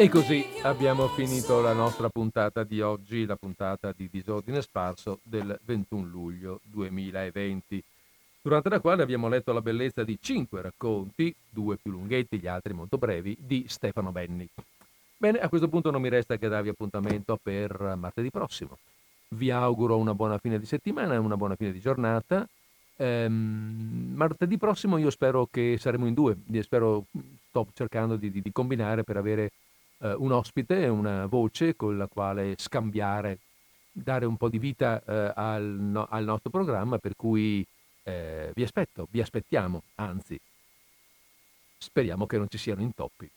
E 0.00 0.08
così 0.08 0.42
abbiamo 0.62 1.08
finito 1.08 1.60
la 1.60 1.74
nostra 1.74 2.08
puntata 2.08 2.64
di 2.64 2.80
oggi, 2.80 3.26
la 3.26 3.36
puntata 3.36 3.92
di 3.94 4.08
Disordine 4.10 4.62
Sparso 4.62 5.20
del 5.22 5.60
21 5.62 6.06
luglio 6.06 6.60
2020, 6.62 7.84
durante 8.40 8.70
la 8.70 8.80
quale 8.80 9.02
abbiamo 9.02 9.28
letto 9.28 9.52
la 9.52 9.60
bellezza 9.60 10.02
di 10.02 10.16
cinque 10.18 10.62
racconti, 10.62 11.34
due 11.50 11.76
più 11.76 11.90
lunghetti, 11.90 12.38
gli 12.38 12.46
altri 12.46 12.72
molto 12.72 12.96
brevi, 12.96 13.36
di 13.38 13.66
Stefano 13.68 14.10
Benni. 14.10 14.48
Bene, 15.18 15.38
a 15.38 15.50
questo 15.50 15.68
punto 15.68 15.90
non 15.90 16.00
mi 16.00 16.08
resta 16.08 16.38
che 16.38 16.48
darvi 16.48 16.70
appuntamento 16.70 17.36
per 17.36 17.94
martedì 17.98 18.30
prossimo. 18.30 18.78
Vi 19.28 19.50
auguro 19.50 19.98
una 19.98 20.14
buona 20.14 20.38
fine 20.38 20.58
di 20.58 20.64
settimana 20.64 21.20
una 21.20 21.36
buona 21.36 21.56
fine 21.56 21.72
di 21.72 21.78
giornata. 21.78 22.48
Ehm, 22.96 24.12
martedì 24.14 24.56
prossimo 24.56 24.96
io 24.96 25.10
spero 25.10 25.46
che 25.50 25.76
saremo 25.78 26.06
in 26.06 26.14
due, 26.14 26.38
spero, 26.62 27.04
sto 27.50 27.66
cercando 27.74 28.16
di, 28.16 28.30
di, 28.30 28.40
di 28.40 28.50
combinare 28.50 29.04
per 29.04 29.18
avere 29.18 29.50
eh, 30.00 30.14
un 30.14 30.32
ospite, 30.32 30.86
una 30.86 31.26
voce 31.26 31.76
con 31.76 31.96
la 31.96 32.06
quale 32.06 32.54
scambiare, 32.56 33.38
dare 33.90 34.24
un 34.26 34.36
po' 34.36 34.48
di 34.48 34.58
vita 34.58 35.02
eh, 35.04 35.32
al, 35.34 35.64
no, 35.64 36.06
al, 36.08 36.24
nostro 36.24 36.50
programma, 36.50 36.98
per 36.98 37.16
cui 37.16 37.64
eh, 38.02 38.50
vi 38.54 38.62
aspetto, 38.62 39.06
vi 39.10 39.20
aspettiamo, 39.20 39.82
anzi, 39.96 40.38
speriamo 41.78 42.26
che 42.26 42.38
non 42.38 42.48
ci 42.48 42.58
siano 42.58 42.82
intoppi. 42.82 43.30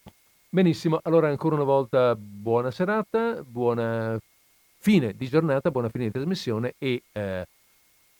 Benissimo, 0.49 0.99
allora 1.03 1.29
ancora 1.29 1.55
una 1.55 1.63
volta 1.63 2.15
buona 2.15 2.69
serata, 2.69 3.41
buona 3.43 4.19
fine 4.77 5.13
di 5.13 5.27
giornata, 5.27 5.71
buona 5.71 5.89
fine 5.89 6.05
di 6.05 6.11
trasmissione 6.11 6.75
e 6.77 7.03
eh, 7.11 7.47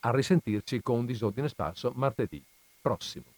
a 0.00 0.10
risentirci 0.10 0.82
con 0.82 1.06
Disordine 1.06 1.48
Sparso 1.48 1.92
martedì 1.94 2.42
prossimo. 2.80 3.33